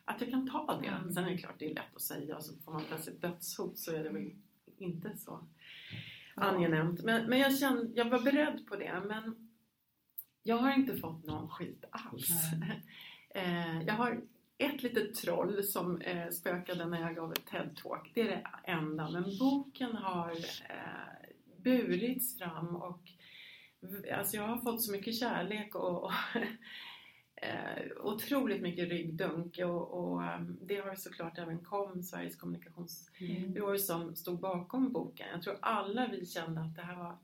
att 0.06 0.22
jag 0.22 0.30
kan 0.30 0.50
ta 0.50 0.80
det. 0.82 0.88
Mm. 0.88 1.14
Sen 1.14 1.24
är 1.24 1.32
det 1.32 1.38
klart, 1.38 1.56
det 1.60 1.72
är 1.72 1.76
lätt 1.76 1.96
att 1.96 2.02
säga. 2.02 2.42
Så 2.42 2.54
får 2.56 2.72
man 2.72 2.84
plötsligt 2.88 3.22
dödshot 3.22 3.78
så 3.78 3.96
är 3.96 4.04
det 4.04 4.10
väl 4.10 4.32
inte 4.78 5.18
så 5.18 5.40
angenämt. 6.36 7.04
Men, 7.04 7.30
men 7.30 7.40
jag, 7.40 7.58
kände, 7.58 7.92
jag 7.96 8.10
var 8.10 8.20
beredd 8.20 8.68
på 8.68 8.76
det. 8.76 9.02
Men 9.06 9.50
jag 10.44 10.58
har 10.58 10.74
inte 10.74 10.98
fått 10.98 11.26
någon 11.26 11.50
skit 11.50 11.86
alls. 11.92 12.30
Eh, 13.30 13.82
jag 13.82 13.94
har 13.94 14.22
ett 14.58 14.84
litet 14.84 15.16
troll 15.16 15.64
som 15.64 16.02
eh, 16.02 16.30
spökade 16.30 16.86
när 16.86 17.02
jag 17.02 17.16
gav 17.16 17.32
ett 17.32 17.46
TED-talk. 17.46 18.12
Det 18.14 18.22
är 18.22 18.28
det 18.28 18.48
enda. 18.64 19.10
Men 19.10 19.24
boken 19.40 19.96
har 19.96 20.32
eh, 20.70 21.30
burits 21.58 22.38
fram 22.38 22.76
och 22.76 23.02
alltså 24.18 24.36
jag 24.38 24.44
har 24.48 24.58
fått 24.58 24.82
så 24.84 24.92
mycket 24.92 25.16
kärlek 25.16 25.76
och, 25.76 26.04
och 26.04 26.12
eh, 27.42 27.84
otroligt 28.04 28.62
mycket 28.62 28.90
ryggdunk 28.90 29.60
och, 29.60 29.94
och 29.94 30.24
eh, 30.24 30.40
det 30.42 30.76
har 30.78 30.96
såklart 30.96 31.38
även 31.38 31.60
KOM, 31.64 32.04
Sveriges 32.04 32.36
kommunikationsbyrå 32.36 33.78
som 33.78 34.16
stod 34.16 34.40
bakom 34.40 34.92
boken. 34.92 35.28
Jag 35.32 35.42
tror 35.42 35.58
alla 35.62 36.08
vi 36.08 36.26
kände 36.26 36.62
att 36.62 36.76
det 36.76 36.82
här 36.82 36.96
var 36.96 37.18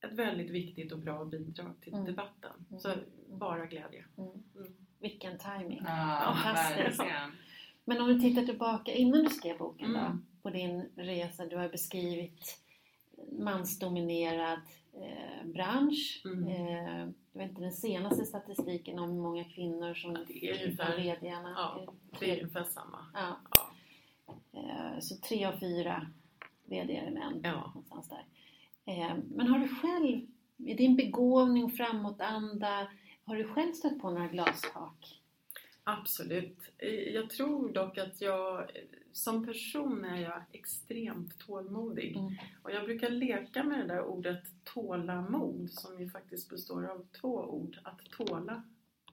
ett 0.00 0.12
väldigt 0.12 0.50
viktigt 0.50 0.92
och 0.92 0.98
bra 0.98 1.24
bidrag 1.24 1.80
till 1.80 1.92
Mm. 1.94 2.04
debatten. 2.06 2.52
Mm. 2.68 2.80
Så 2.80 2.94
bara 3.28 3.66
glädje. 3.66 4.04
Mm. 4.18 4.30
Mm. 4.56 4.72
Vilken 5.00 5.38
timing. 5.38 5.82
Ja, 5.86 6.36
Fantastiskt. 6.44 7.00
verkligen. 7.00 7.30
Men 7.84 8.00
om 8.00 8.08
du 8.08 8.20
tittar 8.20 8.42
tillbaka 8.42 8.92
innan 8.92 9.24
du 9.24 9.30
skrev 9.30 9.58
boken 9.58 9.92
då, 9.92 9.98
Mm. 9.98 10.26
på 10.42 10.50
din 10.50 10.88
resa. 10.96 11.46
Du 11.46 11.56
har 11.56 11.68
beskrivit 11.68 12.58
mansdominerad 13.38 14.60
eh, 15.02 15.46
bransch. 15.46 16.22
Mm. 16.24 16.48
Eh, 16.48 16.98
jag 17.32 17.40
vet 17.40 17.48
inte 17.50 17.60
den 17.62 17.72
senaste 17.72 18.26
statistiken 18.26 18.98
om 18.98 19.10
hur 19.10 19.22
många 19.22 19.44
kvinnor 19.44 19.94
som 19.94 20.12
Ja, 20.12 20.20
det 20.28 20.46
är 20.46 20.54
är 20.54 20.64
ungefär- 20.64 20.96
VDarna. 20.96 21.52
ja, 21.56 21.92
Det 22.20 22.30
är 22.30 22.36
ungefär 22.42 22.64
samma. 22.64 22.98
Ja. 23.14 23.36
Ja. 23.50 23.70
Eh, 24.60 25.00
så 25.00 25.16
tre 25.16 25.44
av 25.44 25.52
fyra 25.58 26.06
VD 26.64 26.96
är 26.96 27.10
män. 27.10 27.40
Ja. 27.44 27.66
Någonstans 27.66 28.08
där. 28.08 28.24
Eh, 28.84 29.14
men 29.34 29.46
har 29.46 29.58
du 29.58 29.68
själv, 29.68 30.26
i 30.56 30.74
din 30.74 30.96
begåvning 30.96 31.64
och 31.64 31.72
framåtanda, 31.72 32.88
har 33.24 33.36
du 33.36 33.44
själv 33.48 33.72
stött 33.72 34.00
på 34.00 34.10
några 34.10 34.26
glastak? 34.28 35.20
Absolut. 35.84 36.58
Eh, 36.78 36.88
Jag 36.90 37.30
tror 37.30 37.68
dock 37.72 37.98
att 37.98 38.20
jag 38.20 38.70
som 39.18 39.46
person 39.46 40.04
är 40.04 40.22
jag 40.22 40.42
extremt 40.52 41.38
tålmodig. 41.38 42.16
Mm. 42.16 42.34
Och 42.62 42.70
jag 42.70 42.84
brukar 42.84 43.10
leka 43.10 43.64
med 43.64 43.78
det 43.78 43.94
där 43.94 44.04
ordet 44.04 44.44
tålamod 44.64 45.70
som 45.70 46.00
ju 46.00 46.10
faktiskt 46.10 46.50
består 46.50 46.84
av 46.84 47.06
två 47.20 47.34
ord. 47.34 47.78
Att 47.82 48.00
tåla 48.10 48.62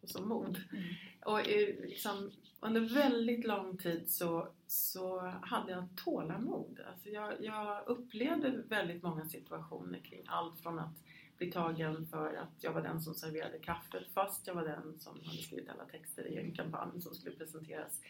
och 0.01 0.09
så 0.09 0.25
mod. 0.25 0.61
Mm. 0.71 0.83
Och 1.25 1.39
eh, 1.39 1.75
liksom, 1.81 2.31
under 2.59 2.81
väldigt 2.81 3.45
lång 3.45 3.77
tid 3.77 4.09
så, 4.09 4.47
så 4.67 5.19
hade 5.41 5.71
jag 5.71 5.87
tålamod. 5.95 6.79
Alltså 6.91 7.09
jag, 7.09 7.33
jag 7.39 7.87
upplevde 7.87 8.49
väldigt 8.49 9.03
många 9.03 9.25
situationer 9.25 9.99
kring 9.99 10.23
allt 10.25 10.59
från 10.59 10.79
att 10.79 11.03
bli 11.37 11.51
tagen 11.51 12.07
för 12.07 12.35
att 12.35 12.63
jag 12.63 12.73
var 12.73 12.81
den 12.81 13.01
som 13.01 13.15
serverade 13.15 13.59
kaffet 13.59 14.03
fast 14.13 14.47
jag 14.47 14.55
var 14.55 14.63
den 14.63 14.99
som 14.99 15.19
hade 15.25 15.37
skrivit 15.37 15.69
alla 15.69 15.85
texter 15.85 16.27
i 16.27 16.37
en 16.37 16.55
kampanj 16.55 17.01
som 17.01 17.15
skulle 17.15 17.35
presenteras. 17.35 18.01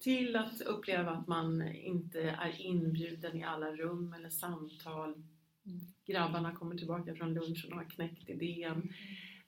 Till 0.00 0.36
att 0.36 0.60
uppleva 0.60 1.10
att 1.10 1.26
man 1.26 1.62
inte 1.74 2.20
är 2.20 2.60
inbjuden 2.60 3.36
i 3.36 3.44
alla 3.44 3.72
rum 3.72 4.12
eller 4.12 4.30
samtal. 4.30 5.10
Mm. 5.12 5.80
Grabbarna 6.06 6.54
kommer 6.54 6.76
tillbaka 6.76 7.14
från 7.14 7.34
lunchen 7.34 7.72
och 7.72 7.78
har 7.78 7.90
knäckt 7.90 8.30
idén. 8.30 8.92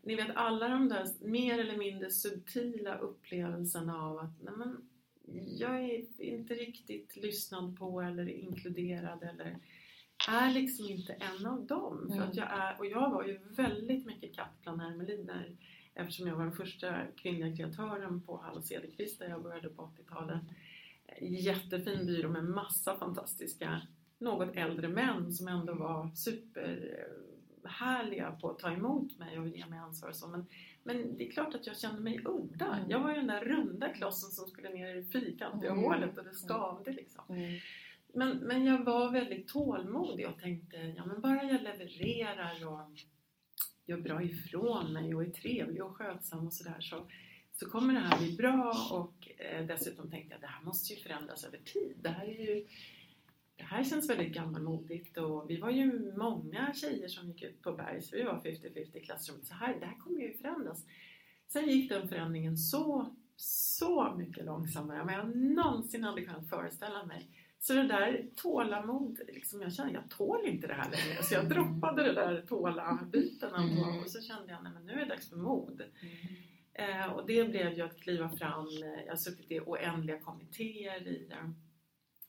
Ni 0.02 0.14
vet 0.14 0.36
alla 0.36 0.68
de 0.68 0.88
där 0.88 1.06
mer 1.20 1.58
eller 1.58 1.76
mindre 1.76 2.10
subtila 2.10 2.98
upplevelserna 2.98 4.02
av 4.02 4.18
att 4.18 4.42
nej 4.42 4.54
men, 4.56 4.88
jag 5.58 5.84
är 5.84 6.22
inte 6.22 6.54
riktigt 6.54 7.16
lyssnad 7.16 7.76
på 7.78 8.00
eller 8.00 8.28
inkluderad 8.28 9.22
eller 9.22 9.58
är 10.28 10.52
liksom 10.54 10.86
inte 10.86 11.12
en 11.12 11.46
av 11.46 11.66
dem. 11.66 12.06
För 12.08 12.16
Mm. 12.16 12.28
att 12.28 12.36
jag 12.36 12.46
är, 12.50 12.78
och 12.78 12.86
jag 12.86 13.10
var 13.10 13.24
ju 13.24 13.38
väldigt 13.56 14.06
mycket 14.06 14.34
katt 14.34 14.58
bland 14.62 14.80
hermeliner 14.80 15.56
eftersom 15.98 16.26
jag 16.26 16.36
var 16.36 16.42
den 16.44 16.52
första 16.52 17.06
kvinnliga 17.16 17.56
kreatören 17.56 18.20
på 18.20 18.36
Hall 18.36 18.56
och 18.56 18.64
Cederqvist 18.64 19.18
där 19.18 19.28
jag 19.28 19.42
började 19.42 19.68
på 19.68 19.82
80-talet. 19.82 20.40
Jättefin 21.20 22.06
byrå 22.06 22.28
med 22.28 22.44
massa 22.44 22.98
fantastiska, 22.98 23.82
något 24.18 24.56
äldre 24.56 24.88
män 24.88 25.32
som 25.32 25.48
ändå 25.48 25.74
var 25.74 26.10
superhärliga 26.14 28.32
på 28.40 28.50
att 28.50 28.58
ta 28.58 28.70
emot 28.70 29.18
mig 29.18 29.38
och 29.38 29.48
ge 29.48 29.66
mig 29.66 29.78
ansvar 29.78 30.08
och 30.08 30.16
så. 30.16 30.28
Men, 30.28 30.46
men 30.82 31.16
det 31.16 31.28
är 31.28 31.32
klart 31.32 31.54
att 31.54 31.66
jag 31.66 31.78
kände 31.78 32.00
mig 32.00 32.20
udda. 32.24 32.76
Mm. 32.76 32.90
Jag 32.90 33.00
var 33.00 33.10
ju 33.10 33.16
den 33.16 33.26
där 33.26 33.44
runda 33.44 33.88
klossen 33.88 34.30
som 34.30 34.48
skulle 34.48 34.68
ner 34.68 34.96
i 34.96 35.00
det 35.00 35.04
fyrkantiga 35.04 35.70
Mm. 35.70 35.84
hålet 35.84 36.18
och 36.18 36.24
det 36.24 36.34
skavde 36.34 36.92
liksom. 36.92 37.24
Mm. 37.28 37.58
Men, 38.14 38.36
men 38.36 38.64
jag 38.64 38.84
var 38.84 39.10
väldigt 39.10 39.48
tålmodig 39.48 40.28
och 40.28 40.38
tänkte, 40.40 40.76
ja 40.76 41.06
men 41.06 41.20
bara 41.20 41.42
jag 41.42 41.62
levererar 41.62 42.66
och 42.66 42.90
gör 43.88 43.98
bra 43.98 44.22
ifrån 44.22 44.92
mig 44.92 45.14
och 45.14 45.22
är 45.22 45.30
trevlig 45.30 45.84
och 45.84 45.96
skötsam 45.96 46.46
och 46.46 46.52
sådär 46.52 46.80
så, 46.80 47.06
så 47.52 47.70
kommer 47.70 47.94
det 47.94 48.00
här 48.00 48.18
bli 48.18 48.36
bra 48.36 48.88
och 48.90 49.28
eh, 49.40 49.66
dessutom 49.66 50.10
tänkte 50.10 50.34
jag 50.34 50.40
det 50.40 50.46
här 50.46 50.64
måste 50.64 50.94
ju 50.94 51.00
förändras 51.00 51.44
över 51.44 51.58
tid. 51.58 51.96
Det 52.02 52.08
här 52.08 52.24
är 52.24 52.54
ju 52.54 52.66
det 53.56 53.64
här 53.64 53.84
känns 53.84 54.10
väldigt 54.10 54.34
gammalmodigt 54.34 55.18
och 55.18 55.50
vi 55.50 55.56
var 55.56 55.70
ju 55.70 56.12
många 56.16 56.74
tjejer 56.74 57.08
som 57.08 57.28
gick 57.28 57.42
ut 57.42 57.62
på 57.62 57.72
Bergs, 57.72 58.12
vi 58.12 58.22
var 58.22 58.40
50-50 58.40 58.96
i 58.96 59.00
klassrummet, 59.00 59.46
så 59.46 59.54
här, 59.54 59.76
det 59.80 59.86
här 59.86 59.98
kommer 59.98 60.20
ju 60.20 60.32
förändras. 60.32 60.84
Sen 61.48 61.68
gick 61.68 61.88
den 61.88 62.08
förändringen 62.08 62.56
så, 62.56 63.14
så 63.36 64.14
mycket 64.18 64.44
långsammare 64.44 65.00
än 65.00 65.08
jag 65.08 65.36
någonsin 65.36 66.04
hade 66.04 66.22
kunnat 66.22 66.48
föreställa 66.48 67.06
mig. 67.06 67.28
Så 67.60 67.74
det 67.74 67.82
där 67.82 68.26
tålamod, 68.36 69.20
liksom 69.28 69.62
jag 69.62 69.72
kände 69.72 69.92
jag 69.92 70.10
tål 70.10 70.46
inte 70.46 70.66
det 70.66 70.74
här 70.74 70.90
längre. 70.90 71.22
Så 71.22 71.34
jag 71.34 71.48
droppade 71.48 72.02
det 72.02 72.12
där 72.12 72.44
tåla-biten 72.48 73.54
mm. 73.54 73.98
och 73.98 74.10
så 74.10 74.20
kände 74.20 74.52
jag, 74.52 74.62
men 74.62 74.86
nu 74.86 74.92
är 74.92 74.98
det 74.98 75.04
dags 75.04 75.28
för 75.28 75.36
mod. 75.36 75.80
Mm. 75.80 77.00
Eh, 77.00 77.12
och 77.12 77.26
det 77.26 77.44
blev 77.44 77.72
ju 77.72 77.82
att 77.82 78.00
kliva 78.00 78.28
fram, 78.28 78.66
jag 79.06 79.12
har 79.12 79.16
suttit 79.16 79.50
i 79.50 79.60
oändliga 79.60 80.18
kommittéer 80.18 81.06
i 81.06 81.28
eh, 81.30 81.50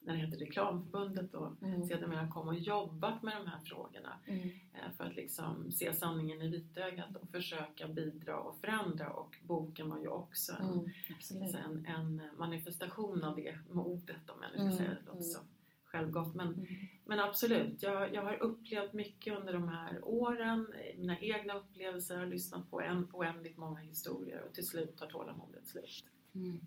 när 0.01 0.13
det 0.13 0.19
heter 0.19 0.37
Reklamförbundet 0.37 1.33
och 1.33 1.63
mm. 1.63 1.83
sedermera 1.83 2.27
kom 2.27 2.47
och 2.47 2.59
jobbat 2.59 3.23
med 3.23 3.35
de 3.37 3.47
här 3.47 3.59
frågorna 3.59 4.19
mm. 4.25 4.49
Eh, 4.73 4.91
för 4.97 5.03
att 5.03 5.15
liksom 5.15 5.71
se 5.71 5.93
sanningen 5.93 6.41
i 6.41 6.47
vitögat 6.47 7.15
och 7.15 7.29
försöka 7.29 7.87
bidra 7.87 8.39
och 8.39 8.57
förändra 8.57 9.09
och 9.09 9.35
boken 9.43 9.89
var 9.89 9.99
ju 9.99 10.07
också 10.07 10.53
en, 10.59 10.91
mm, 11.37 11.55
en, 11.55 11.85
en 11.85 12.21
manifestation 12.37 13.23
av 13.23 13.35
det 13.35 13.57
modet 13.71 14.29
om 14.29 14.37
jag 14.41 14.51
nu 14.51 14.57
ska 14.57 14.61
mm, 14.61 14.77
säga 14.77 14.89
det. 14.89 15.07
låter 15.07 15.21
så 15.21 15.39
självgott 15.91 16.35
men, 16.35 16.47
mm. 16.47 16.65
men 17.05 17.19
absolut, 17.19 17.83
jag, 17.83 18.13
jag 18.13 18.23
har 18.23 18.43
upplevt 18.43 18.93
mycket 18.93 19.37
under 19.37 19.53
de 19.53 19.67
här 19.67 19.99
åren, 20.03 20.67
mina 20.97 21.19
egna 21.19 21.53
upplevelser, 21.53 22.17
har 22.17 22.25
lyssnat 22.25 22.71
på 22.71 22.81
en, 22.81 23.07
oändligt 23.13 23.57
många 23.57 23.79
historier 23.79 24.43
och 24.47 24.53
till 24.53 24.67
slut 24.67 24.97
tar 24.97 25.07
tålamodet 25.07 25.67
slut. 25.67 26.05
Mm. 26.35 26.59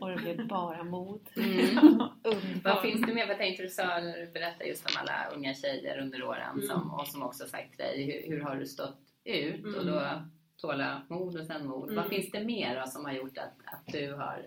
Och 0.00 0.08
det 0.08 0.16
blir 0.16 0.44
bara 0.44 0.84
mod. 0.84 1.20
Mm. 1.36 1.98
Vad 2.64 2.82
finns 2.82 3.06
det 3.06 3.14
mer? 3.14 3.26
Vad 3.26 3.36
tänkte 3.36 3.62
du 3.62 3.68
sa 3.68 3.82
när 3.82 4.18
du 4.18 4.32
berättade 4.32 4.64
just 4.64 4.86
om 4.86 4.92
alla 5.00 5.36
unga 5.36 5.54
tjejer 5.54 5.98
under 6.02 6.22
åren 6.22 6.52
mm. 6.54 6.66
som, 6.66 6.90
och 6.90 7.08
som 7.08 7.22
också 7.22 7.46
sagt 7.46 7.70
till 7.70 7.78
dig, 7.78 8.04
hur, 8.04 8.32
hur 8.32 8.40
har 8.40 8.56
du 8.56 8.66
stått 8.66 8.98
ut? 9.24 9.76
Och 9.76 9.86
då 9.86 9.98
mm. 9.98 10.30
tåla 10.56 11.02
mod 11.08 11.40
och 11.40 11.46
sen 11.46 11.66
mod. 11.66 11.88
Vad 11.88 11.98
mm. 12.04 12.10
finns 12.10 12.30
det 12.30 12.44
mer 12.44 12.80
då, 12.80 12.90
som 12.90 13.04
har 13.04 13.12
gjort 13.12 13.38
att, 13.38 13.54
att, 13.64 13.92
du 13.92 14.12
har, 14.12 14.46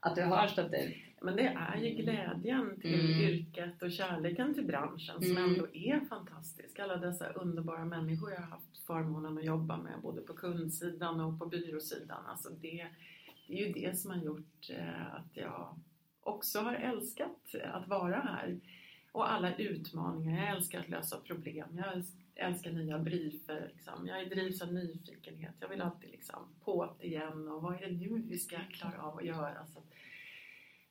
att 0.00 0.16
du 0.16 0.22
har 0.22 0.46
stått 0.48 0.72
ut? 0.72 0.96
Men 1.22 1.36
det 1.36 1.46
är 1.46 1.76
ju 1.76 1.90
glädjen 1.90 2.80
till 2.80 3.00
mm. 3.00 3.20
yrket 3.20 3.82
och 3.82 3.92
kärleken 3.92 4.54
till 4.54 4.64
branschen 4.64 5.22
som 5.22 5.36
ändå 5.36 5.66
är 5.72 6.00
fantastisk. 6.00 6.78
Alla 6.78 6.96
dessa 6.96 7.28
underbara 7.28 7.84
människor 7.84 8.30
jag 8.30 8.40
har 8.40 8.46
haft 8.46 8.86
förmånen 8.86 9.38
att 9.38 9.44
jobba 9.44 9.76
med 9.76 9.92
både 10.02 10.20
på 10.20 10.34
kundsidan 10.34 11.20
och 11.20 11.38
på 11.38 11.46
byråsidan. 11.46 12.26
Alltså 12.26 12.48
det, 12.50 12.86
det 13.50 13.62
är 13.62 13.66
ju 13.66 13.72
det 13.72 13.98
som 13.98 14.10
har 14.10 14.18
gjort 14.18 14.70
eh, 14.70 15.14
att 15.14 15.36
jag 15.36 15.78
också 16.20 16.60
har 16.60 16.74
älskat 16.74 17.54
att 17.64 17.88
vara 17.88 18.16
här. 18.16 18.60
Och 19.12 19.32
alla 19.32 19.56
utmaningar. 19.56 20.44
Jag 20.44 20.56
älskar 20.56 20.80
att 20.80 20.88
lösa 20.88 21.20
problem. 21.20 21.68
Jag 21.78 22.04
älskar 22.34 22.72
nya 22.72 22.98
briefer. 22.98 23.70
Liksom. 23.74 24.06
Jag 24.06 24.30
drivs 24.30 24.62
av 24.62 24.72
nyfikenhet. 24.72 25.54
Jag 25.60 25.68
vill 25.68 25.80
alltid 25.80 26.10
liksom 26.10 26.54
på 26.64 26.96
igen 27.00 27.48
och 27.48 27.62
vad 27.62 27.74
är 27.74 27.86
det 27.86 27.92
nu 27.92 28.22
vi 28.28 28.38
ska 28.38 28.56
klara 28.72 29.02
av 29.02 29.18
att 29.18 29.24
göra? 29.24 29.66
Så 29.66 29.80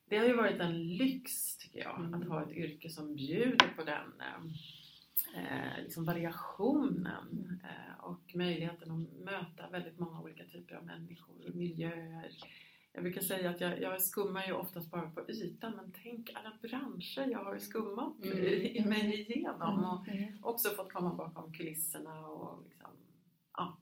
det 0.09 0.17
har 0.17 0.25
ju 0.25 0.35
varit 0.35 0.61
en 0.61 0.87
lyx 0.87 1.57
tycker 1.57 1.79
jag, 1.79 1.99
mm. 1.99 2.13
att 2.13 2.27
ha 2.27 2.43
ett 2.43 2.57
yrke 2.57 2.89
som 2.89 3.15
bjuder 3.15 3.67
på 3.75 3.83
den 3.83 4.21
eh, 5.35 5.83
liksom 5.83 6.05
variationen 6.05 7.27
mm. 7.31 7.59
eh, 7.63 8.03
och 8.03 8.35
möjligheten 8.35 8.91
att 8.91 9.25
möta 9.25 9.69
väldigt 9.69 9.99
många 9.99 10.21
olika 10.21 10.43
typer 10.43 10.75
av 10.75 10.85
människor 10.85 11.35
och 11.47 11.55
miljöer. 11.55 12.31
Jag 12.93 13.03
brukar 13.03 13.21
säga 13.21 13.49
att 13.49 13.61
jag, 13.61 13.81
jag 13.81 14.01
skummar 14.01 14.47
ju 14.47 14.53
oftast 14.53 14.91
bara 14.91 15.09
på 15.09 15.31
ytan 15.31 15.75
men 15.75 15.91
tänk 16.03 16.31
alla 16.33 16.57
branscher 16.61 17.31
jag 17.31 17.43
har 17.43 17.57
skummat 17.57 18.23
mm. 18.23 18.37
i, 18.77 18.85
mig 18.85 19.21
igenom 19.21 19.79
mm. 19.79 19.85
och 19.85 20.07
mm. 20.07 20.33
också 20.41 20.69
fått 20.69 20.93
komma 20.93 21.13
bakom 21.13 21.53
kulisserna 21.53 22.27
och 22.27 22.63
liksom, 22.69 22.91
ja. 23.57 23.77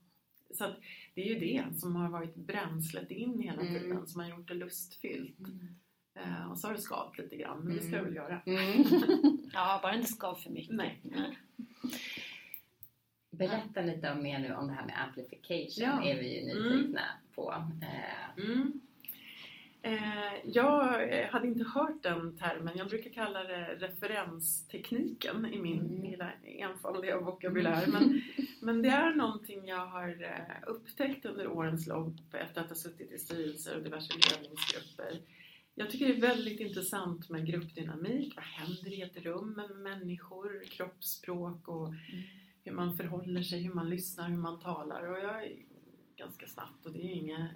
Så 0.50 0.64
att 0.64 0.76
det 1.14 1.20
är 1.20 1.34
ju 1.34 1.38
det 1.38 1.78
som 1.78 1.96
har 1.96 2.10
varit 2.10 2.34
bränslet 2.34 3.10
in 3.10 3.38
hela 3.38 3.60
mm. 3.60 3.74
tiden 3.74 4.06
som 4.06 4.20
har 4.20 4.28
gjort 4.28 4.48
det 4.48 4.54
lustfyllt. 4.54 5.38
Mm. 5.38 5.78
Eh, 6.24 6.50
och 6.50 6.58
så 6.58 6.66
har 6.66 6.74
det 6.74 6.80
skavt 6.80 7.18
lite 7.18 7.36
grann, 7.36 7.60
men 7.60 7.76
det 7.76 7.82
ska 7.82 7.96
det 7.96 8.02
väl 8.02 8.14
göra. 8.14 8.40
Mm. 8.46 8.84
ja, 9.52 9.80
bara 9.82 9.94
inte 9.94 10.12
skav 10.12 10.34
för 10.34 10.50
mycket. 10.50 10.74
Nej. 10.74 11.00
Berätta 13.30 13.80
lite 13.80 14.14
mer 14.14 14.38
nu 14.38 14.54
om 14.54 14.66
det 14.66 14.72
här 14.72 14.86
med 14.86 15.02
amplification, 15.08 15.84
ja. 15.84 16.04
är 16.04 16.18
vi 16.18 16.40
ju 16.40 16.44
nyfikna 16.44 17.00
mm. 17.00 17.34
på. 17.34 17.54
Eh. 17.82 18.44
Mm. 18.44 18.80
Eh, 19.82 20.32
jag 20.44 20.82
hade 21.30 21.46
inte 21.46 21.64
hört 21.64 22.02
den 22.02 22.36
termen. 22.36 22.78
Jag 22.78 22.88
brukar 22.88 23.10
kalla 23.10 23.44
det 23.44 23.76
referenstekniken 23.78 25.46
i 25.46 25.58
min 25.58 25.80
mm. 25.80 26.02
lilla 26.02 26.30
enfaldiga 26.42 27.20
vokabulär. 27.20 27.86
Men, 27.86 28.22
men 28.60 28.82
det 28.82 28.88
är 28.88 29.14
någonting 29.14 29.66
jag 29.66 29.86
har 29.86 30.08
eh, 30.22 30.68
upptäckt 30.68 31.24
under 31.24 31.48
årens 31.48 31.86
lopp 31.86 32.34
efter 32.34 32.60
att 32.60 32.68
ha 32.68 32.76
suttit 32.76 33.12
i 33.12 33.18
styrelser 33.18 33.76
och 33.76 33.82
diverse 33.82 34.12
ledningsgrupper. 34.14 35.20
Jag 35.78 35.90
tycker 35.90 36.08
det 36.08 36.14
är 36.14 36.20
väldigt 36.20 36.60
intressant 36.60 37.28
med 37.28 37.46
gruppdynamik. 37.46 38.36
Vad 38.36 38.44
händer 38.44 38.92
i 38.92 39.02
ett 39.02 39.16
rum 39.16 39.50
med 39.50 39.70
människor, 39.70 40.64
kroppsspråk 40.64 41.68
och 41.68 41.88
mm. 41.88 41.98
hur 42.64 42.72
man 42.72 42.96
förhåller 42.96 43.42
sig, 43.42 43.62
hur 43.62 43.74
man 43.74 43.90
lyssnar, 43.90 44.28
hur 44.28 44.36
man 44.36 44.60
talar. 44.60 45.02
Och 45.02 45.18
jag 45.18 45.44
är 45.44 45.52
ganska 46.16 46.46
snabbt 46.46 46.86
och 46.86 46.92
det 46.92 46.98
är 46.98 47.14
inget, 47.14 47.50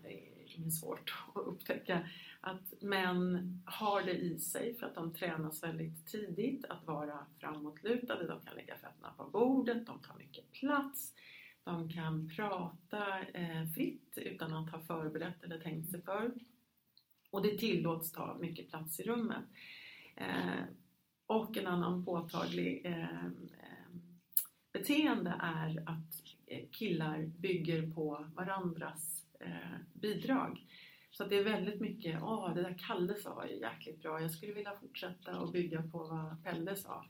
inget 0.44 0.74
svårt 0.74 1.14
att 1.34 1.46
upptäcka 1.46 2.08
att 2.40 2.82
män 2.82 3.62
har 3.66 4.02
det 4.02 4.14
i 4.14 4.38
sig 4.38 4.74
för 4.74 4.86
att 4.86 4.94
de 4.94 5.14
tränas 5.14 5.62
väldigt 5.62 6.06
tidigt 6.06 6.64
att 6.64 6.86
vara 6.86 7.26
framåtlutade. 7.38 8.26
De 8.26 8.40
kan 8.40 8.54
lägga 8.54 8.74
fötterna 8.74 9.12
på 9.16 9.24
bordet, 9.24 9.86
de 9.86 9.98
tar 9.98 10.18
mycket 10.18 10.52
plats. 10.52 11.14
De 11.64 11.92
kan 11.92 12.28
prata 12.36 13.20
eh, 13.20 13.68
fritt 13.74 14.12
utan 14.16 14.54
att 14.54 14.70
ha 14.70 14.80
förberett 14.80 15.42
eller 15.42 15.58
tänkt 15.58 15.90
sig 15.90 16.02
för. 16.02 16.32
Och 17.32 17.42
det 17.42 17.58
tillåts 17.58 18.12
ta 18.12 18.36
mycket 18.40 18.68
plats 18.68 19.00
i 19.00 19.02
rummet. 19.02 19.44
Eh, 20.16 20.64
och 21.26 21.56
en 21.56 21.66
annan 21.66 22.04
påtaglig 22.04 22.86
eh, 22.86 23.24
eh 23.26 23.30
beteende 24.72 25.34
är 25.40 25.82
att 25.86 26.22
eh, 26.46 26.68
killar 26.70 27.22
bygger 27.22 27.90
på 27.90 28.26
varandras 28.34 29.26
eh, 29.40 29.78
bidrag. 29.92 30.66
Så 31.10 31.24
det 31.24 31.36
är 31.36 31.44
väldigt 31.44 31.80
mycket, 31.80 32.22
åh 32.22 32.54
det 32.54 32.62
där 32.62 32.78
Kalle 32.86 33.14
sa 33.14 33.34
var 33.34 33.46
ju 33.46 33.60
jäkligt 33.60 34.02
bra, 34.02 34.20
jag 34.20 34.30
skulle 34.30 34.52
vilja 34.52 34.76
fortsätta 34.80 35.40
och 35.40 35.52
bygga 35.52 35.82
på 35.82 35.98
vad 35.98 36.44
Pelle 36.44 36.76
sa. 36.76 37.06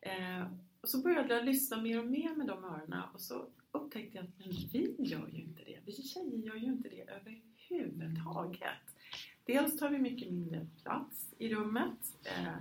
Eh, 0.00 0.46
och 0.80 0.88
så 0.88 1.02
började 1.02 1.34
jag 1.34 1.44
lyssna 1.44 1.80
mer 1.80 1.98
och 1.98 2.06
mer 2.06 2.36
med 2.36 2.46
de 2.46 2.64
öronen 2.64 3.02
och 3.14 3.20
så 3.20 3.46
upptäckte 3.70 4.16
jag 4.16 4.24
att 4.24 4.38
men 4.38 4.48
vi 4.72 4.96
gör 4.98 5.28
ju 5.28 5.42
inte 5.42 5.64
det. 5.64 5.78
Vi 5.86 5.92
tjejer 5.92 6.38
gör 6.38 6.56
ju 6.56 6.66
inte 6.66 6.88
det 6.88 7.10
överhuvudtaget. 7.10 8.93
Dels 9.44 9.78
tar 9.78 9.88
vi 9.88 9.98
mycket 9.98 10.30
mindre 10.32 10.66
plats 10.82 11.34
i 11.38 11.54
rummet 11.54 11.98
eh, 12.24 12.56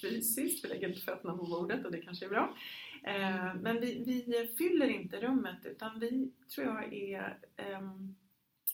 fysiskt, 0.00 0.64
vi 0.64 0.68
lägger 0.68 0.88
inte 0.88 1.00
fötterna 1.00 1.36
på 1.36 1.44
bordet 1.44 1.84
och 1.84 1.92
det 1.92 2.02
kanske 2.02 2.24
är 2.24 2.28
bra. 2.28 2.56
Eh, 3.02 3.54
men 3.54 3.80
vi, 3.80 4.04
vi, 4.26 4.48
fyller 4.58 4.88
inte 4.88 5.20
rummet 5.20 5.66
utan 5.66 6.00
vi, 6.00 6.30
tror 6.54 6.66
jag, 6.66 6.94
är 6.94 7.38
eh, 7.56 7.80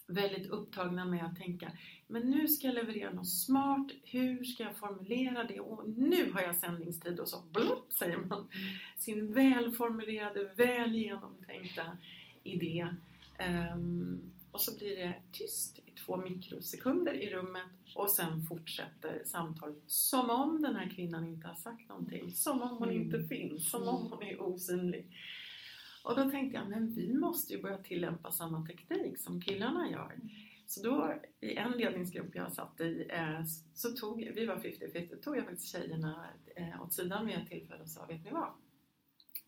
väldigt 0.06 0.46
upptagna 0.46 1.04
med 1.04 1.24
att 1.24 1.36
tänka 1.36 1.72
men 2.10 2.30
nu 2.30 2.48
ska 2.48 2.66
jag 2.66 2.74
leverera 2.74 3.12
något 3.12 3.28
smart, 3.28 3.90
hur 4.04 4.44
ska 4.44 4.62
jag 4.62 4.76
formulera 4.76 5.44
det 5.44 5.60
och 5.60 5.88
nu 5.88 6.32
har 6.32 6.40
jag 6.40 6.56
sändningstid 6.56 7.20
och 7.20 7.28
så 7.28 7.42
blupp 7.52 7.92
säger 7.92 8.18
man 8.18 8.48
sin 8.98 9.32
välformulerade, 9.32 10.50
väl 10.56 10.94
genomtänkta 10.94 11.98
idé. 12.42 12.86
Um, 13.74 14.32
och 14.52 14.60
så 14.60 14.78
blir 14.78 14.96
det 14.96 15.14
tyst 15.32 15.78
två 16.10 16.16
mikrosekunder 16.16 17.14
i 17.14 17.30
rummet 17.30 17.70
och 17.94 18.10
sen 18.10 18.42
fortsätter 18.42 19.22
samtalet 19.24 19.82
som 19.86 20.30
om 20.30 20.62
den 20.62 20.76
här 20.76 20.90
kvinnan 20.90 21.26
inte 21.26 21.48
har 21.48 21.54
sagt 21.54 21.88
någonting, 21.88 22.30
som 22.30 22.62
om 22.62 22.68
hon 22.68 22.90
mm. 22.90 23.02
inte 23.02 23.22
finns, 23.22 23.70
som 23.70 23.88
om 23.88 24.12
hon 24.12 24.22
är 24.22 24.42
osynlig. 24.42 25.16
Och 26.04 26.16
då 26.16 26.30
tänkte 26.30 26.58
jag, 26.58 26.68
men 26.68 26.94
vi 26.94 27.14
måste 27.14 27.52
ju 27.52 27.62
börja 27.62 27.78
tillämpa 27.78 28.30
samma 28.30 28.66
teknik 28.66 29.18
som 29.18 29.40
killarna 29.40 29.90
gör. 29.90 30.16
Så 30.66 30.82
då 30.82 31.14
i 31.40 31.56
en 31.56 31.72
ledningsgrupp 31.72 32.34
jag 32.34 32.52
satt 32.52 32.80
i 32.80 33.06
eh, 33.10 33.44
så 33.74 33.90
tog, 33.90 34.32
vi 34.34 34.46
var 34.46 34.56
50-50, 34.56 35.22
tog 35.22 35.36
jag 35.36 35.44
faktiskt 35.44 35.72
tjejerna 35.72 36.26
eh, 36.56 36.82
åt 36.82 36.92
sidan 36.92 37.26
vid 37.26 37.36
ett 37.36 37.48
tillfälle 37.48 37.82
och 37.82 37.88
sa, 37.88 38.06
vet 38.06 38.24
ni 38.24 38.30
vad? 38.30 38.52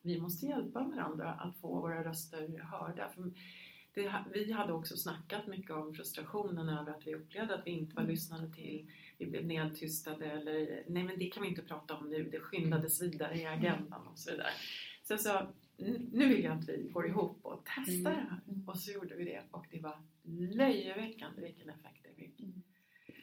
Vi 0.02 0.20
måste 0.20 0.46
hjälpa 0.46 0.82
varandra 0.82 1.32
att 1.32 1.56
få 1.56 1.80
våra 1.80 2.04
röster 2.04 2.58
hörda. 2.58 3.08
För 3.14 3.32
det, 3.94 4.24
vi 4.32 4.52
hade 4.52 4.72
också 4.72 4.96
snackat 4.96 5.46
mycket 5.46 5.70
om 5.70 5.94
frustrationen 5.94 6.68
över 6.68 6.92
att 6.92 7.06
vi 7.06 7.14
upplevde 7.14 7.54
att 7.54 7.66
vi 7.66 7.70
inte 7.70 7.96
var 7.96 8.02
lyssnade 8.02 8.52
till. 8.52 8.90
Vi 9.18 9.26
blev 9.26 9.46
nedtystade 9.46 10.26
eller 10.26 10.84
nej 10.86 11.02
men 11.02 11.18
det 11.18 11.26
kan 11.26 11.42
vi 11.42 11.48
inte 11.48 11.62
prata 11.62 11.94
om 11.94 12.10
nu, 12.10 12.28
det 12.32 12.40
skyndades 12.40 13.02
vidare 13.02 13.34
i 13.34 13.46
agendan 13.46 14.06
och 14.06 14.18
så 14.18 14.30
vidare. 14.30 14.50
Så 15.02 15.12
jag 15.12 15.20
sa, 15.20 15.46
nu 16.12 16.28
vill 16.28 16.44
jag 16.44 16.58
att 16.58 16.68
vi 16.68 16.88
går 16.92 17.06
ihop 17.06 17.38
och 17.42 17.68
testar 17.76 18.10
det 18.10 18.16
här. 18.16 18.40
Och 18.66 18.78
så 18.78 18.92
gjorde 18.92 19.16
vi 19.16 19.24
det 19.24 19.42
och 19.50 19.66
det 19.70 19.80
var 19.80 20.02
löjeväckande 20.52 21.42
vilken 21.42 21.68
effekt 21.68 22.02
det 22.02 22.14
fick. 22.14 22.40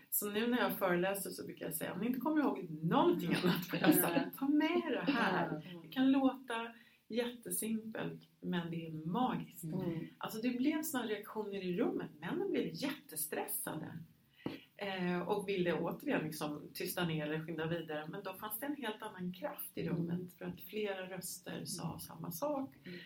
Så 0.10 0.30
nu 0.30 0.48
när 0.48 0.58
jag 0.58 0.78
föreläser 0.78 1.30
så 1.30 1.46
brukar 1.46 1.66
jag 1.66 1.76
säga 1.76 1.94
om 1.94 2.00
ni 2.00 2.08
inte 2.08 2.20
kommer 2.20 2.42
ihåg 2.42 2.68
någonting 2.70 3.34
annat 3.34 3.72
vad 3.72 3.82
jag 3.82 3.96
sagt, 3.96 4.38
ta 4.38 4.48
med 4.48 4.84
det 5.06 5.12
här. 5.12 5.80
Det 5.82 5.88
kan 5.88 6.12
låta 6.12 6.74
jättesimpelt 7.08 8.22
men 8.42 8.72
det 8.72 8.88
är 8.88 8.92
magiskt. 8.92 9.64
Mm. 9.64 10.08
Alltså 10.18 10.42
det 10.42 10.50
blev 10.50 10.84
sådana 10.84 11.10
reaktioner 11.10 11.64
i 11.64 11.78
rummet. 11.78 12.10
Männen 12.20 12.52
blev 12.52 12.70
jättestressade. 12.74 13.98
Eh, 14.78 15.20
och 15.20 15.48
ville 15.50 15.74
återigen 15.74 16.24
liksom 16.24 16.70
tysta 16.74 17.06
ner 17.06 17.26
eller 17.26 17.46
skynda 17.46 17.68
vidare. 17.68 18.08
Men 18.12 18.24
då 18.24 18.34
fanns 18.34 18.60
det 18.60 18.66
en 18.66 18.76
helt 18.76 19.02
annan 19.02 19.34
kraft 19.34 19.78
i 19.78 19.90
rummet 19.90 20.34
för 20.38 20.46
att 20.46 20.62
flera 20.62 21.10
röster 21.10 21.66
sa 21.66 22.00
samma 22.00 22.32
sak. 22.32 22.76
Mm. 22.86 23.00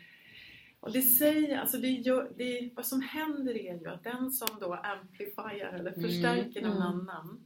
Och 0.80 0.92
det 0.92 1.02
säger, 1.02 1.58
alltså 1.58 1.78
det 1.78 1.88
gör, 1.90 2.34
det, 2.38 2.70
vad 2.76 2.86
som 2.86 3.02
händer 3.02 3.58
är 3.58 3.80
ju 3.80 3.88
att 3.88 4.04
den 4.04 4.32
som 4.32 4.60
då 4.60 4.74
amplifierar 4.74 5.74
eller 5.74 5.92
förstärker 5.92 6.62
någon 6.62 6.72
Mm. 6.78 6.82
annan 6.82 7.44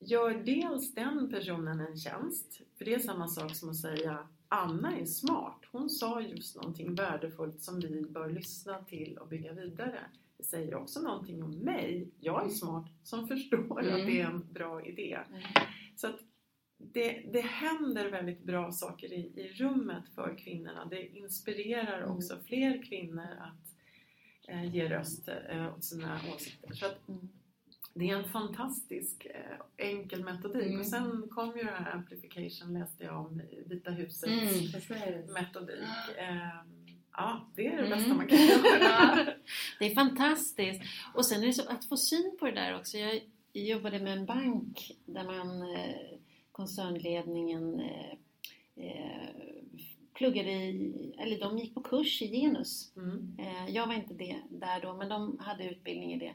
gör 0.00 0.34
dels 0.44 0.94
den 0.94 1.30
personen 1.30 1.80
en 1.80 1.96
tjänst. 1.96 2.60
För 2.78 2.84
det 2.84 2.94
är 2.94 2.98
samma 2.98 3.28
sak 3.28 3.56
som 3.56 3.70
att 3.70 3.76
säga 3.76 4.28
Anna 4.48 4.98
är 4.98 5.04
smart. 5.04 5.60
Hon 5.72 5.90
sa 5.90 6.20
just 6.20 6.56
någonting 6.56 6.94
värdefullt 6.94 7.62
som 7.62 7.80
vi 7.80 8.02
bör 8.02 8.30
lyssna 8.30 8.84
till 8.84 9.18
och 9.18 9.28
bygga 9.28 9.52
vidare. 9.52 10.00
Det 10.36 10.44
säger 10.44 10.74
också 10.74 11.00
någonting 11.00 11.42
om 11.42 11.50
mig. 11.50 12.08
Jag 12.20 12.44
är 12.46 12.48
smart 12.48 12.86
som 13.02 13.28
förstår 13.28 13.78
att 13.80 14.06
det 14.06 14.20
är 14.20 14.26
en 14.26 14.52
bra 14.52 14.84
idé. 14.86 15.18
Mm. 15.30 15.42
Så 15.96 16.06
att 16.06 16.20
det, 16.78 17.24
det 17.32 17.40
händer 17.40 18.10
väldigt 18.10 18.42
bra 18.42 18.72
saker 18.72 19.12
i, 19.12 19.32
i 19.40 19.52
rummet 19.52 20.04
för 20.14 20.38
kvinnorna. 20.38 20.84
Det 20.84 21.06
inspirerar 21.16 21.98
Mm. 22.02 22.16
också 22.16 22.36
fler 22.46 22.82
kvinnor 22.82 23.28
att 23.40 23.74
eh, 24.48 24.74
ge 24.74 24.88
röst 24.88 25.28
eh, 25.48 25.74
åt 25.76 25.84
sina 25.84 26.20
åsikter. 26.34 26.74
Så 26.74 26.86
att 26.86 27.08
Mm. 27.08 27.28
Det 27.94 28.10
är 28.10 28.16
en 28.16 28.24
fantastisk 28.28 29.26
eh, 29.26 29.86
enkel 29.88 30.24
metodik. 30.24 30.66
Mm. 30.66 30.80
Och 30.80 30.86
sen 30.86 31.28
kom 31.30 31.56
ju 31.56 31.64
det 31.64 31.70
här 31.70 31.92
amplification 31.92 32.74
läste 32.74 33.04
jag 33.04 33.20
om 33.26 33.42
Vita 33.66 33.90
husets 33.90 34.24
Mm, 34.26 35.32
metodik. 35.32 35.78
Ehm, 36.18 36.96
ja, 37.12 37.48
det 37.56 37.66
är 37.66 37.76
det 37.76 37.86
Mm. 37.86 37.90
bästa 37.98 38.14
man 38.14 38.26
kan 38.26 38.38
göra. 38.46 39.24
Det 39.78 39.84
är 39.84 39.94
fantastiskt. 39.94 40.82
Och 41.14 41.26
sen 41.26 41.42
är 41.42 41.46
det 41.46 41.52
så 41.52 41.68
att 41.68 41.84
få 41.84 41.96
syn 41.96 42.36
på 42.40 42.46
det 42.46 42.52
där 42.52 42.76
också. 42.78 42.98
Jag 42.98 43.20
jobbade 43.52 43.98
med 43.98 44.18
en 44.18 44.26
bank 44.26 44.90
där 45.06 45.24
man 45.24 45.62
eh, 45.76 46.18
koncernledningen 46.52 47.80
eh, 48.76 49.28
pluggade 50.14 50.50
i, 50.52 51.14
eller 51.18 51.38
de 51.40 51.58
gick 51.58 51.74
på 51.74 51.80
kurs 51.82 52.22
i 52.22 52.26
genus. 52.28 52.92
Mm. 52.96 53.36
Jag 53.68 53.86
var 53.86 53.94
inte 53.94 54.14
det, 54.14 54.36
där 54.50 54.80
då, 54.80 54.94
men 54.94 55.08
de 55.08 55.38
hade 55.40 55.64
utbildning 55.70 56.12
i 56.12 56.18
det. 56.18 56.34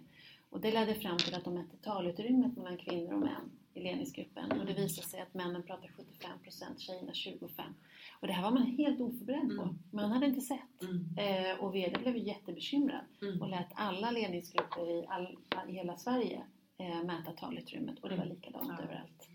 Och 0.49 0.61
det 0.61 0.71
ledde 0.71 0.95
fram 0.95 1.17
till 1.17 1.35
att 1.35 1.43
de 1.43 1.53
mätte 1.53 1.77
talutrymmet 1.77 2.57
mellan 2.57 2.77
kvinnor 2.77 3.13
och 3.13 3.19
män 3.19 3.51
i 3.73 3.79
ledningsgruppen. 3.83 4.51
Och 4.59 4.65
det 4.65 4.73
visade 4.73 5.07
sig 5.07 5.21
att 5.21 5.33
männen 5.33 5.63
pratar 5.63 5.87
75%, 5.87 6.77
tjejerna 6.79 7.11
25%. 7.11 7.49
Och 8.21 8.27
det 8.27 8.33
här 8.33 8.43
var 8.43 8.51
man 8.51 8.63
helt 8.65 9.01
oförberedd 9.01 9.57
på. 9.57 9.63
Mm. 9.63 9.79
Man 9.91 10.11
hade 10.11 10.25
inte 10.25 10.41
sett. 10.41 10.81
Mm. 10.81 11.05
Eh, 11.17 11.59
och 11.63 11.75
VD 11.75 11.99
blev 11.99 12.17
jättebekymrad 12.17 13.05
Mm. 13.21 13.41
och 13.41 13.49
lät 13.49 13.67
alla 13.73 14.11
ledningsgrupper 14.11 14.89
i, 14.89 15.05
all, 15.07 15.37
i 15.69 15.71
hela 15.71 15.97
Sverige 15.97 16.43
eh, 16.77 17.03
mäta 17.03 17.31
talutrymmet 17.31 17.99
och 17.99 18.09
det 18.09 18.15
var 18.15 18.25
likadant 18.25 18.69
Ja. 18.77 18.83
överallt. 18.83 19.27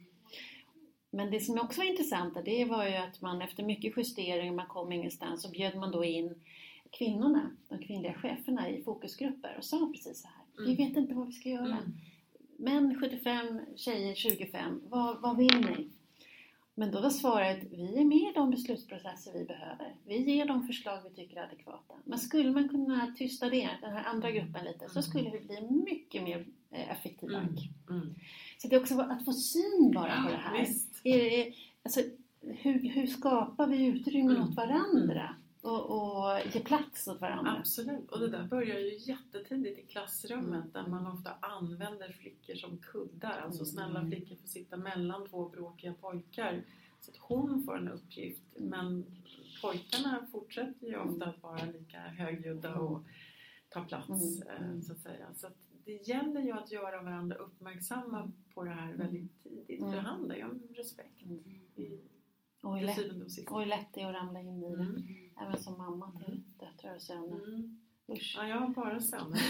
Men 1.11 1.31
det 1.31 1.41
som 1.41 1.59
också 1.59 1.81
var 1.81 1.87
intressant 1.91 2.39
det 2.45 2.65
var 2.65 2.87
ju 2.89 2.95
att 2.95 3.21
man 3.21 3.43
efter 3.43 3.63
mycket 3.65 3.97
justeringar, 3.97 4.53
man 4.53 4.67
kom 4.67 4.93
ingenstans, 4.93 5.43
så 5.43 5.51
bjöd 5.51 5.77
man 5.77 5.91
då 5.91 6.05
in 6.05 6.35
kvinnorna, 6.91 7.51
de 7.69 7.79
kvinnliga 7.79 8.15
cheferna 8.15 8.69
i 8.71 8.83
fokusgrupper 8.83 9.55
och 9.59 9.65
sa 9.65 9.91
precis 9.95 10.23
så 10.23 10.29
här. 10.29 10.44
Vi 10.59 10.65
Mm. 10.65 10.77
vet 10.77 10.97
inte 10.97 11.15
vad 11.15 11.27
vi 11.27 11.33
ska 11.33 11.49
göra. 11.49 11.67
Mm. 11.79 11.95
Män 12.59 13.01
75, 13.01 13.61
tjejer 13.77 14.15
25. 14.15 14.81
Vad, 14.89 15.21
vad 15.21 15.37
vill 15.37 15.61
ni? 15.61 15.89
Men 16.75 16.91
då 16.91 17.01
var 17.01 17.11
svaret, 17.11 17.59
vi 17.71 17.97
är 17.99 18.05
med 18.05 18.19
i 18.19 18.33
de 18.35 18.51
beslutsprocesser 18.51 19.33
vi 19.39 19.45
behöver. 19.45 19.95
Vi 20.07 20.33
ger 20.35 20.47
de 20.47 20.67
förslag 20.67 20.99
vi 21.09 21.11
tycker 21.17 21.37
är 21.37 21.45
adekvata. 21.45 21.95
Men 22.05 22.19
skulle 22.19 22.51
man 22.51 22.69
kunna 22.69 23.15
tysta 23.19 23.49
det, 23.51 23.71
den 23.81 23.93
här 23.93 24.05
andra 24.05 24.31
gruppen 24.31 24.65
lite, 24.65 24.89
så 24.89 25.03
skulle 25.03 25.31
vi 25.31 25.41
bli 25.41 25.61
mycket 25.85 26.23
mer 26.23 26.47
eh, 26.71 26.91
effektiv 26.91 27.29
Mm. 27.31 27.43
bank. 27.47 27.59
Mm. 27.91 28.15
Så 28.59 28.69
det 28.69 28.77
är 28.77 28.81
också 28.81 29.01
att 29.01 29.25
få 29.25 29.33
syn 29.33 29.93
bara 29.95 30.23
på 30.23 30.31
det 30.31 30.37
här. 30.37 30.69
Det, 31.03 31.53
alltså, 31.83 32.01
hur, 32.41 32.89
hur 32.89 33.07
skapar 33.07 33.67
vi 33.67 33.87
utrymme 33.87 34.31
Mm. 34.35 34.43
åt 34.49 34.55
varandra? 34.55 35.35
Och, 35.65 35.91
och 35.91 36.41
ge 36.55 36.61
plats 36.61 37.09
åt 37.09 37.21
varandra? 37.21 37.57
Absolut, 37.59 38.11
och 38.11 38.21
det 38.21 38.29
där 38.29 38.45
börjar 38.49 38.79
ju 38.79 38.97
jättetidigt 38.99 39.79
i 39.79 39.83
klassrummet 39.83 40.55
Mm. 40.65 40.73
där 40.73 40.87
man 40.87 41.07
ofta 41.07 41.31
använder 41.41 42.13
flickor 42.13 42.55
som 42.55 42.79
kuddar. 42.79 43.39
Alltså 43.45 43.63
Mm. 43.63 43.67
snälla 43.73 44.07
flickor 44.07 44.37
får 44.37 44.49
sitta 44.49 44.77
mellan 44.77 45.29
två 45.29 45.49
bråkiga 45.49 45.95
pojkar 45.95 46.63
så 47.01 47.11
att 47.11 47.17
hon 47.17 47.63
får 47.65 47.79
en 47.79 47.89
uppgift. 47.89 48.43
Men 48.57 49.05
pojkarna 49.63 50.27
fortsätter 50.33 50.87
ju 50.87 50.97
ofta 50.97 51.25
att 51.27 51.43
vara 51.43 51.65
lika 51.65 51.99
högljudda 52.01 52.75
och 52.75 53.03
ta 53.69 53.85
plats 53.85 54.09
Mm. 54.43 54.73
eh, 54.77 54.81
så 54.81 54.93
att 54.93 55.01
säga. 55.01 55.27
Så 55.35 55.47
att 55.47 55.57
det 55.85 56.09
gäller 56.09 56.41
ju 56.41 56.53
att 56.53 56.73
göra 56.73 57.03
varandra 57.03 57.37
uppmärksamma 57.37 58.33
på 58.55 58.65
det 58.65 58.71
här 58.71 58.93
väldigt 58.93 59.43
tidigt. 59.43 59.79
För 59.81 59.87
det 59.87 59.93
Mm. 59.93 60.05
handlar 60.05 60.35
ju 60.37 60.45
om 60.45 60.63
respekt 60.75 61.23
Mm. 61.23 61.39
i 61.77 62.01
Och 62.63 62.79
hur 62.79 62.87
lätt, 62.87 62.99
och 63.51 63.61
hur 63.61 63.67
lätt 63.67 63.87
det 63.95 64.01
är 64.01 64.09
att 64.09 64.15
ramla 64.15 64.41
in 64.41 64.65
i 64.65 64.77
det. 64.77 65.03
Mm. 65.37 65.49
Även 65.49 65.63
som 65.63 65.79
mamma 65.79 66.13
till 66.25 66.43
döttrar 66.61 66.95
och 66.95 67.03
söner. 67.03 67.49
Mm. 67.49 67.81
Usch. 68.13 68.35
Ja, 68.39 68.47
jag 68.49 68.57
har 68.57 68.69
bara 68.69 69.01
söner. 69.01 69.41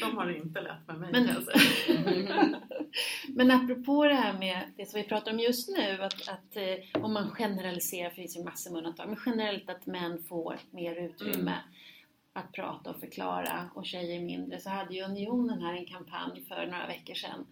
De 0.00 0.16
har 0.16 0.26
det 0.26 0.36
inte 0.38 0.60
lätt 0.60 0.86
med 0.86 0.98
mig 1.00 1.12
Men- 1.12 1.44
säga. 1.44 2.60
Men 3.28 3.50
apropå 3.50 4.04
det 4.04 4.14
här 4.14 4.38
med 4.38 4.72
det 4.76 4.86
som 4.86 5.00
vi 5.00 5.06
pratar 5.08 5.32
om 5.32 5.38
just 5.40 5.68
nu, 5.68 6.02
att, 6.02 6.28
att 6.28 6.56
eh, 6.56 7.02
om 7.04 7.12
man 7.12 7.30
generaliserar, 7.30 8.10
för 8.10 8.16
det 8.16 8.22
finns 8.22 8.36
ju 8.36 8.44
massor 8.44 8.70
med 8.70 8.78
undantag, 8.78 9.08
men 9.08 9.18
generellt 9.26 9.70
att 9.70 9.86
män 9.86 10.22
får 10.22 10.58
mer 10.70 10.96
utrymme 10.96 11.54
att 12.32 12.52
prata 12.52 12.90
och 12.90 13.00
förklara 13.00 13.70
och 13.74 13.86
tjejer 13.86 14.20
mindre, 14.20 14.60
så 14.60 14.70
hade 14.70 14.94
ju 14.94 15.02
Unionen 15.02 15.62
här 15.62 15.74
en 15.74 15.86
kampanj 15.86 16.44
för 16.48 16.66
några 16.66 16.86
veckor 16.86 17.14
sedan 17.14 17.46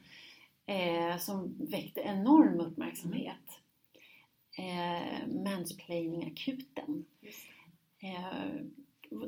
eh, 0.67 1.19
som 1.19 1.55
väckte 1.71 2.01
enorm 2.01 2.61
uppmärksamhet. 2.61 3.61
Eh, 4.59 5.29
Mansplaining-akuten. 5.45 7.05
Eh, 8.03 8.55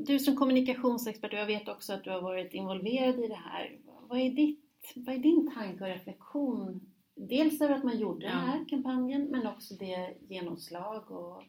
du 0.07 0.18
som 0.18 0.37
kommunikationsexpert, 0.37 1.33
och 1.33 1.39
jag 1.39 1.47
vet 1.47 1.68
också 1.68 1.93
att 1.93 2.05
du 2.05 2.11
har 2.11 2.20
varit 2.22 2.55
involverad 2.55 3.18
i 3.24 3.29
det 3.29 3.35
här. 3.45 3.79
Vad 4.09 4.18
är, 4.18 4.31
ditt, 4.31 4.93
vad 4.97 5.14
är 5.14 5.18
din 5.18 5.51
tanke 5.55 5.85
och 5.85 5.91
reflektion? 5.91 6.81
Dels 7.14 7.61
över 7.61 7.74
att 7.74 7.85
man 7.85 7.99
gjorde 7.99 8.27
Ja. 8.27 8.31
den 8.33 8.41
här 8.41 8.64
kampanjen, 8.68 9.22
men 9.24 9.47
också 9.47 9.74
det 9.74 10.14
genomslag 10.29 11.11
och 11.11 11.43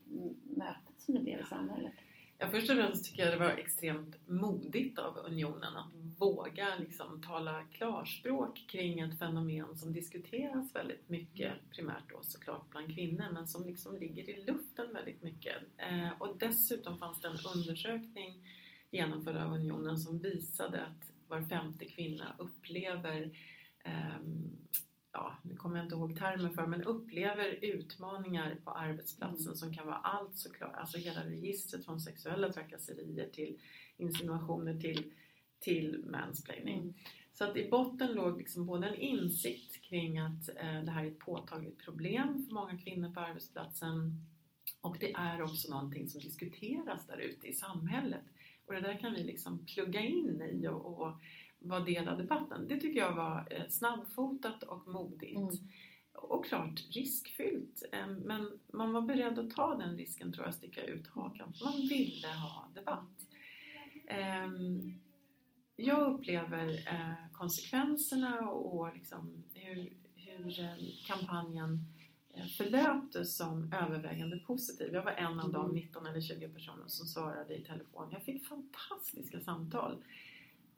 mötet 0.57 1.01
som 1.01 1.13
det 1.13 1.19
blev 1.21 1.39
i 1.39 1.43
samhället. 1.43 1.93
Ja, 2.39 2.47
först 2.51 2.69
och 2.69 2.75
främst 2.75 3.05
tycker 3.05 3.23
jag 3.23 3.33
det 3.33 3.39
var 3.39 3.49
extremt 3.49 4.27
modigt 4.27 4.99
av 4.99 5.17
Unionen 5.17 5.77
att 5.77 5.93
våga 6.19 6.75
liksom 6.79 7.21
tala 7.21 7.63
klarspråk 7.63 8.65
kring 8.69 8.99
ett 8.99 9.19
fenomen 9.19 9.77
som 9.77 9.93
diskuteras 9.93 10.75
väldigt 10.75 11.09
mycket, 11.09 11.53
primärt 11.71 12.09
då 12.09 12.19
såklart 12.21 12.69
bland 12.69 12.95
kvinnor, 12.95 13.25
men 13.33 13.47
som 13.47 13.65
liksom 13.65 13.97
ligger 13.97 14.29
i 14.29 14.45
luften 14.45 14.93
väldigt 14.93 15.23
mycket. 15.23 15.55
Eh, 15.77 16.09
och 16.19 16.37
dessutom 16.39 16.97
fanns 16.97 17.21
det 17.21 17.27
en 17.27 17.37
undersökning 17.55 18.47
genomförd 18.91 19.37
av 19.37 19.53
Unionen 19.53 19.97
som 19.97 20.19
visade 20.19 20.85
att 20.85 21.11
var 21.27 21.41
femte 21.41 21.85
kvinna 21.85 22.35
upplever 22.39 23.37
eh, 23.83 24.19
ja, 25.17 25.37
nu 25.43 25.55
kommer 25.55 25.77
jag 25.77 25.85
inte 25.85 25.95
ihåg 25.95 26.17
termen 26.17 26.53
för, 26.53 26.67
men 26.67 26.83
upplever 26.83 27.59
utmaningar 27.61 28.55
på 28.63 28.71
arbetsplatsen 28.71 29.55
som 29.55 29.73
kan 29.73 29.87
vara 29.87 29.97
allt 29.97 30.37
såklart, 30.37 30.75
alltså 30.75 30.97
hela 30.97 31.25
registret 31.25 31.85
från 31.85 32.01
sexuella 32.01 32.53
trakasserier 32.53 33.29
till 33.29 33.59
insinuationer 33.97 34.79
till, 34.79 35.13
till 35.59 36.05
mansplaining. 36.07 36.79
Mm. 36.79 36.93
Så 37.33 37.43
att 37.43 37.57
i 37.57 37.69
botten 37.69 38.13
låg 38.13 38.37
liksom 38.37 38.65
både 38.65 38.87
en 38.87 38.95
insikt 38.95 39.81
kring 39.81 40.19
att 40.19 40.49
eh, 40.49 40.83
det 40.83 40.91
här 40.91 41.03
är 41.03 41.11
ett 41.11 41.19
påtagligt 41.19 41.79
problem 41.85 42.45
för 42.47 42.53
många 42.53 42.77
kvinnor 42.77 43.13
på 43.13 43.19
arbetsplatsen 43.19 44.25
och 44.81 44.97
det 44.99 45.13
är 45.13 45.41
också 45.41 45.69
någonting 45.69 46.09
som 46.09 46.21
diskuteras 46.21 47.07
där 47.07 47.17
ute 47.17 47.47
i 47.47 47.53
samhället. 47.53 48.23
Och 48.65 48.73
det 48.73 48.81
där 48.81 48.97
kan 48.99 49.13
vi 49.13 49.23
liksom 49.23 49.65
plugga 49.65 50.01
in 50.01 50.41
i 50.41 50.67
och, 50.67 51.01
och 51.01 51.13
vara 51.59 51.79
del 51.79 52.07
av 52.07 52.17
debatten. 52.17 52.67
Det 52.67 52.77
tycker 52.79 52.99
jag 52.99 53.13
var 53.15 53.47
eh, 53.51 53.67
snabbfotat 53.69 54.63
och 54.63 54.87
modigt. 54.87 55.37
Mm. 55.37 55.49
Och 56.13 56.45
klart 56.45 56.83
riskfyllt. 56.95 57.83
Eh, 57.91 58.07
Men 58.07 58.59
man 58.73 58.93
var 58.93 59.01
beredd 59.01 59.39
att 59.39 59.51
ta 59.51 59.75
den 59.75 59.97
risken 59.97 60.33
tror 60.33 60.45
jag, 60.45 60.53
sticka 60.55 60.83
ut 60.83 61.07
hakan. 61.07 61.53
Man 61.63 61.73
ville 61.89 62.27
ha 62.27 62.69
debatt. 62.75 63.27
Ehm, 64.07 64.93
Jag 65.75 66.13
upplever 66.13 66.67
eh, 66.87 67.31
konsekvenserna 67.33 68.49
och 68.49 68.93
liksom 68.95 69.43
hur, 69.53 69.93
hur 70.15 70.59
eh, 70.59 70.75
kampanjen 71.07 71.79
förlöpte 72.57 73.25
som 73.25 73.73
övervägande 73.73 74.37
positiv. 74.37 74.93
Jag 74.93 75.03
var 75.03 75.11
en 75.11 75.39
av 75.39 75.51
de 75.51 75.71
19 75.71 76.05
eller 76.07 76.21
20 76.21 76.49
personer 76.49 76.87
som 76.87 77.07
svarade 77.07 77.55
i 77.55 77.63
telefon. 77.63 78.09
Jag 78.11 78.23
fick 78.23 78.47
fantastiska 78.47 79.39
samtal 79.39 80.03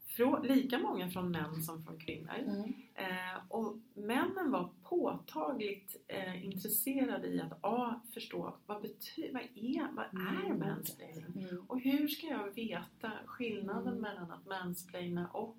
Frå, 0.10 0.44
lika 0.44 0.80
många 0.80 1.10
från 1.10 1.32
män 1.32 1.62
som 1.62 1.84
från 1.84 1.98
kvinnor. 2.00 2.34
Mm. 2.40 2.74
Eh, 2.96 3.40
och 3.50 3.78
männen 3.94 4.52
var 4.52 4.70
påtagligt 4.84 5.96
eh, 6.08 6.46
intresserade 6.46 7.28
i 7.28 7.42
att 7.42 7.58
A. 7.62 8.02
Förstå 8.14 8.56
vad, 8.66 8.84
bety- 8.84 9.34
vad 9.34 9.42
är, 9.42 9.88
vad 9.96 10.06
är 10.06 10.46
Mm. 10.46 10.60
mansplaining? 10.60 11.44
Mm. 11.50 11.64
Och 11.68 11.80
hur 11.82 12.08
ska 12.08 12.28
jag 12.28 12.52
veta 12.56 13.12
skillnaden 13.26 13.88
Mm. 13.88 14.02
mellan 14.02 14.32
att 14.32 14.46
mansplaina 14.48 15.28
och 15.28 15.58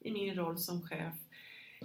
i 0.00 0.12
min 0.12 0.34
roll 0.34 0.58
som 0.58 0.82
chef 0.82 1.14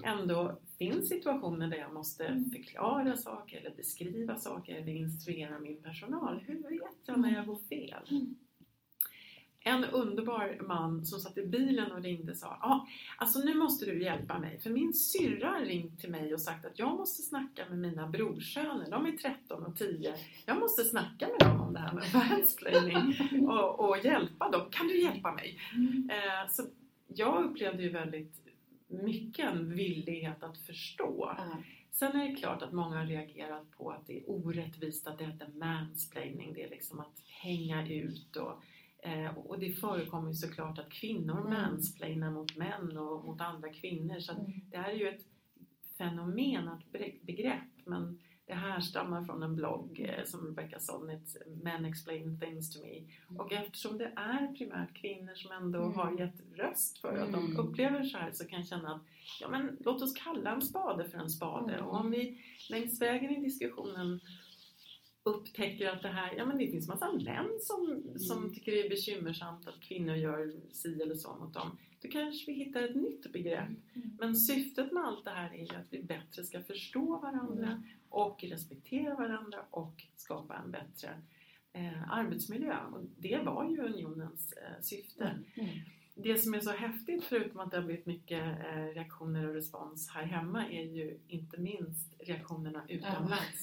ändå 0.04 0.60
finns 0.78 1.10
situationer 1.10 1.68
där 1.68 1.78
jag 1.78 1.94
måste 1.94 2.26
Mm. 2.26 2.50
förklara 2.52 3.18
saker 3.18 3.58
eller 3.60 3.76
beskriva 3.76 4.36
saker 4.36 4.76
eller 4.76 4.94
instruera 4.96 5.60
min 5.60 5.82
personal. 5.82 6.40
Hur 6.48 6.64
vet 6.64 6.98
jag 7.06 7.20
när 7.20 7.34
jag 7.36 7.46
går 7.46 7.60
fel? 7.70 7.96
Mm. 9.68 9.84
En 9.84 9.90
underbar 9.90 10.58
man 10.68 11.06
som 11.06 11.20
satt 11.20 11.38
i 11.38 11.46
bilen 11.46 11.92
och 11.92 12.04
ringde 12.04 12.36
sa 12.36 12.48
ah, 12.48 12.88
alltså 13.18 13.40
nu 13.40 13.54
måste 13.54 13.86
du 13.86 14.04
hjälpa 14.04 14.40
mig 14.40 14.60
för 14.60 14.70
min 14.70 14.94
syrra 14.94 15.50
har 15.50 15.62
ringt 15.62 16.00
till 16.00 16.10
mig 16.10 16.34
och 16.34 16.42
sagt 16.42 16.66
att 16.66 16.80
jag 16.80 16.98
måste 16.98 17.22
snacka 17.22 17.66
med 17.70 17.78
mina 17.78 18.08
brorsöner, 18.08 18.92
de 18.92 19.06
är 19.06 19.12
13 19.12 19.66
och 19.66 19.78
10. 19.78 20.16
Jag 20.46 20.60
måste 20.60 20.84
snacka 20.84 21.28
med 21.28 21.50
dem 21.50 21.62
om 21.62 21.74
det 21.74 21.80
här 21.80 21.94
med 21.94 22.04
mansplaining 22.14 23.16
och, 23.48 23.80
och 23.80 23.98
hjälpa 24.04 24.50
dem. 24.50 24.70
Kan 24.72 24.88
du 24.88 25.02
hjälpa 25.02 25.32
mig? 25.32 25.60
Eh, 26.10 26.50
så 26.50 26.64
jag 27.08 27.46
upplevde 27.46 27.84
ju 27.84 27.90
väldigt 27.90 28.48
mycket 28.88 29.50
en 29.50 29.76
villighet 29.76 30.44
att 30.44 30.58
förstå. 30.58 31.36
Ja. 31.38 31.58
Sen 31.92 32.16
är 32.16 32.30
det 32.30 32.36
klart 32.36 32.62
att 32.62 32.72
många 32.72 32.98
har 32.98 33.06
reagerat 33.06 33.72
på 33.78 33.92
att 33.92 34.08
det 34.08 34.18
är 34.18 34.30
orättvist 34.30 35.08
att 35.08 35.18
det 35.18 35.26
heter 35.26 35.48
mansplaining. 35.48 36.54
Det 36.54 36.64
är 36.64 36.70
liksom 36.70 37.00
att 37.00 37.20
hänga 37.26 37.88
ut 37.88 38.36
och, 38.36 38.62
eh, 39.00 39.38
och 39.38 39.60
det 39.60 39.72
förekommer 39.72 40.28
ju 40.28 40.34
såklart 40.34 40.80
att 40.80 40.90
kvinnor 40.92 41.40
Mm. 41.40 41.52
mansplainar 41.54 42.32
mot 42.32 42.56
män 42.58 42.98
och 42.98 43.26
mot 43.26 43.42
andra 43.42 43.70
kvinnor. 43.74 44.20
Så 44.20 44.32
Mm. 44.32 44.52
det 44.72 44.78
här 44.78 44.90
är 44.90 44.96
ju 44.96 45.08
ett 45.10 45.26
fenomen, 45.98 46.68
ett 46.94 47.22
begrepp. 47.22 47.62
Men 47.86 48.20
det 48.46 48.54
här 48.54 48.80
stammar 48.80 49.24
från 49.24 49.44
en 49.44 49.56
blogg 49.56 50.00
eh, 50.18 50.26
som 50.26 50.46
Rebecca 50.48 50.80
Solnit, 50.80 51.38
Men 51.64 51.86
Explain 51.86 52.40
Things 52.40 52.74
to 52.74 52.80
Me. 52.82 53.02
Och 53.38 53.52
eftersom 53.54 53.98
det 53.98 54.12
är 54.16 54.54
primärt 54.58 54.94
kvinnor 54.94 55.36
som 55.36 55.52
ändå 55.52 55.80
Mm. 55.84 55.94
har 55.98 56.20
gett 56.20 56.42
röst 56.56 56.98
för 56.98 57.18
att 57.18 57.32
de 57.32 57.46
Mm. 57.46 57.60
upplever 57.60 58.04
så 58.04 58.18
här 58.18 58.32
så 58.32 58.46
kan 58.48 58.60
jag 58.60 58.68
känna 58.68 58.96
att 58.96 59.02
ja, 59.42 59.50
men 59.50 59.78
låt 59.80 60.02
oss 60.02 60.14
kalla 60.14 60.52
en 60.56 60.62
spade 60.62 61.10
för 61.10 61.18
en 61.18 61.30
spade. 61.30 61.74
Mm. 61.74 61.86
Och 61.86 61.96
om 62.00 62.12
vi 62.12 62.42
längs 62.70 63.02
vägen 63.02 63.32
i 63.32 63.42
diskussionen 63.42 64.20
upptäcker 65.28 65.90
att 65.90 66.02
det 66.02 66.08
här, 66.08 66.34
ja 66.38 66.46
men 66.46 66.58
det 66.58 66.68
finns 66.68 66.88
massa 66.88 67.12
män 67.12 67.50
som, 67.62 68.04
som 68.18 68.38
Mm. 68.38 68.54
tycker 68.54 68.72
det 68.72 68.86
är 68.86 68.90
bekymmersamt 68.90 69.68
att 69.68 69.80
kvinnor 69.80 70.16
gör 70.16 70.54
si 70.72 71.02
eller 71.02 71.16
så 71.16 71.36
mot 71.36 71.54
dem. 71.54 71.78
Då 72.02 72.10
kanske 72.10 72.52
vi 72.52 72.58
hittar 72.58 72.84
ett 72.84 72.96
nytt 72.96 73.32
begrepp. 73.32 73.70
Mm. 73.96 74.18
Men 74.20 74.36
syftet 74.36 74.92
med 74.92 75.04
allt 75.04 75.26
det 75.26 75.32
här 75.32 75.54
är 75.54 75.58
ju 75.72 75.76
att 75.76 75.88
vi 75.90 76.04
bättre 76.04 76.44
ska 76.44 76.62
förstå 76.62 77.18
varandra 77.18 77.84
och 78.10 78.44
respektera 78.44 79.16
varandra 79.16 79.60
och 79.72 80.04
skapa 80.16 80.56
en 80.56 80.72
bättre 80.72 81.22
eh, 81.74 82.12
arbetsmiljö. 82.12 82.78
Och 82.94 83.02
det 83.18 83.38
var 83.46 83.70
ju 83.70 83.82
unionens 83.82 84.54
eh, 84.54 84.82
syfte. 84.82 85.40
Mm. 85.56 85.70
Det 86.16 86.38
som 86.38 86.54
är 86.54 86.60
så 86.60 86.72
häftigt, 86.72 87.24
förutom 87.24 87.60
att 87.60 87.72
det 87.72 87.78
har 87.78 87.84
blivit 87.84 88.06
mycket 88.06 88.44
eh, 88.44 88.84
reaktioner 88.94 89.48
och 89.48 89.54
respons 89.54 90.10
här 90.10 90.24
hemma, 90.24 90.68
är 90.68 90.84
ju 90.84 91.18
inte 91.28 91.58
minst 91.62 92.14
reaktionerna 92.20 92.84
utomlands. 92.88 93.62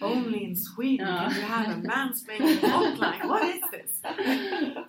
Only 0.00 0.38
in 0.38 0.56
Sweden 0.56 1.06
Ja. 1.08 1.16
can 1.30 1.36
you 1.36 1.46
have 1.46 1.72
a 1.74 1.82
mansplaining 1.96 2.58
hotline. 2.62 3.28
What 3.28 3.42
is 3.54 3.60
this? 3.70 4.02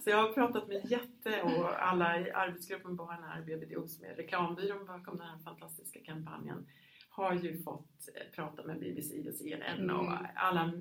Så 0.03 0.09
jag 0.09 0.17
har 0.17 0.33
pratat 0.33 0.67
med 0.67 0.91
jätte 0.91 1.41
och 1.41 1.83
alla 1.87 2.19
i 2.19 2.31
arbetsgruppen 2.31 2.97
på 2.97 3.03
HNR 3.05 3.41
BBDO 3.45 3.87
som 3.87 4.05
är 4.05 4.09
reklambyrån 4.15 4.85
bakom 4.85 5.17
den 5.17 5.27
här 5.27 5.37
fantastiska 5.39 5.99
kampanjen 6.05 6.65
har 7.09 7.33
ju 7.33 7.63
fått 7.63 8.07
eh, 8.15 8.35
prata 8.35 8.63
med 8.63 8.79
BBC 8.79 9.29
och 9.29 9.35
CNN 9.35 9.89
och 9.89 10.05
Mm. 10.05 10.25
alla 10.35 10.71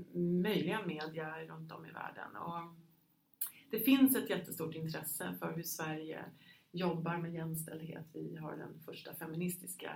möjliga 0.43 0.79
media 0.87 1.35
runt 1.45 1.73
om 1.73 1.87
i 1.87 1.91
världen. 1.91 2.37
Och 2.37 2.61
det 3.71 3.81
finns 3.81 4.17
ett 4.17 4.31
jättestort 4.31 4.75
intresse 4.75 5.35
för 5.39 5.53
hur 5.57 5.63
Sverige 5.63 6.25
jobbar 6.73 7.17
med 7.17 7.35
jämställdhet. 7.35 8.07
Vi 8.13 8.37
har 8.37 8.57
den 8.57 8.81
första 8.85 9.15
feministiska 9.15 9.91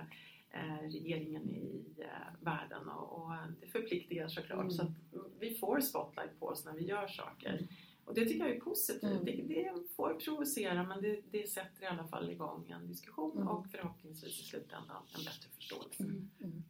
regeringen 0.81 1.49
i 1.49 1.85
eh, 1.97 2.05
världen 2.41 2.89
och, 2.89 3.31
det 3.61 3.67
förpliktigar 3.67 4.27
såklart. 4.27 4.59
Mm. 4.59 4.71
Så 4.71 4.81
att 4.81 4.91
vi 5.39 5.55
får 5.55 5.79
spotlight 5.79 6.39
på 6.39 6.45
oss 6.47 6.65
när 6.65 6.73
vi 6.73 6.85
gör 6.85 7.07
saker. 7.07 7.67
Och 8.05 8.15
det 8.15 8.25
tycker 8.25 8.45
jag 8.45 8.55
är 8.55 8.59
positivt. 8.59 9.03
Mm. 9.03 9.25
Det, 9.25 9.31
det 9.31 9.73
får 9.95 10.13
provocera 10.13 10.83
men 10.83 11.01
det, 11.01 11.21
det 11.31 11.49
sätter 11.49 11.83
i 11.83 11.85
alla 11.87 12.07
fall 12.07 12.29
igång 12.31 12.71
en 12.71 12.87
diskussion 12.87 13.31
Mm. 13.37 13.47
och 13.47 13.67
förhoppningsvis 13.71 14.39
i 14.39 14.43
slutändan 14.43 15.03
en 15.17 15.23
bättre 15.25 15.49
förståelse. 15.55 16.03
Mm. 16.03 16.63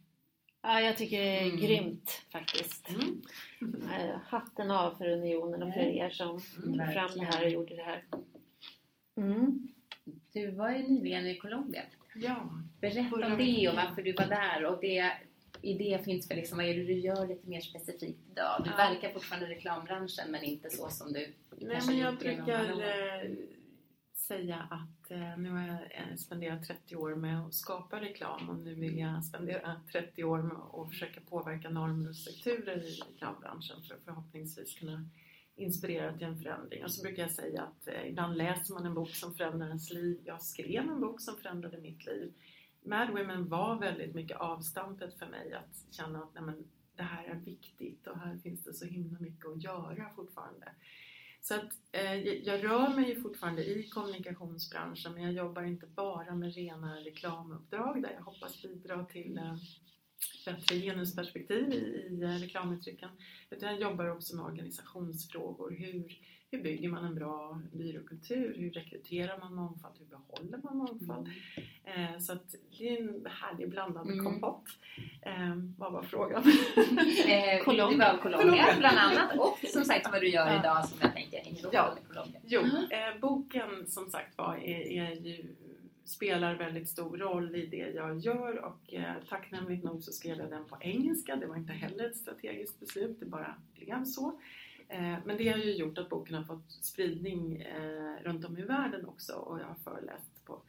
Ja, 0.62 0.80
jag 0.80 0.96
tycker 0.96 1.18
det 1.20 1.38
är 1.38 1.46
Mm. 1.46 1.56
grymt 1.60 2.10
faktiskt. 2.32 2.88
Mm. 2.88 3.22
Eh, 3.92 4.16
Hatten 4.24 4.70
av 4.70 4.94
för 4.94 5.08
unionen 5.08 5.62
och 5.62 5.74
för 5.74 5.80
er 5.80 6.10
som 6.10 6.28
Mm, 6.28 6.78
tog 6.78 6.92
fram 6.92 7.10
det 7.18 7.24
här 7.24 7.44
och 7.44 7.50
gjorde 7.50 7.76
det 7.76 7.82
här. 7.82 8.04
Mm. 9.16 9.68
Du 10.32 10.50
var 10.50 10.70
ju 10.70 10.82
nyligen 10.88 11.26
i 11.26 11.36
Colombia. 11.38 11.82
Ja, 12.14 12.50
Berätta 12.94 13.26
om 13.26 13.38
det 13.38 13.68
och 13.68 13.74
varför 13.76 14.02
du 14.02 14.12
var 14.12 14.26
där. 14.26 14.64
Och 14.64 14.78
det, 14.80 15.12
I 15.62 15.74
det 15.78 16.04
finns 16.04 16.30
väl 16.30 16.36
liksom, 16.36 16.58
vad 16.58 16.66
är 16.66 16.74
det 16.74 16.84
du 16.84 16.92
gör 16.98 17.26
lite 17.26 17.48
mer 17.48 17.60
specifikt 17.60 18.20
idag? 18.32 18.60
Du 18.64 18.70
Ja. 18.70 18.76
verkar 18.76 19.10
fortfarande 19.12 19.46
i 19.46 19.54
reklambranschen 19.54 20.30
men 20.30 20.44
inte 20.44 20.70
så 20.70 20.88
som 20.88 21.12
du 21.12 21.32
Nej, 21.60 21.80
men 21.86 21.98
jag 21.98 22.16
brukar 22.18 22.70
eh, 22.70 23.30
säga 24.14 24.68
att 24.70 25.10
eh, 25.10 25.38
nu 25.38 25.50
har 25.50 25.60
jag 25.66 25.76
eh, 25.76 26.16
spenderat 26.16 26.64
30 26.64 26.96
år 26.96 27.14
med 27.14 27.40
att 27.46 27.54
skapa 27.54 28.00
reklam 28.00 28.48
och 28.50 28.56
nu 28.58 28.74
vill 28.74 28.98
jag 28.98 29.24
spendera 29.24 29.80
30 29.92 30.24
år 30.24 30.42
med 30.42 30.56
att 30.56 30.88
försöka 30.90 31.20
påverka 31.20 31.70
normer 31.70 32.08
och 32.08 32.16
strukturer 32.16 32.76
i 32.76 33.00
reklambranschen 33.12 33.82
för 33.88 33.94
att 33.94 34.04
förhoppningsvis 34.04 34.74
kunna 34.78 35.08
inspirera 35.56 36.12
till 36.12 36.26
en 36.26 36.38
förändring. 36.42 36.84
Och 36.84 36.90
så 36.90 37.02
brukar 37.02 37.22
jag 37.22 37.32
säga 37.32 37.62
att 37.62 37.88
eh, 37.88 38.08
ibland 38.08 38.36
läser 38.36 38.74
man 38.74 38.86
en 38.86 38.94
bok 38.94 39.10
som 39.14 39.34
förändrar 39.34 39.66
ens 39.66 39.90
liv. 39.90 40.20
Jag 40.24 40.42
skrev 40.42 40.82
en 40.90 41.00
bok 41.00 41.20
som 41.20 41.36
förändrade 41.36 41.78
mitt 41.78 42.06
liv. 42.06 42.32
Mad 42.86 43.08
Women 43.10 43.48
var 43.48 43.78
väldigt 43.78 44.14
mycket 44.14 44.36
avstampet 44.36 45.18
för 45.18 45.26
mig 45.26 45.52
att 45.52 45.94
känna 45.94 46.18
att 46.18 46.34
nej, 46.34 46.42
men, 46.42 46.64
det 46.96 47.02
här 47.02 47.24
är 47.24 47.34
viktigt 47.34 48.06
och 48.06 48.18
här 48.18 48.36
finns 48.36 48.64
det 48.64 48.74
så 48.74 48.84
himla 48.84 49.18
mycket 49.18 49.46
att 49.46 49.62
göra 49.62 50.10
fortfarande. 50.16 50.72
Så 51.40 51.54
att 51.54 51.72
eh, 51.92 52.14
jag 52.24 52.64
rör 52.64 52.94
mig 52.94 53.08
ju 53.08 53.20
fortfarande 53.22 53.64
i 53.64 53.88
kommunikationsbranschen 53.88 55.14
men 55.14 55.22
jag 55.22 55.32
jobbar 55.32 55.62
inte 55.62 55.86
bara 55.86 56.34
med 56.34 56.54
rena 56.54 56.96
reklamuppdrag 56.96 58.02
där 58.02 58.10
jag 58.10 58.22
hoppas 58.22 58.62
bidra 58.62 59.04
till 59.04 59.38
eh, 59.38 59.56
bättre 60.44 60.76
genusperspektiv 60.76 61.72
i, 61.72 62.08
i 62.10 62.22
eh, 62.22 62.28
reklamuttrycken. 62.28 63.10
Utan 63.50 63.68
jag 63.68 63.80
jobbar 63.80 64.08
också 64.08 64.36
med 64.36 64.44
organisationsfrågor. 64.44 65.70
Hur, 65.70 66.20
hur 66.50 66.62
bygger 66.62 66.88
man 66.88 67.04
en 67.04 67.14
bra 67.14 67.62
byråkultur? 67.72 68.54
Hur 68.58 68.70
rekryterar 68.70 69.38
man 69.38 69.54
mångfald? 69.54 69.94
Hur 69.98 70.06
behåller 70.06 70.58
man 70.58 70.76
mångfald? 70.76 71.26
Mm. 71.26 71.68
Eh, 71.86 72.18
så 72.18 72.32
att 72.32 72.54
det 72.78 72.88
är 72.88 73.00
en 73.00 73.26
härlig 73.30 73.68
blandad 73.70 74.06
Mm. 74.10 74.24
kompott. 74.24 74.64
Eh, 75.22 75.54
vad 75.78 75.92
var 75.92 76.02
frågan? 76.02 76.42
Eh, 77.28 77.58
Colombia. 77.64 77.98
Det 77.98 78.12
var 78.12 78.22
Colombia 78.22 78.66
bland 78.78 78.98
annat 78.98 79.38
och 79.38 79.58
som 79.68 79.84
sagt 79.84 80.10
vad 80.12 80.20
du 80.20 80.28
gör 80.28 80.46
Ja. 80.46 80.60
idag 80.60 80.88
som 80.88 80.98
jag 81.02 81.12
tänker 81.12 81.38
hänger 81.44 81.68
Ja. 81.72 81.94
med 81.94 82.08
Colombia. 82.08 82.40
Jo, 82.46 82.60
eh, 82.90 83.20
boken 83.20 83.86
som 83.86 84.10
sagt 84.10 84.38
var 84.38 84.56
är, 84.56 84.86
är 84.88 85.14
ju, 85.14 85.54
spelar 86.04 86.54
väldigt 86.54 86.88
stor 86.88 87.16
roll 87.18 87.54
i 87.56 87.66
det 87.66 87.92
jag 87.94 88.18
gör 88.18 88.64
och 88.64 88.94
eh, 88.94 89.14
tacknämligt 89.28 89.84
nog 89.84 90.02
så 90.02 90.12
skrev 90.12 90.38
jag 90.38 90.50
den 90.50 90.64
på 90.64 90.76
engelska. 90.80 91.36
Det 91.36 91.46
var 91.46 91.56
inte 91.56 91.72
heller 91.72 92.04
ett 92.10 92.16
strategiskt 92.16 92.80
beslut, 92.80 93.20
det 93.20 93.26
bara 93.26 93.54
blev 93.74 94.04
så. 94.04 94.40
Eh, 94.88 95.14
men 95.24 95.36
det 95.36 95.48
har 95.48 95.58
ju 95.58 95.72
gjort 95.74 95.98
att 95.98 96.08
boken 96.08 96.34
har 96.36 96.44
fått 96.44 96.70
spridning 96.70 97.60
eh, 97.62 98.22
runt 98.24 98.44
om 98.44 98.58
i 98.58 98.62
världen 98.62 99.06
också 99.06 99.32
och 99.32 99.60
jag 99.60 99.64
har 99.66 99.74
föreläst 99.84 100.44
på 100.44 100.60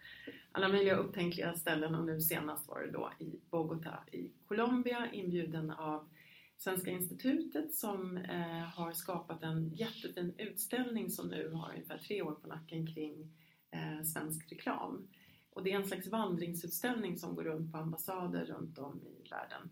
alla 0.58 0.68
möjliga 0.68 0.96
upptänkliga 0.96 1.54
ställen 1.54 1.96
och 1.96 2.06
nu 2.06 2.22
senast 2.22 2.68
var 2.68 2.82
det 2.82 2.92
då 2.92 3.12
i 3.20 3.40
Bogotá 3.50 3.98
i 4.12 4.32
Colombia 4.48 5.08
inbjuden 5.12 5.72
av 5.72 6.10
Svenska 6.58 6.92
institutet 6.92 7.74
som 7.74 8.18
eh, 8.18 8.64
har 8.76 8.94
skapat 8.94 9.44
en 9.44 9.70
jättefin 9.70 10.34
utställning 10.38 11.10
som 11.10 11.28
nu 11.28 11.52
har 11.54 11.70
ungefär 11.70 11.98
tre 11.98 12.22
år 12.22 12.32
på 12.32 12.48
nacken 12.48 12.88
kring 12.88 13.34
eh, 13.72 14.04
svensk 14.04 14.52
reklam. 14.52 15.08
Och 15.50 15.64
det 15.64 15.72
är 15.72 15.76
en 15.76 15.88
slags 15.88 16.08
vandringsutställning 16.08 17.18
som 17.18 17.36
går 17.36 17.44
runt 17.44 17.72
på 17.72 17.78
ambassader 17.78 18.46
runt 18.46 18.78
om 18.78 19.02
i 19.02 19.30
världen. 19.30 19.70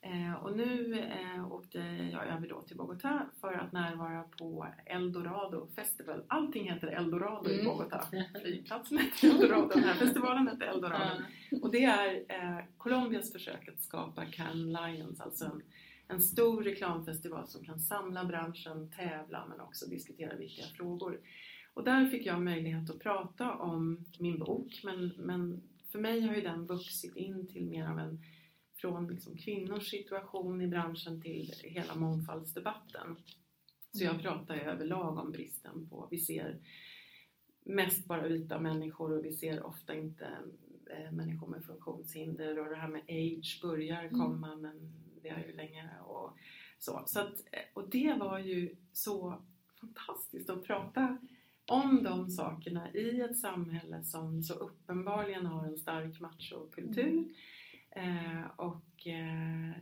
Eh, 0.00 0.34
och 0.34 0.56
nu 0.56 0.98
eh, 0.98 1.52
åkte 1.52 1.78
jag 2.12 2.26
över 2.26 2.48
då 2.48 2.62
till 2.62 2.76
Bogotá 2.76 3.20
för 3.40 3.52
att 3.52 3.72
närvara 3.72 4.22
på 4.38 4.66
Eldorado 4.86 5.68
Festival. 5.74 6.22
Allting 6.28 6.70
heter 6.72 6.88
Eldorado 6.88 7.50
i 7.50 7.60
Mm. 7.60 7.66
Bogotá. 7.66 8.04
Flygplatsen 8.42 8.98
heter 8.98 9.28
Eldorado, 9.28 9.68
den 9.68 9.84
här 9.84 9.94
festivalen 9.94 10.48
heter 10.48 10.66
Eldorado. 10.66 11.22
Och 11.62 11.70
det 11.72 11.84
är 11.84 12.14
eh, 12.28 12.64
Colombias 12.76 13.32
försök 13.32 13.68
att 13.68 13.80
skapa 13.80 14.24
Cannes 14.24 14.80
Lions, 14.80 15.20
alltså 15.20 15.44
en, 15.44 15.62
en 16.08 16.20
stor 16.20 16.62
reklamfestival 16.62 17.46
som 17.48 17.64
kan 17.64 17.78
samla 17.80 18.24
branschen, 18.24 18.90
tävla 18.96 19.46
men 19.48 19.60
också 19.60 19.86
diskutera 19.86 20.36
viktiga 20.36 20.66
frågor. 20.66 21.20
Och 21.74 21.84
där 21.84 22.06
fick 22.06 22.26
jag 22.26 22.42
möjlighet 22.42 22.90
att 22.90 22.98
prata 23.00 23.54
om 23.54 24.04
min 24.18 24.38
bok 24.38 24.80
men, 24.84 25.12
men 25.18 25.62
för 25.92 25.98
mig 25.98 26.20
har 26.20 26.34
ju 26.34 26.40
den 26.40 26.66
vuxit 26.66 27.16
in 27.16 27.46
till 27.46 27.66
mer 27.66 27.88
av 27.88 27.98
en 27.98 28.20
från 28.76 29.08
liksom 29.08 29.36
kvinnors 29.36 29.90
situation 29.90 30.60
i 30.60 30.66
branschen 30.66 31.22
till 31.22 31.52
hela 31.62 31.94
mångfaldsdebatten. 31.94 33.16
Så 33.92 34.04
jag 34.04 34.22
pratar 34.22 34.54
ju 34.54 34.60
överlag 34.60 35.18
om 35.18 35.32
bristen 35.32 35.88
på, 35.88 36.08
vi 36.10 36.18
ser 36.18 36.58
mest 37.64 38.06
bara 38.06 38.28
vita 38.28 38.60
människor 38.60 39.12
och 39.18 39.24
vi 39.24 39.32
ser 39.32 39.66
ofta 39.66 39.94
inte 39.94 40.28
eh, 40.90 41.12
människor 41.12 41.46
med 41.46 41.64
funktionshinder 41.64 42.58
och 42.58 42.68
det 42.70 42.76
här 42.76 42.88
med 42.88 43.02
age 43.08 43.58
börjar 43.62 44.04
Mm. 44.04 44.20
komma 44.20 44.56
men 44.56 44.92
det 45.22 45.28
är 45.28 45.46
ju 45.46 45.52
länge 45.56 45.90
och 46.06 46.30
så. 46.78 47.02
så 47.06 47.20
att, 47.20 47.40
eh, 47.52 47.60
och 47.74 47.88
det 47.90 48.12
var 48.18 48.38
ju 48.38 48.76
så 48.92 49.42
fantastiskt 49.80 50.50
att 50.50 50.64
prata 50.64 51.18
om 51.66 52.02
de 52.02 52.30
sakerna 52.30 52.92
i 52.92 53.20
ett 53.20 53.38
samhälle 53.38 54.04
som 54.04 54.42
så 54.42 54.54
uppenbarligen 54.54 55.46
har 55.46 55.66
en 55.66 55.78
stark 55.78 56.20
machokultur. 56.20 57.18
Eh, 57.18 57.24
och 58.56 59.06
eh, 59.06 59.72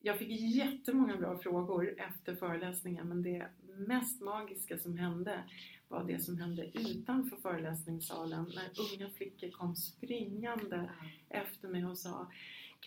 jag 0.00 0.18
fick 0.18 0.40
jättemånga 0.56 1.16
bra 1.16 1.38
frågor 1.38 1.94
efter 2.00 2.34
föreläsningen 2.34 3.08
men 3.08 3.22
det 3.22 3.46
mest 3.88 4.20
magiska 4.22 4.78
som 4.78 4.98
hände 4.98 5.44
var 5.88 6.04
det 6.04 6.18
som 6.18 6.38
hände 6.38 6.70
utanför 6.74 7.36
föreläsningssalen 7.36 8.46
när 8.54 8.70
unga 8.94 9.10
flickor 9.10 9.50
kom 9.50 9.76
springande 9.76 10.90
efter 11.28 11.68
mig 11.68 11.86
och 11.86 11.98
sa 11.98 12.30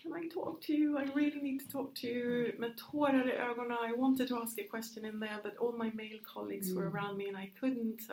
Can 0.02 0.24
I 0.24 0.30
talk 0.30 0.60
to 0.66 0.70
you? 0.70 1.02
I 1.02 1.06
really 1.06 1.42
need 1.42 1.60
to 1.70 1.78
talk 1.78 1.94
to 1.94 2.06
you. 2.06 2.58
Med 2.58 2.76
tårar 2.76 3.28
i 3.28 3.32
ögonen. 3.32 3.90
I 3.90 3.96
wanted 3.96 4.28
to 4.28 4.36
ask 4.42 4.58
a 4.58 4.62
question 4.70 5.04
in 5.04 5.20
there 5.20 5.38
but 5.42 5.56
all 5.60 5.72
my 5.72 5.90
male 5.94 6.20
colleagues 6.24 6.76
were 6.76 6.86
Mm. 6.86 6.94
around 6.96 7.18
me 7.18 7.28
and 7.28 7.38
I 7.44 7.52
couldn't. 7.60 7.98
Så 7.98 8.12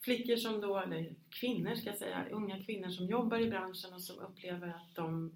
flickor 0.00 0.36
som 0.36 0.60
då, 0.60 0.78
eller 0.78 1.14
kvinnor 1.40 1.74
ska 1.74 1.88
jag 1.90 1.98
säga, 1.98 2.24
unga 2.30 2.64
kvinnor 2.64 2.88
som 2.88 3.06
jobbar 3.06 3.38
i 3.38 3.50
branschen 3.50 3.94
och 3.94 4.02
som 4.02 4.18
upplever 4.18 4.68
att 4.68 4.94
de 4.94 5.32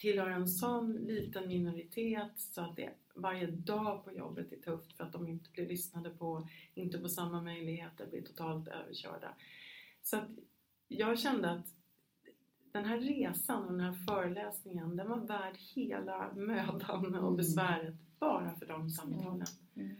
tillhör 0.00 0.30
en 0.30 0.48
sån 0.48 0.92
liten 0.92 1.48
minoritet 1.48 2.32
så 2.36 2.60
att 2.60 2.76
det 2.76 2.90
varje 3.14 3.46
dag 3.46 4.04
på 4.04 4.12
jobbet 4.12 4.52
är 4.52 4.56
tufft 4.56 4.96
för 4.96 5.04
att 5.04 5.12
de 5.12 5.28
inte 5.28 5.50
blir 5.50 5.68
lyssnade 5.68 6.10
på, 6.10 6.48
inte 6.74 7.00
får 7.00 7.08
samma 7.08 7.42
möjligheter, 7.42 8.06
blir 8.06 8.22
totalt 8.22 8.68
överkörda. 8.68 9.34
Så 10.02 10.16
att 10.16 10.28
jag 10.88 11.18
kände 11.18 11.50
att 11.50 11.66
den 12.72 12.84
här 12.84 12.98
resan 12.98 13.64
och 13.64 13.72
den 13.72 13.80
här 13.80 13.92
föreläsningen 13.92 14.96
den 14.96 15.08
var 15.08 15.26
värd 15.26 15.56
hela 15.74 16.32
mödan 16.34 17.14
och 17.14 17.22
Mm. 17.22 17.36
besväret 17.36 17.94
bara 18.18 18.54
för 18.58 18.66
de 18.66 18.90
samtalen. 18.90 19.46
Mm. 19.76 19.96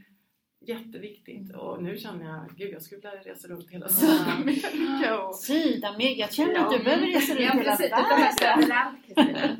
Jätteviktigt 0.63 1.55
och 1.55 1.83
nu 1.83 1.99
känner 1.99 2.25
jag, 2.25 2.57
gud 2.57 2.71
jag 2.71 2.83
skulle 2.83 3.01
vilja 3.01 3.35
resa 3.35 3.49
runt 3.49 3.71
hela. 3.71 3.89
Sydamerika 3.89 5.23
och 5.23 5.35
Sydamerika, 5.35 6.21
jag 6.21 6.33
känner 6.33 6.59
att 6.59 6.71
du 6.71 6.85
behöver 6.85 7.07
resa 7.07 7.35
runt 7.35 7.61
hela 7.61 7.77
världen. 7.77 9.60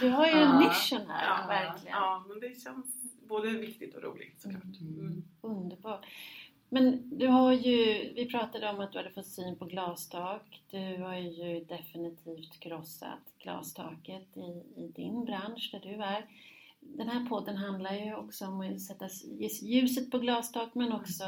Du 0.00 0.08
har 0.08 0.26
ju 0.26 0.32
en 0.32 0.38
Ja. 0.40 0.58
mission 0.58 1.06
här, 1.10 1.24
Ja, 1.40 1.46
verkligen. 1.48 1.96
Ja, 1.96 2.24
men 2.28 2.40
det 2.40 2.60
känns 2.62 2.86
både 3.28 3.48
viktigt 3.50 3.94
och 3.94 4.02
roligt 4.02 4.40
såklart. 4.40 4.62
Mm. 4.80 4.98
Mm. 5.00 5.24
Underbart. 5.40 6.06
Men 6.68 7.18
du 7.18 7.26
har 7.26 7.52
ju, 7.52 8.12
vi 8.14 8.26
pratade 8.30 8.70
om 8.70 8.80
att 8.80 8.92
du 8.92 8.98
hade 8.98 9.10
fått 9.10 9.26
syn 9.26 9.56
på 9.56 9.64
glastak. 9.64 10.62
Du 10.70 11.02
har 11.02 11.16
ju 11.16 11.64
definitivt 11.64 12.60
krossat 12.60 13.18
glastaket 13.38 14.36
i, 14.36 14.62
i 14.82 14.92
din 14.96 15.24
bransch 15.24 15.68
där 15.72 15.80
du 15.80 16.02
är. 16.02 16.26
Den 16.80 17.08
här 17.08 17.26
podden 17.28 17.56
handlar 17.56 17.92
ju 17.94 18.14
också 18.14 18.46
om 18.46 18.60
att 18.60 18.80
sätta 18.80 19.08
ljuset 19.62 20.10
på 20.10 20.18
glastak 20.18 20.74
men 20.74 20.92
också 20.92 21.24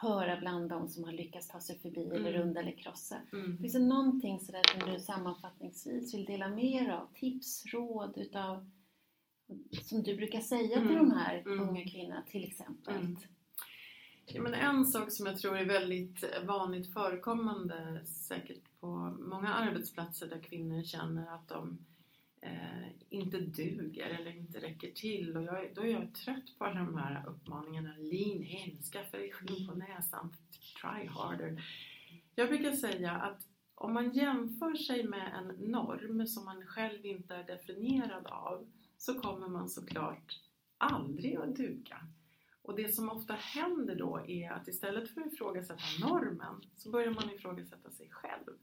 höra 0.00 0.36
bland 0.40 0.68
de 0.70 0.88
som 0.88 1.04
har 1.04 1.12
lyckats 1.12 1.48
ta 1.48 1.60
sig 1.60 1.78
förbi 1.78 2.04
eller 2.04 2.30
Mm. 2.30 2.32
runda 2.42 2.60
eller 2.60 2.72
krossa. 2.72 3.16
Mm. 3.32 3.58
Finns 3.58 3.72
det 3.72 3.78
någonting 3.78 4.40
sådär 4.40 4.62
som 4.80 4.92
du 4.92 5.00
sammanfattningsvis 5.00 6.14
vill 6.14 6.24
dela 6.24 6.48
med 6.48 6.84
dig 6.84 6.90
av? 6.92 7.08
Tips, 7.14 7.64
råd 7.66 8.12
utav 8.16 8.70
som 9.82 10.02
du 10.02 10.16
brukar 10.16 10.40
säga 10.40 10.78
till 10.80 10.90
Mm, 10.96 11.08
de 11.08 11.10
här 11.16 11.38
mm. 11.46 11.60
unga 11.68 11.84
kvinnorna 11.84 12.22
till 12.30 12.44
exempel? 12.44 12.96
Mm. 12.96 13.16
Ja, 14.26 14.42
men 14.42 14.54
en 14.54 14.84
sak 14.86 15.12
som 15.12 15.26
jag 15.26 15.38
tror 15.38 15.56
är 15.58 15.64
väldigt 15.64 16.24
vanligt 16.46 16.92
förekommande 16.92 18.00
säkert 18.06 18.80
på 18.80 18.86
många 19.20 19.48
arbetsplatser 19.54 20.26
där 20.26 20.40
kvinnor 20.40 20.82
känner 20.82 21.34
att 21.34 21.48
de 21.48 21.78
eh, 22.40 22.88
inte 23.08 23.40
duger 23.40 24.18
eller 24.20 24.36
inte 24.36 24.60
räcker 24.60 24.90
till. 24.90 25.36
Och 25.36 25.42
jag, 25.42 25.74
då 25.74 25.82
är 25.82 25.92
jag 25.92 26.14
trött 26.14 26.58
på 26.58 26.64
alla 26.64 26.80
de 26.80 26.98
här 26.98 27.28
uppmaningarna. 27.28 27.94
Lean 27.98 28.42
in, 28.42 28.82
skaffa 28.92 29.16
dig 29.16 29.32
skinn 29.32 29.68
på 29.68 29.74
näsan, 29.74 30.34
try 30.80 31.06
harder. 31.06 31.62
Jag 32.34 32.48
brukar 32.48 32.72
säga 32.72 33.12
att 33.12 33.46
om 33.74 33.94
man 33.94 34.10
jämför 34.10 34.74
sig 34.74 35.04
med 35.04 35.34
en 35.34 35.70
norm 35.70 36.26
som 36.26 36.44
man 36.44 36.66
själv 36.66 37.06
inte 37.06 37.34
är 37.34 37.44
definierad 37.44 38.26
av 38.26 38.66
så 38.96 39.20
kommer 39.20 39.48
man 39.48 39.68
såklart 39.68 40.40
aldrig 40.78 41.36
att 41.36 41.56
duga. 41.56 42.08
Och 42.62 42.76
det 42.76 42.94
som 42.94 43.10
ofta 43.10 43.34
händer 43.34 43.94
då 43.94 44.24
är 44.26 44.50
att 44.52 44.68
istället 44.68 45.10
för 45.10 45.20
att 45.20 45.32
ifrågasätta 45.32 46.08
normen 46.08 46.62
så 46.76 46.90
börjar 46.90 47.10
man 47.10 47.30
ifrågasätta 47.30 47.90
sig 47.90 48.08
själv. 48.10 48.58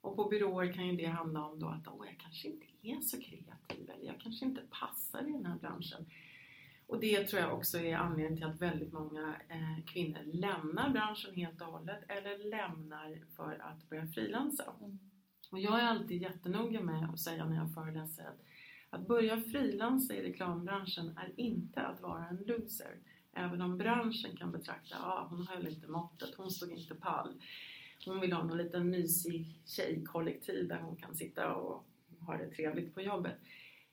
Och 0.00 0.16
på 0.16 0.24
byråer 0.24 0.72
kan 0.72 0.86
ju 0.86 0.96
det 0.96 1.06
handla 1.06 1.44
om 1.44 1.58
då 1.58 1.68
att 1.68 1.88
Åh, 1.88 2.06
jag 2.06 2.18
kanske 2.18 2.48
inte 2.48 2.66
är 2.82 3.00
så 3.00 3.20
kreativ 3.20 3.90
eller 3.90 4.06
jag 4.06 4.20
kanske 4.20 4.44
inte 4.44 4.62
passar 4.70 5.28
i 5.28 5.32
den 5.32 5.46
här 5.46 5.58
branschen. 5.58 6.06
Och 6.86 7.00
det 7.00 7.24
tror 7.24 7.42
jag 7.42 7.54
också 7.54 7.78
är 7.78 7.96
anledningen 7.96 8.36
till 8.36 8.46
att 8.46 8.60
väldigt 8.60 8.92
många 8.92 9.34
eh, 9.48 9.84
kvinnor 9.86 10.22
lämnar 10.24 10.90
branschen 10.90 11.34
helt 11.34 11.60
och 11.60 11.66
hållet 11.66 12.04
eller 12.08 12.50
lämnar 12.50 13.18
för 13.36 13.62
att 13.62 13.88
börja 13.90 14.06
frilansa. 14.06 14.72
Mm. 14.80 14.98
Och 15.50 15.58
jag 15.58 15.80
är 15.80 15.84
alltid 15.84 16.22
jättenoga 16.22 16.80
med 16.80 17.10
att 17.10 17.20
säga 17.20 17.46
när 17.46 17.56
jag 17.56 17.74
föreläser 17.74 18.24
att 18.24 18.40
att 18.90 19.08
börja 19.08 19.40
frilansa 19.40 20.14
i 20.14 20.22
reklambranschen 20.22 21.18
är 21.18 21.40
inte 21.40 21.80
att 21.80 22.00
vara 22.00 22.26
en 22.26 22.36
loser. 22.46 22.98
Även 23.32 23.62
om 23.62 23.78
branschen 23.78 24.36
kan 24.36 24.52
betrakta, 24.52 24.96
ja 25.00 25.26
hon 25.30 25.46
höll 25.46 25.66
inte 25.68 25.88
måttet, 25.88 26.34
hon 26.36 26.50
stod 26.50 26.72
inte 26.72 26.94
pall. 26.94 27.34
Hon 28.04 28.20
vill 28.20 28.32
ha 28.32 28.44
någon 28.44 28.58
liten 28.58 28.90
mysig 28.90 29.60
tjejkollektiv 29.64 30.68
där 30.68 30.80
hon 30.80 30.96
kan 30.96 31.16
sitta 31.16 31.54
och 31.54 31.84
ha 32.20 32.36
det 32.36 32.50
trevligt 32.50 32.94
på 32.94 33.00
jobbet. 33.00 33.34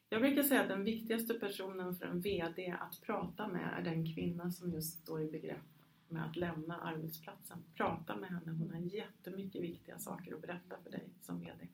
Jag 0.10 0.22
brukar 0.22 0.44
säga 0.44 0.62
att 0.62 0.70
den 0.70 0.84
viktigaste 0.84 1.34
personen 1.34 1.96
för 1.96 2.06
en 2.06 2.22
VD 2.22 2.76
att 2.80 3.02
prata 3.02 3.48
med 3.48 3.74
är 3.80 3.84
den 3.84 4.14
kvinna 4.14 4.52
som 4.52 4.72
just 4.72 5.02
står 5.04 5.22
i 5.22 5.32
begrepp 5.32 5.58
med 6.10 6.26
att 6.26 6.36
lämna 6.36 6.78
arbetsplatsen. 6.78 7.64
Prata 7.76 8.16
med 8.16 8.30
henne, 8.30 8.52
hon 8.52 8.74
har 8.74 8.80
jättemycket 8.80 9.62
viktiga 9.62 10.00
saker 10.00 10.34
att 10.34 10.42
berätta 10.42 10.76
för 10.84 10.92
dig 10.92 11.04
som 11.22 11.40
VD. 11.40 11.68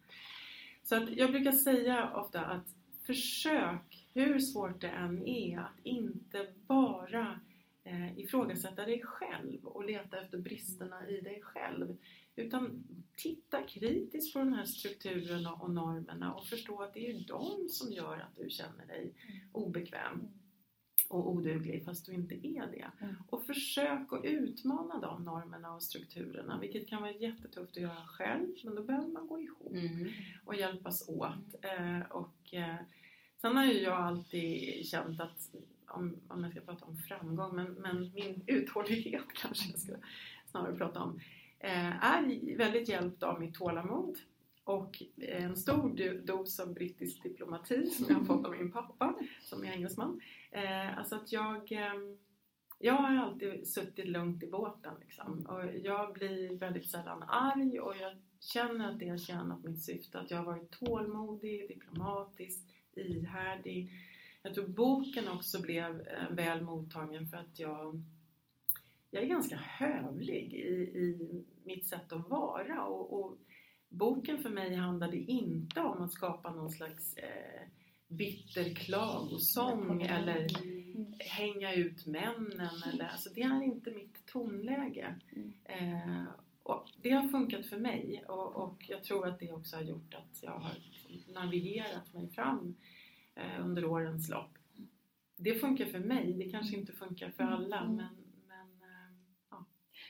Så 0.84 0.96
att 0.96 1.10
jag 1.10 1.32
brukar 1.32 1.52
säga 1.52 2.12
ofta 2.14 2.42
att 2.42 2.68
försök, 3.06 4.08
hur 4.14 4.40
svårt 4.40 4.82
det 4.82 4.88
än 4.90 5.28
är, 5.28 5.60
att 5.60 5.80
inte 5.84 6.48
bara 6.68 7.40
eh, 7.84 8.20
ifrågasätta 8.20 8.86
dig 8.86 9.02
själv 9.04 9.66
och 9.66 9.86
leta 9.86 10.22
efter 10.22 10.38
bristerna 10.38 11.08
i 11.08 11.22
dig 11.22 11.42
själv. 11.42 11.98
Utan 12.36 12.84
titta 13.18 13.64
kritiskt 13.64 14.34
på 14.34 14.40
den 14.40 14.54
här 14.54 14.66
strukturen 14.66 15.48
och 15.48 15.72
normerna 15.72 16.34
och 16.34 16.46
förstå 16.46 16.82
att 16.82 16.94
det 16.94 17.10
är 17.10 17.28
de 17.28 17.70
som 17.70 17.92
gör 17.92 18.18
att 18.20 18.36
du 18.36 18.50
känner 18.50 18.86
dig 18.88 19.14
obekväm 19.52 20.28
och 21.10 21.32
oduglig 21.32 21.86
fast 21.86 22.06
du 22.06 22.14
inte 22.14 22.36
är 22.36 22.68
det. 22.72 22.92
Mm. 23.02 23.16
Och 23.30 23.46
försök 23.46 24.14
att 24.14 24.26
utmana 24.26 25.00
de 25.00 25.24
normerna 25.24 25.76
och 25.76 25.84
strukturerna 25.84 26.60
vilket 26.60 26.88
kan 26.88 27.02
vara 27.02 27.12
jättetufft 27.12 27.78
att 27.78 27.84
göra 27.84 28.06
själv 28.08 28.48
men 28.64 28.76
då 28.76 28.84
behöver 28.84 29.08
man 29.08 29.28
gå 29.28 29.42
ihop 29.42 29.72
Mm. 29.72 30.10
och 30.46 30.56
hjälpas 30.56 31.10
åt. 31.10 31.56
Eh, 31.62 32.00
och, 32.12 32.54
eh, 32.54 32.76
sen 33.42 33.58
har 33.58 33.66
ju 33.66 33.80
jag 33.82 33.94
alltid 33.94 34.86
känt 34.86 35.22
att, 35.22 35.56
om, 35.88 36.18
om 36.28 36.44
jag 36.44 36.52
ska 36.52 36.62
prata 36.62 36.86
om 36.86 36.98
framgång, 36.98 37.56
men, 37.56 37.74
men 37.74 38.12
min 38.14 38.44
uthållighet 38.48 39.26
kanske 39.34 39.70
jag 39.70 39.80
ska 39.80 39.94
snarare 40.52 40.76
prata 40.76 41.00
om, 41.00 41.20
Eh, 41.64 42.06
är 42.06 42.58
väldigt 42.58 42.90
hjälpt 42.90 43.24
av 43.24 43.40
mitt 43.40 43.56
tålamod 43.56 44.18
och 44.64 45.04
en 45.18 45.56
stor 45.56 46.26
dos 46.26 46.60
av 46.60 46.74
brittisk 46.74 47.24
diplomati 47.24 47.88
som 47.88 48.06
jag 48.10 48.16
har 48.16 48.26
fått 48.26 48.46
av 48.46 48.52
min 48.52 48.72
pappa 48.72 49.16
som 49.42 49.64
är 49.64 49.72
engelsman. 49.72 50.22
Eh, 50.52 50.98
alltså 50.98 51.16
att 51.16 51.32
jag 51.32 51.72
eh, 51.72 51.94
jag 52.80 52.94
har 52.94 53.16
alltid 53.16 53.68
suttit 53.68 54.08
lugnt 54.08 54.44
i 54.44 54.48
båten 54.48 54.94
liksom. 55.00 55.46
och 55.46 55.66
jag 55.84 56.14
blir 56.14 56.58
väldigt 56.58 56.92
sällan 56.92 57.24
arg 57.24 57.80
och 57.80 57.96
jag 57.98 58.16
känner 58.40 58.92
att 58.92 59.00
det 59.00 59.10
har 59.10 59.18
tjänat 59.18 59.64
mitt 59.64 59.84
syfte. 59.84 60.20
Att 60.20 60.32
jag 60.32 60.38
har 60.38 60.46
varit 60.46 60.72
tålmodig, 60.72 61.68
diplomatisk, 61.68 62.60
ihärdig. 62.96 63.92
Jag 64.42 64.54
tror 64.54 64.68
boken 64.68 65.28
också 65.28 65.62
blev 65.62 66.08
väl 66.30 66.62
mottagen 66.62 67.28
för 67.28 67.38
att 67.38 67.60
jag, 67.60 68.04
jag 69.14 69.24
är 69.24 69.28
ganska 69.28 69.56
hövlig 69.56 70.54
i, 70.54 70.98
i 71.00 71.46
mitt 71.64 71.88
sätt 71.88 72.12
att 72.12 72.30
vara. 72.30 72.86
Och, 72.86 73.20
och 73.20 73.38
boken 73.90 74.38
för 74.38 74.50
mig 74.50 74.76
handlade 74.76 75.18
inte 75.18 75.82
om 75.82 76.02
att 76.02 76.14
skapa 76.14 76.52
någon 76.52 76.70
slags 76.70 77.18
eh, 77.18 77.68
bitter 78.08 78.74
klagosång 78.74 80.02
eller 80.02 80.64
mm. 80.64 81.14
hänga 81.20 81.74
ut 81.74 82.06
männen. 82.06 82.84
Eller, 82.94 83.06
alltså 83.06 83.30
det 83.36 83.42
är 83.42 83.64
inte 83.64 83.92
mitt 83.92 84.26
tonläge. 84.26 85.16
Mm. 85.36 85.54
Eh, 85.64 86.24
och 86.64 86.90
det 87.02 87.10
har 87.10 87.28
funkat 87.28 87.66
för 87.66 87.78
mig 87.78 88.24
och, 88.28 88.56
och, 88.56 88.86
jag 88.90 89.04
tror 89.04 89.28
att 89.28 89.40
det 89.40 89.52
också 89.52 89.76
har 89.76 89.84
gjort 89.84 90.14
att 90.14 90.44
jag 90.44 90.60
har 90.60 90.76
navigerat 91.34 92.14
mig 92.14 92.30
fram 92.30 92.76
eh, 93.36 93.66
under 93.66 93.86
årens 93.86 94.30
lopp. 94.30 94.58
Det 95.38 95.56
funkar 95.56 95.86
för 95.86 96.00
mig, 96.00 96.34
det 96.34 96.50
kanske 96.50 96.78
inte 96.78 96.94
funkar 96.94 97.30
för 97.30 97.44
alla 97.44 97.82
Mm. 97.82 97.96
men, 97.96 98.06
men. 98.06 98.23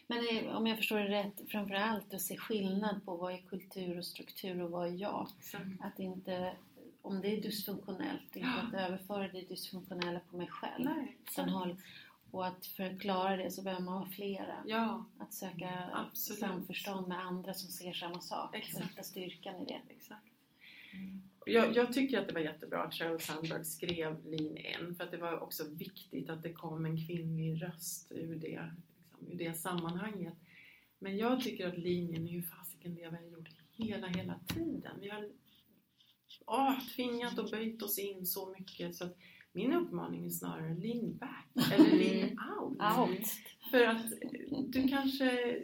Men 0.07 0.17
det, 0.23 0.53
om 0.53 0.67
jag 0.67 0.77
förstår 0.77 0.99
det 0.99 1.09
rätt, 1.09 1.41
framförallt 1.47 2.13
att 2.13 2.21
se 2.21 2.37
skillnad 2.37 3.05
på 3.05 3.15
vad 3.17 3.33
är 3.33 3.37
kultur 3.37 3.97
och 3.97 4.05
struktur 4.05 4.61
och 4.61 4.71
vad 4.71 4.87
är 4.87 4.91
jag. 4.91 5.27
Exakt. 5.39 5.65
Att 5.81 5.99
inte, 5.99 6.53
om 7.01 7.21
det 7.21 7.37
är 7.37 7.41
dysfunktionellt, 7.41 8.35
inte 8.35 8.49
att 8.49 8.73
överföra 8.73 9.27
det 9.27 9.41
dysfunktionella 9.41 10.19
på 10.29 10.37
mig 10.37 10.47
själv. 10.47 10.85
Nej, 10.85 11.17
och 12.33 12.47
att 12.47 12.65
för 12.65 12.83
att 12.83 13.01
klara 13.01 13.37
det 13.37 13.51
så 13.51 13.61
behöver 13.61 13.83
man 13.83 13.97
ha 13.97 14.05
flera. 14.05 14.63
Ja, 14.65 15.05
Att 15.19 15.33
söka 15.33 15.89
Absolut. 15.93 16.39
samförstånd 16.39 17.07
med 17.07 17.19
andra 17.19 17.53
som 17.53 17.69
ser 17.69 17.93
samma 17.93 18.21
sak. 18.21 18.49
Och 18.49 18.55
Exakt. 18.55 18.91
hitta 18.91 19.03
styrkan 19.03 19.55
i 19.55 19.65
det. 19.65 19.81
exakt. 19.89 20.25
Jag, 21.45 21.75
jag 21.75 21.93
tycker 21.93 22.21
att 22.21 22.27
det 22.27 22.33
var 22.33 22.41
jättebra 22.41 22.83
att 22.83 22.93
Sheryl 22.93 23.19
Sandberg 23.19 23.65
skrev 23.65 24.25
Lean 24.25 24.57
In 24.57 24.95
för 24.95 25.03
att 25.03 25.11
det 25.11 25.17
var 25.17 25.39
också 25.39 25.63
viktigt 25.69 26.29
att 26.29 26.43
det 26.43 26.53
kom 26.53 26.85
en 26.85 27.07
kvinnlig 27.07 27.63
röst 27.63 28.11
ur 28.11 28.35
det, 28.35 28.69
det 29.33 29.53
sammanhanget. 29.53 30.33
Men 30.99 31.17
jag 31.17 31.41
tycker 31.41 31.67
att 31.67 31.77
In 31.77 32.27
är 32.27 32.31
ju 32.31 32.43
fasiken 32.43 32.95
det 32.95 33.09
vi 33.09 33.15
har 33.15 33.37
gjort 33.37 33.49
hela, 33.71 34.07
hela 34.07 34.39
tiden. 34.47 34.99
Vi 35.01 35.09
har 35.09 35.29
åh, 36.45 36.79
tvingat 36.95 37.39
och 37.39 37.49
böjt 37.49 37.81
oss 37.81 37.99
in 37.99 38.25
så 38.25 38.55
mycket 38.57 38.95
så 38.95 39.05
att 39.05 39.17
min 39.51 39.73
uppmaning 39.73 40.25
är 40.25 40.29
snarare 40.29 40.73
lean 40.73 41.17
back 41.17 41.71
eller 41.73 41.91
lean 41.97 42.39
out. 42.59 42.99
Out. 42.99 43.27
För 43.71 43.85
att 43.85 44.05
du 44.67 44.87
kanske 44.87 45.59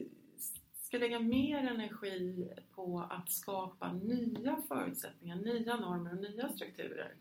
ska 0.74 0.98
lägga 0.98 1.20
mer 1.20 1.58
energi 1.58 2.50
på 2.76 3.00
att 3.10 3.32
skapa 3.32 3.94
nya 3.94 4.62
förutsättningar, 4.68 5.36
nya 5.36 5.76
normer 5.76 6.12
och 6.12 6.22
nya 6.22 6.50
strukturer 6.50 7.16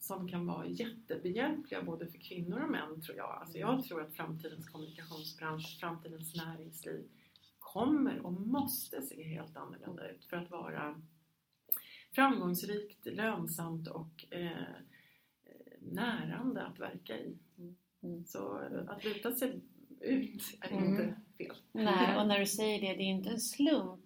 som 0.00 0.28
kan 0.28 0.46
vara 0.46 0.66
jättebehjälpliga 0.66 1.82
både 1.82 2.06
för 2.06 2.18
kvinnor 2.18 2.62
och 2.62 2.70
män 2.70 3.00
tror 3.02 3.16
jag. 3.16 3.38
Alltså 3.40 3.58
jag 3.58 3.84
tror 3.84 4.02
att 4.02 4.14
framtidens 4.14 4.68
kommunikationsbransch, 4.68 5.78
framtidens 5.80 6.36
näringsliv 6.36 7.08
kommer 7.58 8.26
och 8.26 8.32
måste 8.32 9.02
se 9.02 9.22
helt 9.22 9.56
annorlunda 9.56 10.10
ut 10.10 10.24
för 10.24 10.36
att 10.36 10.50
vara 10.50 11.02
framgångsrikt, 12.12 13.06
lönsamt 13.06 13.88
och 13.88 14.24
eh, 14.30 14.50
närande 15.78 16.62
att 16.62 16.78
verka 16.78 17.18
i. 17.18 17.38
Mm. 18.02 18.24
Så 18.24 18.60
att 18.88 19.04
luta 19.04 19.34
sig 19.34 19.60
ut 20.00 20.58
är 20.60 20.70
Mm. 20.70 20.84
inte 20.90 21.16
fel. 21.38 21.56
Nej, 21.72 22.16
och 22.20 22.26
när 22.26 22.38
du 22.38 22.46
säger 22.46 22.80
det, 22.80 22.96
det 22.96 23.02
är 23.02 23.10
inte 23.10 23.30
en 23.30 23.40
slump. 23.40 24.04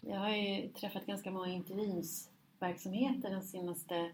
Jag 0.00 0.18
har 0.18 0.30
ju 0.30 0.68
träffat 0.68 1.06
ganska 1.06 1.30
många 1.30 1.52
interimsverksamheter 1.52 3.30
den 3.30 3.42
senaste 3.42 4.12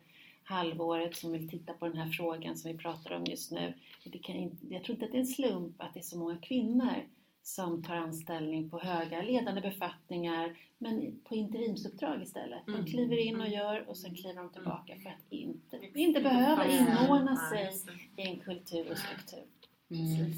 halvåret 0.49 1.17
som 1.17 1.33
vill 1.33 1.49
titta 1.49 1.73
på 1.73 1.89
den 1.89 1.97
här 1.97 2.09
frågan 2.11 2.57
som 2.57 2.73
vi 2.73 2.79
pratar 2.79 3.13
om 3.17 3.25
just 3.25 3.51
nu. 3.53 3.75
Det 4.05 4.19
kan, 4.19 4.59
jag 4.71 4.85
tror 4.85 4.95
inte 4.95 5.05
att 5.07 5.13
det 5.13 5.19
är 5.19 5.21
en 5.21 5.27
slump 5.27 5.75
att 5.83 5.95
det 5.95 6.01
är 6.01 6.05
så 6.05 6.19
många 6.19 6.37
kvinnor 6.39 7.07
som 7.43 7.83
tar 7.83 7.97
anställning 7.97 8.71
på 8.71 8.79
höga 8.79 9.23
ledande 9.23 9.61
befattningar 9.61 10.57
men 10.79 11.21
på 11.25 11.35
interimsuppdrag 11.35 12.23
istället. 12.23 12.67
De 12.67 12.75
Mm. 12.75 12.87
kliver 12.87 13.17
in 13.17 13.35
och 13.41 13.47
Mm. 13.47 13.59
gör 13.59 13.89
och 13.89 13.97
sen 13.97 14.15
kliver 14.15 14.35
de 14.43 14.53
tillbaka 14.53 14.97
för 15.03 15.09
att 15.11 15.33
inte, 15.33 15.81
inte 15.95 16.21
behöva 16.21 16.67
inordna 16.67 17.37
sig 17.37 17.71
i 18.17 18.23
en 18.23 18.39
kultur 18.41 18.91
och 18.91 18.99
struktur. 18.99 19.45
Mm. 19.91 20.33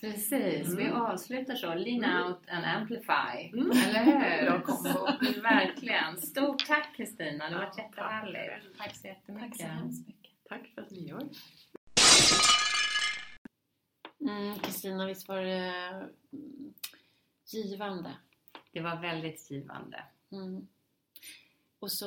Precis. 0.00 0.30
Precis, 0.30 0.78
vi 0.78 0.84
Mm. 0.84 0.96
avslutar 1.00 1.54
så. 1.54 1.74
Lean 1.74 2.04
Mm. 2.04 2.26
out 2.26 2.48
and 2.48 2.64
amplify. 2.64 3.48
Mm. 3.52 3.70
Eller 3.70 4.04
hur? 4.04 4.44
Bra 4.50 4.62
kombo. 4.62 5.06
Verkligen. 5.42 6.16
Stort 6.16 6.66
tack 6.66 6.96
Kristina, 6.96 7.48
det 7.48 7.54
har 7.54 7.62
varit 7.64 7.74
Ja, 7.78 7.82
jättehärligt. 7.84 8.64
tack. 8.78 8.86
Tack 8.88 8.96
så 8.96 9.06
jättemycket. 9.06 9.48
Tack 9.50 9.60
så 9.60 9.66
hemskt 9.66 10.06
mycket. 10.06 10.32
Tack 10.48 10.66
för 10.74 10.82
att 10.82 10.90
ni 10.90 11.08
gör. 11.08 11.28
Mm, 14.20 14.58
Kristina, 14.58 15.06
visst 15.06 15.28
var 15.28 15.40
det 15.40 15.72
mm, 16.32 16.74
givande? 17.52 18.16
Det 18.72 18.80
var 18.80 18.96
väldigt 19.00 19.50
givande. 19.50 20.04
Mm. 20.32 20.68
Och 21.78 21.92
så, 21.92 22.06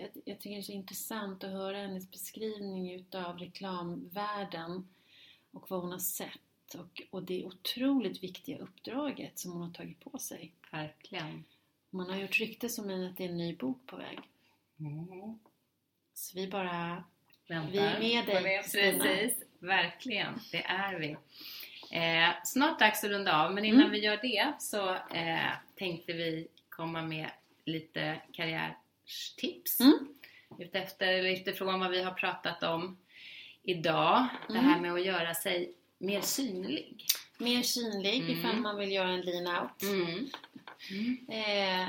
jag, 0.00 0.10
jag 0.24 0.40
tycker 0.40 0.50
det 0.50 0.58
är 0.58 0.62
så 0.62 0.72
intressant 0.72 1.44
att 1.44 1.50
höra 1.50 1.76
hennes 1.76 2.10
beskrivning 2.10 2.94
utav 2.94 3.38
reklamvärlden 3.38 4.88
och 5.52 5.66
vad 5.70 5.80
hon 5.80 5.90
har 5.92 5.98
sett 5.98 6.49
och, 6.74 7.02
och 7.10 7.22
det 7.22 7.44
otroligt 7.44 8.22
viktiga 8.22 8.58
uppdraget 8.58 9.38
som 9.38 9.52
hon 9.52 9.62
har 9.62 9.70
tagit 9.70 10.00
på 10.00 10.18
sig. 10.18 10.52
Verkligen. 10.70 11.44
Man 11.90 12.10
har 12.10 12.16
gjort 12.16 12.38
rykte 12.40 12.68
som 12.68 12.90
en 12.90 13.06
att 13.06 13.16
det 13.16 13.24
är 13.24 13.28
en 13.28 13.36
ny 13.38 13.56
bok 13.56 13.86
på 13.86 13.96
väg. 13.96 14.18
Mm. 14.80 15.38
Så 16.14 16.36
vi 16.36 16.48
bara... 16.48 17.04
Väntar 17.48 17.70
Vi 17.72 17.78
är 17.78 18.00
med 18.00 18.26
dig, 18.26 18.42
det. 18.42 18.62
Precis, 18.72 19.42
verkligen. 19.58 20.40
Det 20.52 20.62
är 20.64 20.98
vi. 20.98 21.16
Eh, 21.90 22.34
snart 22.44 22.78
dags 22.78 23.04
att 23.04 23.10
runda 23.10 23.44
av, 23.44 23.54
men 23.54 23.64
innan 23.64 23.80
Mm. 23.80 23.92
vi 23.92 23.98
gör 23.98 24.16
det 24.22 24.52
så 24.58 24.94
eh, 24.94 25.50
tänkte 25.74 26.12
vi 26.12 26.48
komma 26.68 27.02
med 27.02 27.30
lite 27.64 28.20
karriärstips. 28.32 29.80
Mm. 29.80 30.08
Utefter, 30.58 31.06
eller 31.06 31.30
utifrån 31.30 31.80
vad 31.80 31.90
vi 31.90 32.02
har 32.02 32.12
pratat 32.12 32.62
om 32.62 32.96
idag. 33.62 34.26
Det 34.48 34.54
Mm. 34.58 34.64
här 34.64 34.80
med 34.80 34.92
att 34.92 35.04
göra 35.04 35.34
sig 35.34 35.72
mer 36.00 36.20
synlig. 36.20 37.06
Mer 37.38 37.62
synlig 37.62 38.20
Mm. 38.20 38.30
ifall 38.38 38.56
man 38.56 38.76
vill 38.78 38.92
göra 38.92 39.08
en 39.10 39.20
lean 39.20 39.46
out. 39.62 39.82
Mm. 39.82 40.28
Eh, 41.28 41.88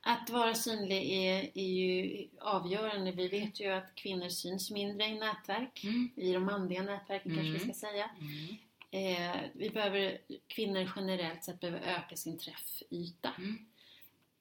att 0.00 0.30
vara 0.30 0.54
synlig 0.54 1.12
är, 1.12 1.50
är 1.54 1.68
ju 1.72 2.26
avgörande. 2.40 3.12
Vi 3.12 3.28
vet 3.28 3.60
ju 3.60 3.72
att 3.72 3.94
kvinnor 3.94 4.28
syns 4.28 4.70
mindre 4.70 5.06
i 5.06 5.14
nätverk. 5.18 5.84
Mm. 5.84 6.10
I 6.16 6.32
de 6.32 6.44
manliga 6.44 6.82
nätverken 6.82 7.34
kanske 7.34 7.52
vi 7.52 7.58
ska 7.58 7.72
säga. 7.88 8.10
Mm. 8.20 8.56
Eh, 8.90 9.36
vi 9.54 9.70
behöver, 9.70 10.18
kvinnor 10.46 10.92
generellt 10.96 11.44
sett 11.44 11.60
behöver 11.60 11.80
öka 11.80 12.16
sin 12.16 12.38
träffyta. 12.38 13.32
Mm. 13.38 13.58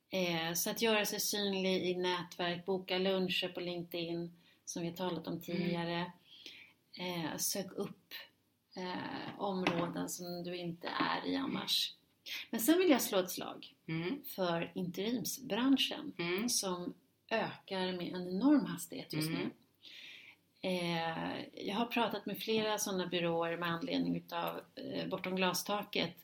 Eh, 0.10 0.54
så 0.54 0.70
att 0.70 0.82
göra 0.82 1.06
sig 1.06 1.20
synlig 1.20 1.84
i 1.86 1.96
nätverk, 1.96 2.66
boka 2.66 2.98
luncher 2.98 3.48
på 3.48 3.60
LinkedIn 3.60 4.34
som 4.66 4.82
vi 4.82 4.90
har 4.90 4.96
talat 4.96 5.28
om 5.28 5.42
tidigare. 5.42 6.12
Eh, 6.98 7.38
sök 7.38 7.72
upp 7.72 8.14
eh, 8.76 9.40
områden 9.40 10.10
som 10.10 10.44
du 10.44 10.56
inte 10.58 10.88
är 10.88 11.28
i 11.28 11.36
annars. 11.36 11.94
Men 12.50 12.60
sen 12.62 12.78
vill 12.80 12.90
jag 12.90 13.02
slå 13.02 13.18
ett 13.20 13.32
slag 13.32 13.74
Mm. 13.88 14.24
för 14.26 14.72
interimsbranschen 14.76 16.14
Mm. 16.18 16.50
som 16.50 16.94
ökar 17.30 17.92
med 17.92 18.14
en 18.14 18.28
enorm 18.28 18.66
hastighet 18.66 19.14
just 19.14 19.30
nu. 19.30 19.36
Mm. 19.36 19.52
Eh, 20.62 21.46
jag 21.68 21.76
har 21.76 21.86
pratat 21.86 22.26
med 22.26 22.38
flera 22.38 22.78
sådana 22.78 23.08
byråer 23.08 23.58
med 23.58 23.70
anledning 23.70 24.16
utav 24.18 24.62
eh, 24.76 25.08
Bortom 25.08 25.36
glastaket 25.36 26.16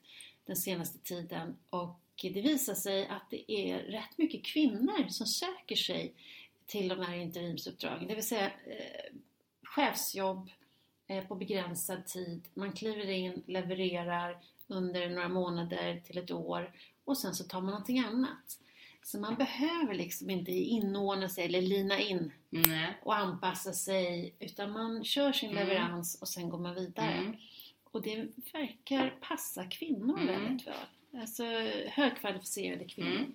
den 0.46 0.56
senaste 0.56 0.98
tiden 0.98 1.56
och 1.70 1.96
det 2.22 2.40
visar 2.40 2.74
sig 2.74 3.06
att 3.08 3.30
det 3.30 3.52
är 3.52 3.78
rätt 3.78 4.18
mycket 4.18 4.44
kvinnor 4.44 5.08
som 5.08 5.26
söker 5.26 5.76
sig 5.76 6.14
till 6.66 6.88
de 6.88 7.00
här 7.00 7.14
interimsuppdragen. 7.16 8.08
Det 8.08 8.14
vill 8.14 8.26
säga 8.28 8.46
eh, 8.46 9.12
chefsjobb 9.62 10.50
på 11.28 11.34
begränsad 11.34 12.06
tid. 12.06 12.48
Man 12.54 12.72
kliver 12.72 13.10
in, 13.10 13.42
levererar 13.46 14.38
under 14.66 15.08
några 15.10 15.28
månader 15.28 16.00
till 16.06 16.18
ett 16.18 16.30
år 16.30 16.72
och 17.04 17.18
sen 17.18 17.34
så 17.34 17.44
tar 17.44 17.60
man 17.60 17.70
någonting 17.70 17.98
annat. 17.98 18.58
Så 19.02 19.18
man 19.20 19.34
behöver 19.34 19.94
liksom 19.94 20.30
inte 20.30 20.50
inordna 20.52 21.28
sig 21.28 21.44
eller 21.44 21.62
lina 21.62 21.98
in 21.98 22.32
Nej. 22.50 22.98
och 23.02 23.16
anpassa 23.16 23.72
sig 23.72 24.34
utan 24.38 24.72
man 24.72 25.04
kör 25.04 25.32
sin 25.32 25.50
Mm. 25.50 25.66
leverans 25.68 26.20
och 26.20 26.28
sen 26.28 26.48
går 26.48 26.58
man 26.58 26.74
vidare. 26.74 27.12
Mm. 27.12 27.36
Och 27.84 28.02
det 28.02 28.16
verkar 28.52 29.14
passa 29.20 29.64
kvinnor 29.64 30.20
Mm. 30.20 30.26
väldigt 30.42 30.66
väl. 30.66 31.20
Alltså 31.20 31.44
högkvalificerade 31.88 32.84
kvinnor. 32.84 33.26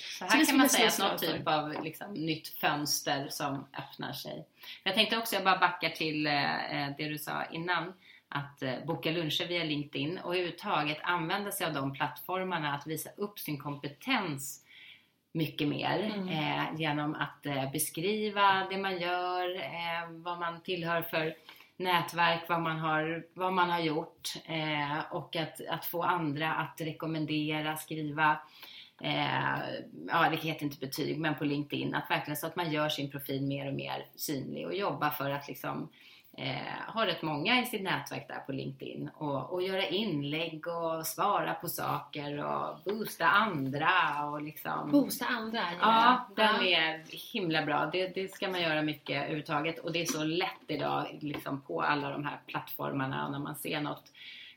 Så 0.00 0.18
Så 0.18 0.24
här 0.24 0.40
det 0.40 0.46
kan 0.46 0.56
man 0.56 0.68
säga 0.68 0.88
att 0.88 0.98
något 0.98 1.20
typ 1.20 1.48
av 1.48 1.84
liksom, 1.84 2.14
nytt 2.14 2.48
fönster 2.48 3.28
som 3.30 3.66
öppnar 3.78 4.12
sig. 4.12 4.46
Jag 4.82 4.94
tänkte 4.94 5.18
också, 5.18 5.34
jag 5.34 5.44
bara 5.44 5.58
backar 5.58 5.90
till 5.90 6.26
eh, 6.26 6.32
det 6.98 7.08
du 7.08 7.18
sa 7.18 7.44
innan, 7.44 7.92
att 8.28 8.62
eh, 8.62 8.84
boka 8.86 9.10
luncher 9.10 9.46
via 9.46 9.64
LinkedIn 9.64 10.18
och 10.18 10.34
överhuvudtaget 10.34 10.98
använda 11.02 11.50
sig 11.52 11.66
av 11.66 11.72
de 11.74 11.92
plattformarna 11.92 12.74
att 12.74 12.86
visa 12.86 13.10
upp 13.16 13.38
sin 13.38 13.58
kompetens 13.58 14.60
mycket 15.32 15.68
mer 15.68 16.12
Mm. 16.14 16.28
eh, 16.28 16.64
genom 16.80 17.14
att 17.14 17.46
eh, 17.46 17.70
beskriva 17.72 18.66
det 18.70 18.78
man 18.78 18.98
gör, 18.98 19.56
eh, 19.56 20.10
vad 20.10 20.38
man 20.38 20.62
tillhör 20.62 21.02
för 21.02 21.34
nätverk, 21.76 22.42
vad 22.48 22.60
man 22.62 22.78
har, 22.78 23.26
vad 23.34 23.52
man 23.52 23.70
har 23.70 23.80
gjort 23.80 24.28
eh, 24.44 24.98
och 25.10 25.36
att, 25.36 25.60
att 25.68 25.86
få 25.86 26.02
andra 26.02 26.54
att 26.54 26.80
rekommendera, 26.80 27.76
skriva 27.76 28.38
eh, 29.00 29.58
ja 30.08 30.28
det 30.30 30.36
heter 30.36 30.64
inte 30.64 30.78
betyg, 30.78 31.18
men 31.18 31.34
på 31.34 31.44
LinkedIn, 31.44 31.94
att 31.94 32.10
verkligen 32.10 32.36
så 32.36 32.46
att 32.46 32.56
man 32.56 32.72
gör 32.72 32.88
sin 32.88 33.10
profil 33.10 33.42
mer 33.42 33.68
och 33.68 33.74
mer 33.74 34.06
synlig 34.16 34.66
och 34.66 34.74
jobba 34.74 35.10
för 35.10 35.30
att 35.30 35.48
liksom 35.48 35.88
eh, 36.38 36.56
har 36.86 37.06
rätt 37.06 37.22
många 37.22 37.62
i 37.62 37.66
sitt 37.66 37.82
nätverk 37.82 38.28
där 38.28 38.38
på 38.46 38.52
LinkedIn 38.52 39.10
och, 39.14 39.52
och 39.52 39.62
göra 39.62 39.86
inlägg 39.86 40.66
och 40.66 41.06
svara 41.06 41.54
på 41.54 41.68
saker 41.68 42.44
och 42.44 42.78
boosta 42.84 43.26
andra 43.26 43.90
och 44.24 44.42
liksom 44.42 44.90
Boosta 44.90 45.24
andra? 45.24 45.62
Ja, 45.80 46.28
den 46.36 46.46
ja. 46.46 46.78
är 46.78 47.04
himla 47.32 47.62
bra. 47.62 47.90
Det, 47.92 48.08
det, 48.08 48.32
ska 48.32 48.48
man 48.48 48.62
göra 48.62 48.82
mycket 48.82 49.16
överhuvudtaget 49.16 49.78
och 49.78 49.92
det 49.92 50.02
är 50.02 50.06
så 50.06 50.24
lätt 50.24 50.64
idag 50.66 51.18
liksom 51.20 51.60
på 51.60 51.82
alla 51.82 52.10
de 52.10 52.24
här 52.24 52.40
plattformarna 52.46 53.28
när 53.28 53.38
man 53.38 53.56
ser 53.56 53.80
något 53.80 54.12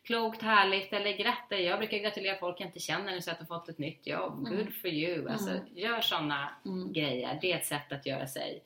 klokt, 0.08 0.42
härligt 0.42 0.94
eller 0.94 1.18
gratta. 1.18 1.56
Jag 1.56 1.80
brukar 1.80 1.98
gratulera 1.98 2.38
folk 2.38 2.60
jag 2.60 2.68
inte 2.68 2.80
känner 2.80 3.20
så 3.20 3.32
att 3.32 3.40
de 3.40 3.46
fått 3.46 3.70
ett 3.70 3.78
nytt 3.78 4.08
jobb. 4.08 4.48
Mm. 4.48 4.58
Good 4.58 4.76
for 4.76 4.90
you. 4.90 5.30
Alltså, 5.30 5.50
mm. 5.50 5.64
Gör 5.76 6.02
sådana 6.02 6.50
mm. 6.66 6.94
grejer. 6.94 7.38
Det 7.42 7.52
är 7.52 7.58
ett 7.58 7.66
sätt 7.66 7.92
att 7.92 8.06
göra 8.06 8.28
sig, 8.28 8.64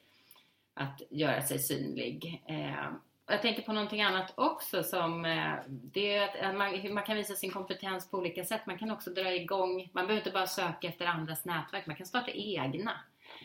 att 0.73 1.01
göra 1.09 1.41
sig 1.41 1.59
synlig. 1.59 2.41
Eh, 2.45 2.91
jag 3.27 3.41
tänker 3.41 3.61
på 3.61 3.73
någonting 3.73 4.01
annat 4.01 4.33
också 4.35 4.83
som 4.83 5.25
eh, 5.25 5.53
det 5.67 6.15
är 6.15 6.49
att 6.49 6.55
man, 6.55 6.93
man, 6.93 7.03
kan 7.03 7.15
visa 7.15 7.33
sin 7.33 7.51
kompetens 7.51 8.11
på 8.11 8.17
olika 8.17 8.45
sätt. 8.45 8.65
Man 8.65 8.77
kan 8.77 8.91
också 8.91 9.09
dra 9.09 9.33
igång, 9.35 9.89
man 9.93 10.07
behöver 10.07 10.21
inte 10.21 10.31
bara 10.31 10.47
söka 10.47 10.87
efter 10.87 11.05
andras 11.05 11.45
nätverk, 11.45 11.87
man 11.87 11.95
kan 11.95 12.05
starta 12.05 12.31
egna. 12.31 12.91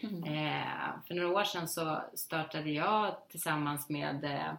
Mm. 0.03 0.25
Eh, 0.25 1.03
för 1.07 1.15
några 1.15 1.41
år 1.41 1.45
sedan 1.45 1.69
så 1.69 2.03
startade 2.15 2.71
jag 2.71 3.17
tillsammans 3.29 3.89
med 3.89 4.25
eh, 4.25 4.53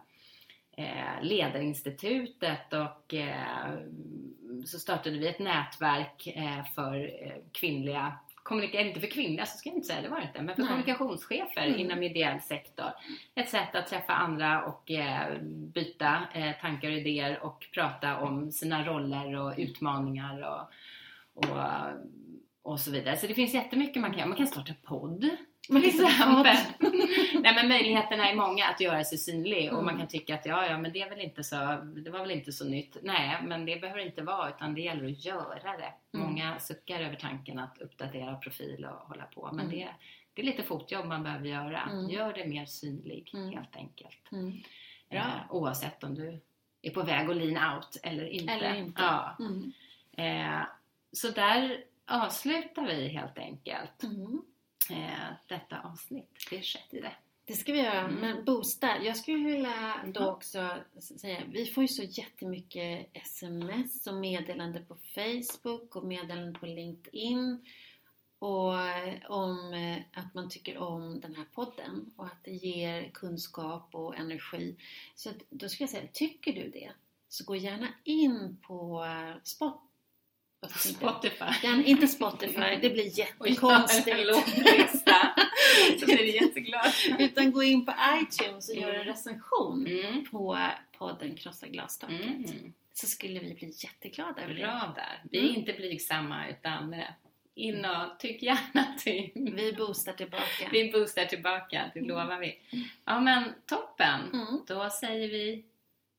Ledarinstitutet 1.22 2.72
och 2.72 3.14
eh, 3.14 3.74
så 4.66 4.78
startade 4.78 5.18
vi 5.18 5.28
ett 5.28 5.38
nätverk 5.38 6.26
eh, 6.26 6.64
för 6.74 7.10
kvinnliga 7.52 8.18
inte 8.50 9.00
för 9.00 9.06
kvinnliga, 9.06 9.46
så 9.46 9.58
ska 9.58 9.68
jag 9.68 9.76
inte 9.76 9.86
säga, 9.86 10.02
det 10.02 10.08
var 10.08 10.20
det 10.20 10.26
inte, 10.26 10.42
men 10.42 10.54
för 10.54 10.62
Nej. 10.62 10.70
kommunikationschefer 10.70 11.66
mm. 11.66 11.80
inom 11.80 12.02
ideell 12.02 12.40
sektor. 12.40 12.86
Ett 13.34 13.48
sätt 13.48 13.74
att 13.74 13.86
träffa 13.86 14.12
andra 14.12 14.64
och 14.64 14.90
eh, 14.90 15.38
byta 15.44 16.22
eh, 16.34 16.52
tankar 16.60 16.88
och 16.88 16.94
idéer 16.94 17.42
och 17.42 17.66
prata 17.74 18.18
om 18.18 18.52
sina 18.52 18.84
roller 18.84 19.36
och 19.36 19.54
utmaningar 19.56 20.42
och, 20.42 20.70
och, 21.34 21.62
och 22.62 22.80
så 22.80 22.90
vidare. 22.90 23.16
Så 23.16 23.26
det 23.26 23.34
finns 23.34 23.54
jättemycket 23.54 24.02
man 24.02 24.10
kan 24.10 24.18
göra. 24.18 24.28
Man 24.28 24.38
kan 24.38 24.46
starta 24.46 24.72
podd 24.82 25.24
till 25.68 25.84
exempel. 25.84 26.56
Nej 27.42 27.54
men 27.54 27.68
möjligheterna 27.68 28.30
är 28.30 28.34
många 28.34 28.64
att 28.64 28.80
göra 28.80 29.04
sig 29.04 29.18
synlig 29.18 29.64
mm. 29.64 29.76
och 29.76 29.84
man 29.84 29.94
mm. 29.94 29.98
kan 29.98 30.08
tycka 30.08 30.34
att 30.34 30.46
ja, 30.46 30.66
ja 30.66 30.78
men 30.78 30.92
det 30.92 31.02
är 31.02 31.10
väl 31.10 31.20
inte 31.20 31.44
så, 31.44 31.56
det 32.04 32.10
var 32.10 32.20
väl 32.20 32.30
inte 32.30 32.52
så 32.52 32.64
nytt. 32.64 32.96
Nej, 33.02 33.38
men 33.42 33.66
det 33.66 33.80
behöver 33.80 34.00
inte 34.00 34.22
vara 34.22 34.48
utan 34.48 34.74
det 34.74 34.80
gäller 34.80 35.10
att 35.10 35.24
göra 35.24 35.76
det. 35.76 35.92
Mm. 36.18 36.26
Många 36.26 36.58
suckar 36.58 37.00
över 37.00 37.16
tanken 37.16 37.58
att 37.58 37.78
uppdatera 37.78 38.36
profil 38.36 38.84
och 38.84 39.08
hålla 39.08 39.24
på 39.24 39.50
men 39.52 39.66
mm. 39.66 39.78
det, 39.78 39.88
det 40.34 40.42
är 40.42 40.46
lite 40.46 40.62
fotjobb 40.62 41.06
man 41.06 41.22
behöver 41.22 41.46
göra. 41.46 41.82
Mm. 41.82 42.10
Gör 42.10 42.32
det 42.32 42.46
mer 42.46 42.66
synlig 42.66 43.30
mm. 43.34 43.52
helt 43.52 43.76
enkelt. 43.76 44.28
Eh, 45.08 45.26
oavsett 45.50 46.04
om 46.04 46.14
du 46.14 46.40
är 46.82 46.90
på 46.90 47.02
väg 47.02 47.30
att 47.30 47.36
lean 47.36 47.74
out 47.74 47.96
eller 48.02 48.26
inte. 48.28 48.52
Eller 48.52 48.74
inte. 48.74 49.02
Ja. 49.02 49.36
Eh, 50.22 50.62
så 51.12 51.30
där 51.30 51.84
avslutar 52.06 52.86
vi 52.86 53.08
helt 53.08 53.38
enkelt 53.38 54.02
eh, 54.90 55.32
detta 55.46 55.80
avsnitt, 55.80 56.46
det 56.50 56.62
sjätte. 56.62 57.12
Det 57.44 57.54
ska 57.54 57.72
vi 57.72 57.78
göra, 57.78 58.00
mm. 58.00 58.14
men 58.14 58.44
boosta. 58.44 59.02
Jag 59.02 59.16
skulle 59.16 59.44
vilja 59.44 60.00
då 60.14 60.30
också 60.30 60.76
säga, 61.00 61.42
vi 61.52 61.66
får 61.66 61.84
ju 61.84 61.88
så 61.88 62.02
jättemycket 62.02 63.10
sms 63.12 64.06
och 64.06 64.14
meddelande 64.14 64.80
på 64.80 64.96
Facebook 65.14 65.96
och 65.96 66.04
meddelanden 66.04 66.54
på 66.54 66.66
LinkedIn 66.66 67.64
och 68.38 68.80
eh, 68.80 69.30
om 69.30 69.74
eh, 69.74 70.20
att 70.20 70.34
man 70.34 70.48
tycker 70.48 70.78
om 70.78 71.20
den 71.20 71.34
här 71.34 71.44
podden 71.44 72.10
och 72.16 72.26
att 72.26 72.44
det 72.44 72.50
ger 72.50 73.10
kunskap 73.10 73.94
och 73.94 74.16
energi. 74.16 74.76
Så 75.14 75.30
då 75.50 75.68
skulle 75.68 75.82
jag 75.82 75.90
säga, 75.90 76.08
tycker 76.12 76.52
du 76.52 76.70
det? 76.70 76.92
Så 77.28 77.44
gå 77.44 77.56
gärna 77.56 77.88
in 78.04 78.56
på 78.66 79.04
eh, 79.04 79.42
Spotify 79.42 79.87
Spotify. 80.66 81.44
Den, 81.62 81.84
inte 81.84 82.08
Spotify, 82.08 82.76
det 82.82 82.90
blir 82.90 83.18
jättekonstigt. 83.18 84.08
Och 84.08 84.48
en 84.68 85.98
så 86.00 86.06
blir 86.06 86.42
jätteglad. 86.42 86.92
Utan 87.18 87.52
gå 87.52 87.62
in 87.62 87.86
på 87.86 87.92
iTunes 88.20 88.68
och 88.68 88.76
mm. 88.76 88.88
gör 88.88 88.94
en 88.94 89.04
recension 89.04 89.86
mm. 89.86 90.24
på 90.24 90.58
podden 90.98 91.36
Krossa 91.36 91.66
glastaket. 91.66 92.20
Mm. 92.20 92.72
Så 92.92 93.06
skulle 93.06 93.40
vi 93.40 93.54
bli 93.54 93.72
jätteglada 93.76 94.42
över 94.42 94.54
det. 94.54 94.60
Bra 94.60 94.92
där. 94.96 95.22
Vi 95.30 95.38
är 95.38 95.42
mm. 95.42 95.56
inte 95.56 95.72
blygsamma 95.72 96.48
utan 96.48 96.94
eh, 96.94 97.04
in 97.54 97.84
och 97.84 98.18
tyck 98.18 98.42
gärna 98.42 98.94
till. 98.98 99.30
Vi 99.34 99.72
boostar 99.72 100.12
tillbaka. 100.12 100.68
Vi 100.72 100.92
boostar 100.92 101.24
tillbaka, 101.24 101.90
det 101.94 102.00
mm. 102.00 102.10
lovar 102.10 102.38
vi. 102.38 102.58
Ja 103.04 103.20
men 103.20 103.44
toppen! 103.66 104.20
Mm. 104.32 104.60
Då 104.66 104.90
säger 104.90 105.28
vi 105.28 105.64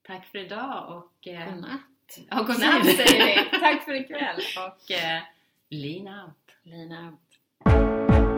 tack 0.01 0.25
för 0.25 0.37
idag 0.37 0.97
och 0.97 1.27
eh, 1.27 1.53
godnatt. 1.53 1.88
Ja, 2.29 2.37
godnatt 2.37 2.85
säger 2.85 3.25
vi. 3.51 3.59
Tack 3.59 3.83
för 3.83 3.93
ikväll 3.93 4.41
och 4.57 4.91
eh, 4.91 5.21
lean 5.69 6.07
out. 6.07 6.55
Lean 6.63 7.05
out. 7.05 8.28